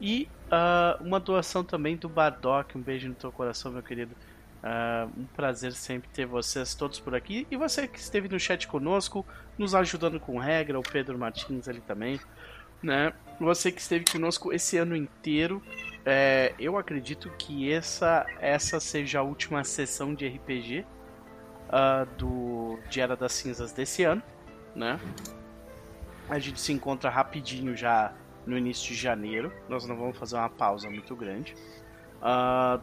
[0.00, 2.76] E ah, uma doação também do Bardock.
[2.76, 4.14] Um beijo no teu coração, meu querido.
[4.62, 7.46] Ah, um prazer sempre ter vocês todos por aqui.
[7.50, 9.24] E você que esteve no chat conosco,
[9.58, 12.18] nos ajudando com regra, o Pedro Martins ali também.
[12.84, 13.14] Né?
[13.40, 15.62] Você que esteve conosco esse ano inteiro.
[16.04, 20.84] É, eu acredito que essa, essa seja a última sessão de RPG
[21.70, 24.22] ah, do de Era das Cinzas desse ano.
[24.76, 25.00] Né?
[26.28, 28.12] A gente se encontra rapidinho já
[28.46, 29.50] no início de janeiro.
[29.66, 31.56] Nós não vamos fazer uma pausa muito grande.
[32.20, 32.80] Ah,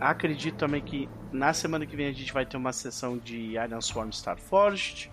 [0.00, 3.80] acredito também que na semana que vem a gente vai ter uma sessão de Iron
[3.80, 5.12] Swarm Starforged.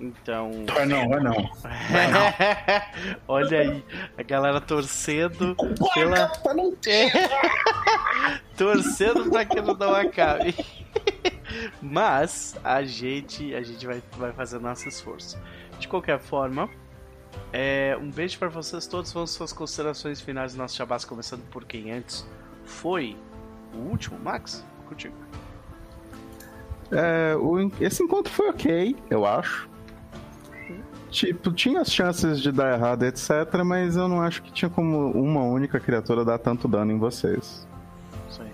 [0.00, 0.64] Então.
[0.72, 1.34] Vai não, vai não.
[3.28, 3.84] Olha aí,
[4.16, 5.54] a galera torcendo
[5.94, 6.28] pela.
[6.28, 7.12] Pra não ter.
[8.56, 10.54] torcendo pra que não acabe.
[11.82, 15.38] Mas a gente, a gente vai, vai fazer nosso esforço.
[15.78, 16.68] De qualquer forma,
[17.52, 19.12] é, um beijo para vocês todos.
[19.12, 22.26] Vamos suas considerações finais do nosso Jabás, começando por quem antes
[22.64, 23.16] foi
[23.74, 24.64] o último, Max?
[24.88, 25.14] Contigo.
[26.92, 29.68] É, o- esse encontro foi ok, eu acho.
[31.10, 33.30] Tipo, tinha as chances de dar errado, etc,
[33.64, 37.66] mas eu não acho que tinha como uma única criatura dar tanto dano em vocês.
[38.28, 38.52] Isso aí.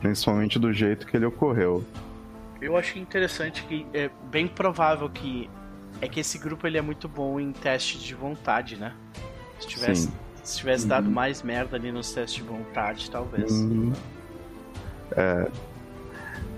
[0.00, 1.82] Principalmente do jeito que ele ocorreu.
[2.60, 5.48] Eu achei interessante que é bem provável que
[6.00, 8.92] é que esse grupo ele é muito bom em teste de vontade, né?
[9.58, 10.12] Se tivesse, Sim.
[10.42, 13.50] se tivesse dado mais merda ali nos testes de vontade, talvez.
[13.52, 13.92] Hum,
[15.16, 15.50] É.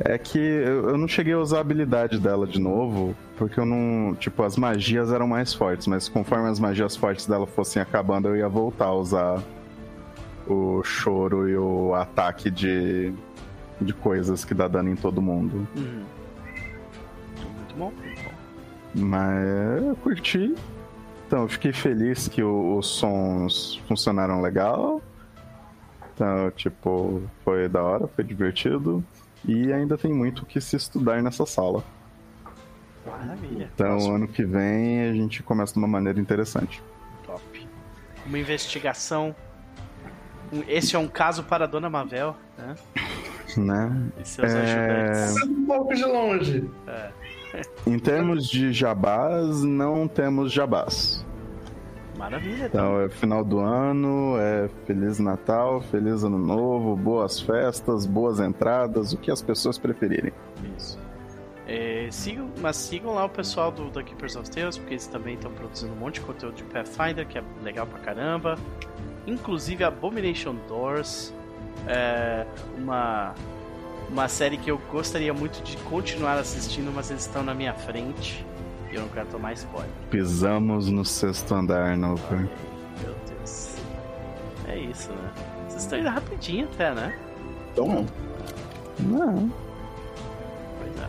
[0.00, 4.14] É que eu não cheguei a usar a habilidade dela de novo, porque eu não.
[4.16, 8.36] Tipo, as magias eram mais fortes, mas conforme as magias fortes dela fossem acabando, eu
[8.36, 9.42] ia voltar a usar
[10.48, 13.12] o choro e o ataque de,
[13.80, 15.66] de coisas que dá dano em todo mundo.
[15.76, 16.02] Uhum.
[17.56, 18.30] Muito bom, muito bom.
[18.96, 20.54] Mas eu curti.
[21.26, 25.00] Então, eu fiquei feliz que o- os sons funcionaram legal.
[26.14, 29.02] Então, tipo, foi da hora, foi divertido.
[29.46, 31.84] E ainda tem muito o que se estudar nessa sala.
[33.06, 33.70] Maravilha.
[33.74, 34.14] Então, Próximo.
[34.14, 36.82] ano que vem a gente começa de uma maneira interessante.
[37.26, 37.68] Top.
[38.26, 39.34] Uma investigação.
[40.68, 42.74] Esse é um caso para a Dona Mavel, né?
[43.56, 44.10] Né?
[44.20, 44.62] E seus É.
[44.62, 45.48] ajudantes.
[45.48, 46.70] Um pouco de longe.
[47.86, 51.24] Em termos de jabás, não temos jabás.
[52.24, 52.86] Maravilha, então.
[52.86, 59.12] Então, é final do ano, é Feliz Natal, Feliz Ano Novo, boas festas, boas entradas,
[59.12, 60.32] o que as pessoas preferirem.
[60.76, 60.98] Isso.
[61.66, 65.34] É, sigam, mas sigam lá o pessoal do, do Keepers of Tales, porque eles também
[65.34, 68.58] estão produzindo um monte de conteúdo de Pathfinder, que é legal pra caramba.
[69.26, 71.32] Inclusive Abomination Doors,
[71.86, 72.46] é
[72.78, 73.34] uma,
[74.10, 78.44] uma série que eu gostaria muito de continuar assistindo, mas eles estão na minha frente
[78.94, 79.90] eu não quero tomar spoiler.
[80.10, 82.48] Pisamos no sexto andar, Nooper.
[83.02, 83.76] Meu Deus.
[84.66, 85.30] É isso, né?
[85.68, 87.18] Vocês estão indo rapidinho até, né?
[87.72, 88.06] Então não.
[89.00, 89.52] Não.
[90.78, 91.08] Pois é.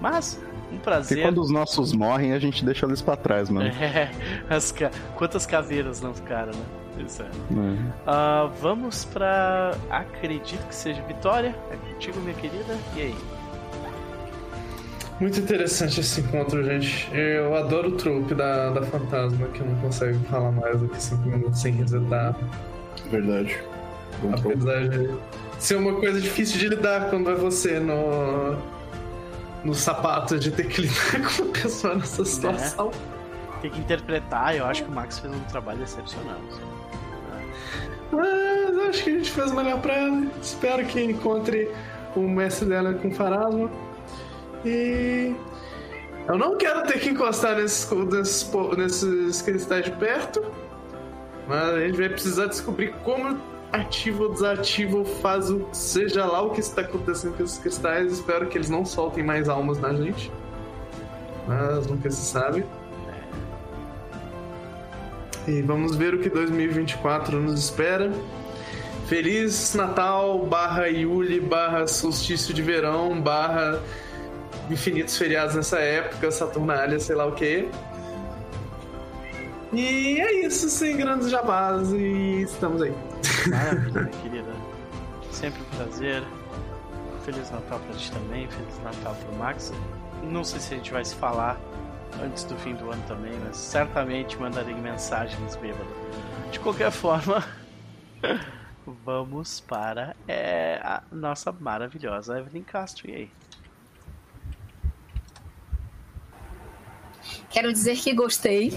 [0.00, 0.40] Mas,
[0.72, 1.22] um Porque prazer.
[1.22, 3.70] quando os nossos morrem, a gente deixa eles pra trás, mano.
[3.80, 4.10] É,
[4.48, 4.90] as ca...
[5.16, 6.64] quantas caveiras não ficaram, né?
[7.06, 7.26] Isso é.
[7.26, 7.92] É.
[8.06, 9.74] Ah, vamos pra.
[9.88, 11.54] Acredito que seja Vitória.
[11.70, 12.76] É contigo, minha querida.
[12.96, 13.16] E aí?
[15.20, 17.06] Muito interessante esse encontro, gente.
[17.12, 21.28] Eu adoro o trupe da, da fantasma, que não consegue falar mais do que 5
[21.28, 22.34] minutos sem resetar.
[23.10, 23.62] Verdade.
[24.22, 24.32] Bom.
[24.32, 25.10] Apesar de
[25.58, 28.56] ser uma coisa difícil de lidar quando é você no.
[29.62, 32.90] no sapato de ter que lidar com uma pessoa nessa situação.
[33.60, 36.40] Tem que interpretar, eu acho que o Max fez um trabalho excepcional.
[38.10, 40.26] Mas acho que a gente fez o melhor pra ela.
[40.40, 41.70] Espero que encontre
[42.16, 43.70] o mestre dela com Farasma.
[44.64, 45.34] E.
[46.28, 50.42] Eu não quero ter que encostar nesses, nesses, nesses cristais de perto.
[51.48, 53.36] Mas a gente vai precisar descobrir como
[53.72, 55.66] ativa ou desativa ou faz o.
[55.72, 58.12] Seja lá o que está acontecendo com esses cristais.
[58.12, 60.30] Espero que eles não soltem mais almas na gente.
[61.46, 62.64] Mas nunca se sabe.
[65.48, 68.12] E vamos ver o que 2024 nos espera.
[69.06, 73.80] Feliz Natal, barra Yuli, barra solstício de verão, barra
[74.70, 77.68] infinitos feriados nessa época, Saturnália, sei lá o que.
[79.72, 82.92] E é isso, sem grandes jabás, e estamos aí.
[83.48, 84.52] Maravilha, querida.
[85.30, 86.22] Sempre um prazer.
[87.24, 89.72] Feliz Natal pra ti também, Feliz Natal pro Max.
[90.24, 91.60] Não sei se a gente vai se falar
[92.22, 95.86] antes do fim do ano também, mas certamente mandarei mensagens bêbado.
[96.50, 97.44] De qualquer forma,
[99.04, 103.08] vamos para é, a nossa maravilhosa Evelyn Castro.
[103.08, 103.30] E aí?
[107.50, 108.72] Quero dizer que gostei,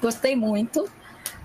[0.00, 0.88] gostei muito.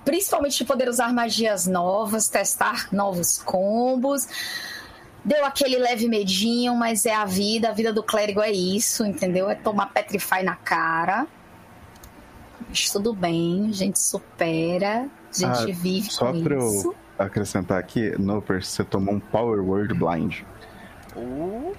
[0.06, 4.27] Principalmente de poder usar magias novas, testar novos combos.
[5.24, 7.69] Deu aquele leve medinho, mas é a vida.
[7.69, 9.49] A vida do clérigo é isso, entendeu?
[9.49, 11.27] É tomar Petrify na cara.
[12.67, 16.88] Mas tudo bem, a gente supera, a gente Ah, vive Só com pra isso.
[16.88, 20.41] eu acrescentar aqui, Noper, você tomou um Power Word Blind.
[21.16, 21.76] Uh,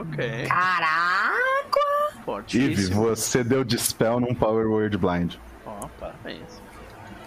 [0.00, 0.46] ok.
[0.46, 1.44] Caraca!
[2.16, 3.02] Eve, Fortíssimo.
[3.02, 5.34] você deu Dispel num Power Word Blind.
[5.66, 6.62] Ó, parabéns.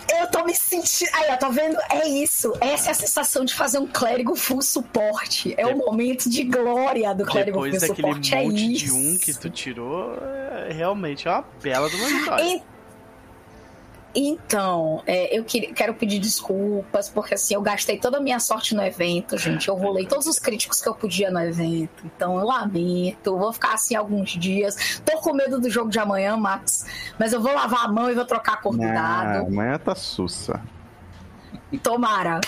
[0.09, 1.09] Eu tô me sentindo.
[1.13, 1.77] Aí, ó, tá vendo?
[1.91, 2.53] É isso.
[2.61, 5.53] Essa é a sensação de fazer um clérigo full suporte.
[5.57, 8.35] É o momento de glória do clérigo Depois full daquele suporte.
[8.35, 8.85] É monte isso.
[8.85, 10.17] de um que tu tirou,
[10.67, 12.63] é realmente é uma bela de uma vitória.
[14.19, 18.73] Então, é, eu queria- quero pedir desculpas, porque assim, eu gastei toda a minha sorte
[18.73, 19.67] no evento, gente.
[19.67, 22.03] Eu rolei todos os críticos que eu podia no evento.
[22.03, 23.37] Então, eu lamento.
[23.37, 24.99] Vou ficar assim alguns dias.
[25.05, 26.87] Tô com medo do jogo de amanhã, Max.
[27.19, 29.47] Mas eu vou lavar a mão e vou trocar a cor do Ah, dado.
[29.47, 30.59] amanhã tá sussa.
[31.83, 32.39] Tomara.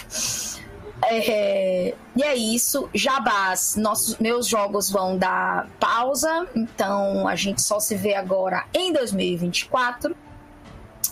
[1.04, 2.90] É, e é isso.
[2.96, 8.92] Jabás, nossos, meus jogos vão dar pausa, então a gente só se vê agora em
[8.92, 10.16] 2024.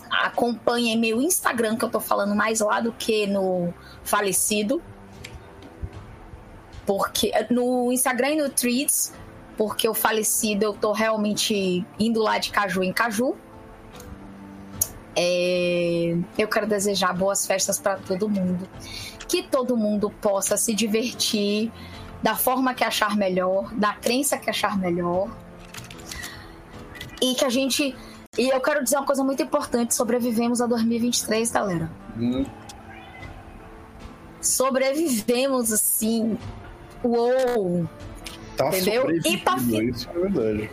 [0.10, 4.82] Acompanhem meu Instagram, que eu tô falando mais lá do que no falecido.
[6.86, 9.14] Porque no Instagram e no Tweets,
[9.58, 13.36] porque o falecido eu tô realmente indo lá de caju em caju.
[15.20, 18.70] É, eu quero desejar boas festas para todo mundo.
[19.28, 21.72] Que todo mundo possa se divertir
[22.22, 25.30] da forma que achar melhor, da crença que achar melhor.
[27.22, 27.96] E que a gente.
[28.38, 31.90] E eu quero dizer uma coisa muito importante: sobrevivemos a 2023, galera.
[32.18, 32.46] Hum,
[34.42, 36.38] Sobrevivemos assim.
[37.04, 37.88] Uou!
[38.56, 39.10] tá Entendeu?
[39.12, 40.70] E pra isso é verdade.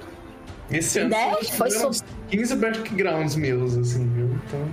[0.70, 1.34] Esse ano Né?
[1.57, 4.26] Foi uns 15 backgrounds meus, assim, viu?
[4.47, 4.68] Então.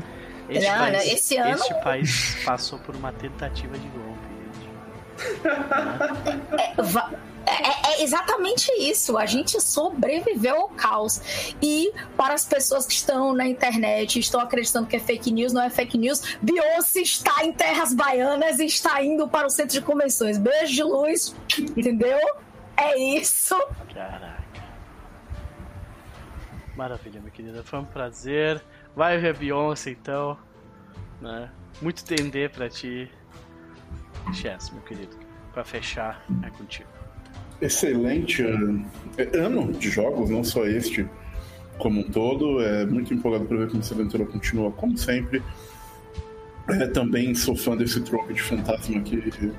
[0.49, 4.19] Este, Não, país, não, esse ano- este país passou por uma tentativa de golpe.
[5.17, 5.41] gente.
[6.77, 7.11] É, va-
[7.45, 9.17] é- é- exatamente isso.
[9.17, 11.21] A gente sobreviveu ao caos.
[11.61, 15.61] E para as pessoas que estão na internet estão acreditando que é fake news, não
[15.61, 16.37] é fake news.
[16.41, 20.37] Beyoncé está em terras baianas e está indo para o centro de convenções.
[20.37, 21.35] Beijo de luz.
[21.75, 22.19] Entendeu?
[22.77, 23.55] É isso.
[23.93, 24.41] Caraca.
[26.75, 27.63] Maravilha, minha querida.
[27.63, 28.61] Foi um prazer.
[28.95, 30.37] Vai ver Beyoncé então.
[31.19, 31.49] Né?
[31.81, 33.11] Muito tender pra ti.
[34.33, 35.15] Chess, meu querido.
[35.53, 36.89] Pra fechar, é contigo.
[37.61, 38.43] Excelente
[39.17, 41.07] eh, ano de jogos, não só este
[41.77, 42.61] como um todo.
[42.61, 45.41] É muito empolgado para ver como essa aventura continua, como sempre.
[46.69, 49.51] É, também sou fã desse troco de fantasma que,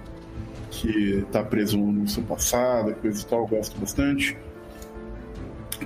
[0.71, 4.37] que tá preso no seu passado, coisa e tal, gosto bastante.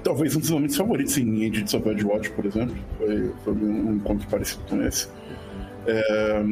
[0.04, 4.28] Talvez um dos momentos favoritos em Edits of Edgewatch, por exemplo, foi, foi um encontro
[4.28, 5.08] parecido com esse.
[5.86, 6.42] É,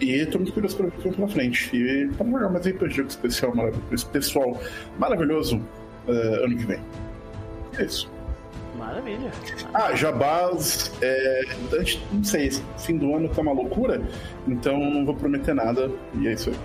[0.00, 1.76] e tô muito curioso para ver o que vem pela frente.
[1.76, 4.60] E para jogar mais RPG especial, maravilhoso, esse pessoal
[4.98, 5.60] maravilhoso
[6.08, 6.12] é,
[6.44, 6.80] ano que vem.
[7.78, 8.10] É isso.
[8.76, 9.30] Maravilha.
[9.74, 11.42] Ah, Jabás, é,
[11.78, 14.00] antes- não sei, fim do ano tá uma loucura,
[14.48, 15.90] então não vou prometer nada.
[16.14, 16.56] E é isso aí.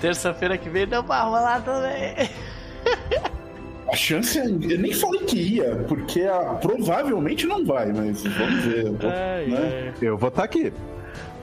[0.00, 2.14] Terça-feira que vem não vai rolar também.
[3.92, 8.64] A chance, é- eu nem falei que ia, porque a- provavelmente não vai, mas vamos
[8.64, 8.86] ver.
[8.86, 9.58] eu vou- Ai, né?
[9.60, 9.94] ai.
[10.00, 10.72] Eu vou estar aqui.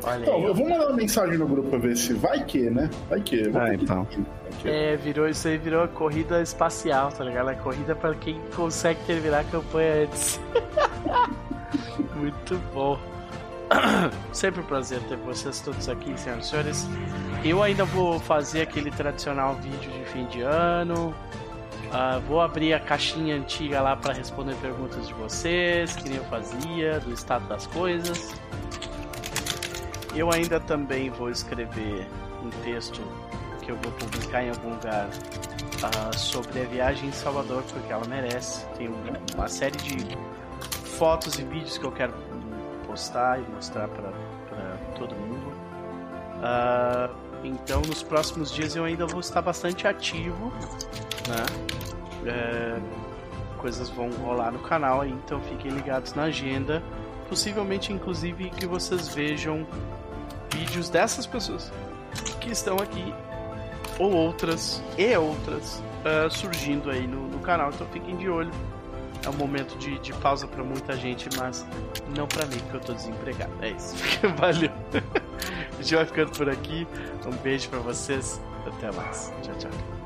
[0.01, 0.43] Olha Então, aí.
[0.45, 2.89] eu vou mandar uma mensagem no grupo pra ver se vai que, né?
[3.09, 3.39] Vai que.
[3.41, 4.05] eu vou Ah, então.
[4.05, 4.67] que.
[4.67, 7.49] É, virou isso aí, virou a corrida espacial, tá ligado?
[7.49, 10.39] A corrida pra quem consegue terminar a campanha antes.
[12.15, 12.97] Muito bom.
[14.33, 16.87] Sempre um prazer ter vocês todos aqui, senhoras e senhores.
[17.43, 21.13] Eu ainda vou fazer aquele tradicional vídeo de fim de ano.
[21.91, 26.23] Ah, vou abrir a caixinha antiga lá para responder perguntas de vocês, que nem eu
[26.25, 28.33] fazia, do estado das coisas.
[30.15, 32.07] Eu ainda também vou escrever
[32.43, 33.01] um texto
[33.63, 35.07] que eu vou publicar em algum lugar
[35.83, 38.65] ah, sobre a viagem em Salvador, porque ela merece.
[38.77, 38.95] Tem um-
[39.35, 39.97] uma série de
[40.97, 42.13] fotos e vídeos que eu quero
[42.85, 44.09] postar e mostrar para
[44.97, 45.51] todo mundo.
[46.43, 47.09] Ah,
[47.43, 50.51] então, nos próximos dias eu ainda vou estar bastante ativo,
[51.27, 51.45] né?
[52.25, 52.79] É,
[53.57, 56.83] coisas vão rolar no canal aí, então fiquem ligados na agenda.
[57.27, 59.65] Possivelmente, inclusive, que vocês vejam
[60.51, 61.71] vídeos dessas pessoas
[62.41, 63.13] que estão aqui
[63.99, 67.69] ou outras e outras ah, surgindo aí no, no canal.
[67.69, 68.51] Então fiquem de olho.
[69.25, 71.65] É um momento de, de pausa para muita gente, mas
[72.15, 73.51] não para mim, porque eu tô desempregado.
[73.61, 73.95] É isso.
[74.37, 74.71] Valeu.
[75.91, 76.87] Vai ficando por aqui.
[77.25, 78.41] Um beijo para vocês.
[78.65, 79.31] Até mais.
[79.41, 79.98] Tchau, tchau.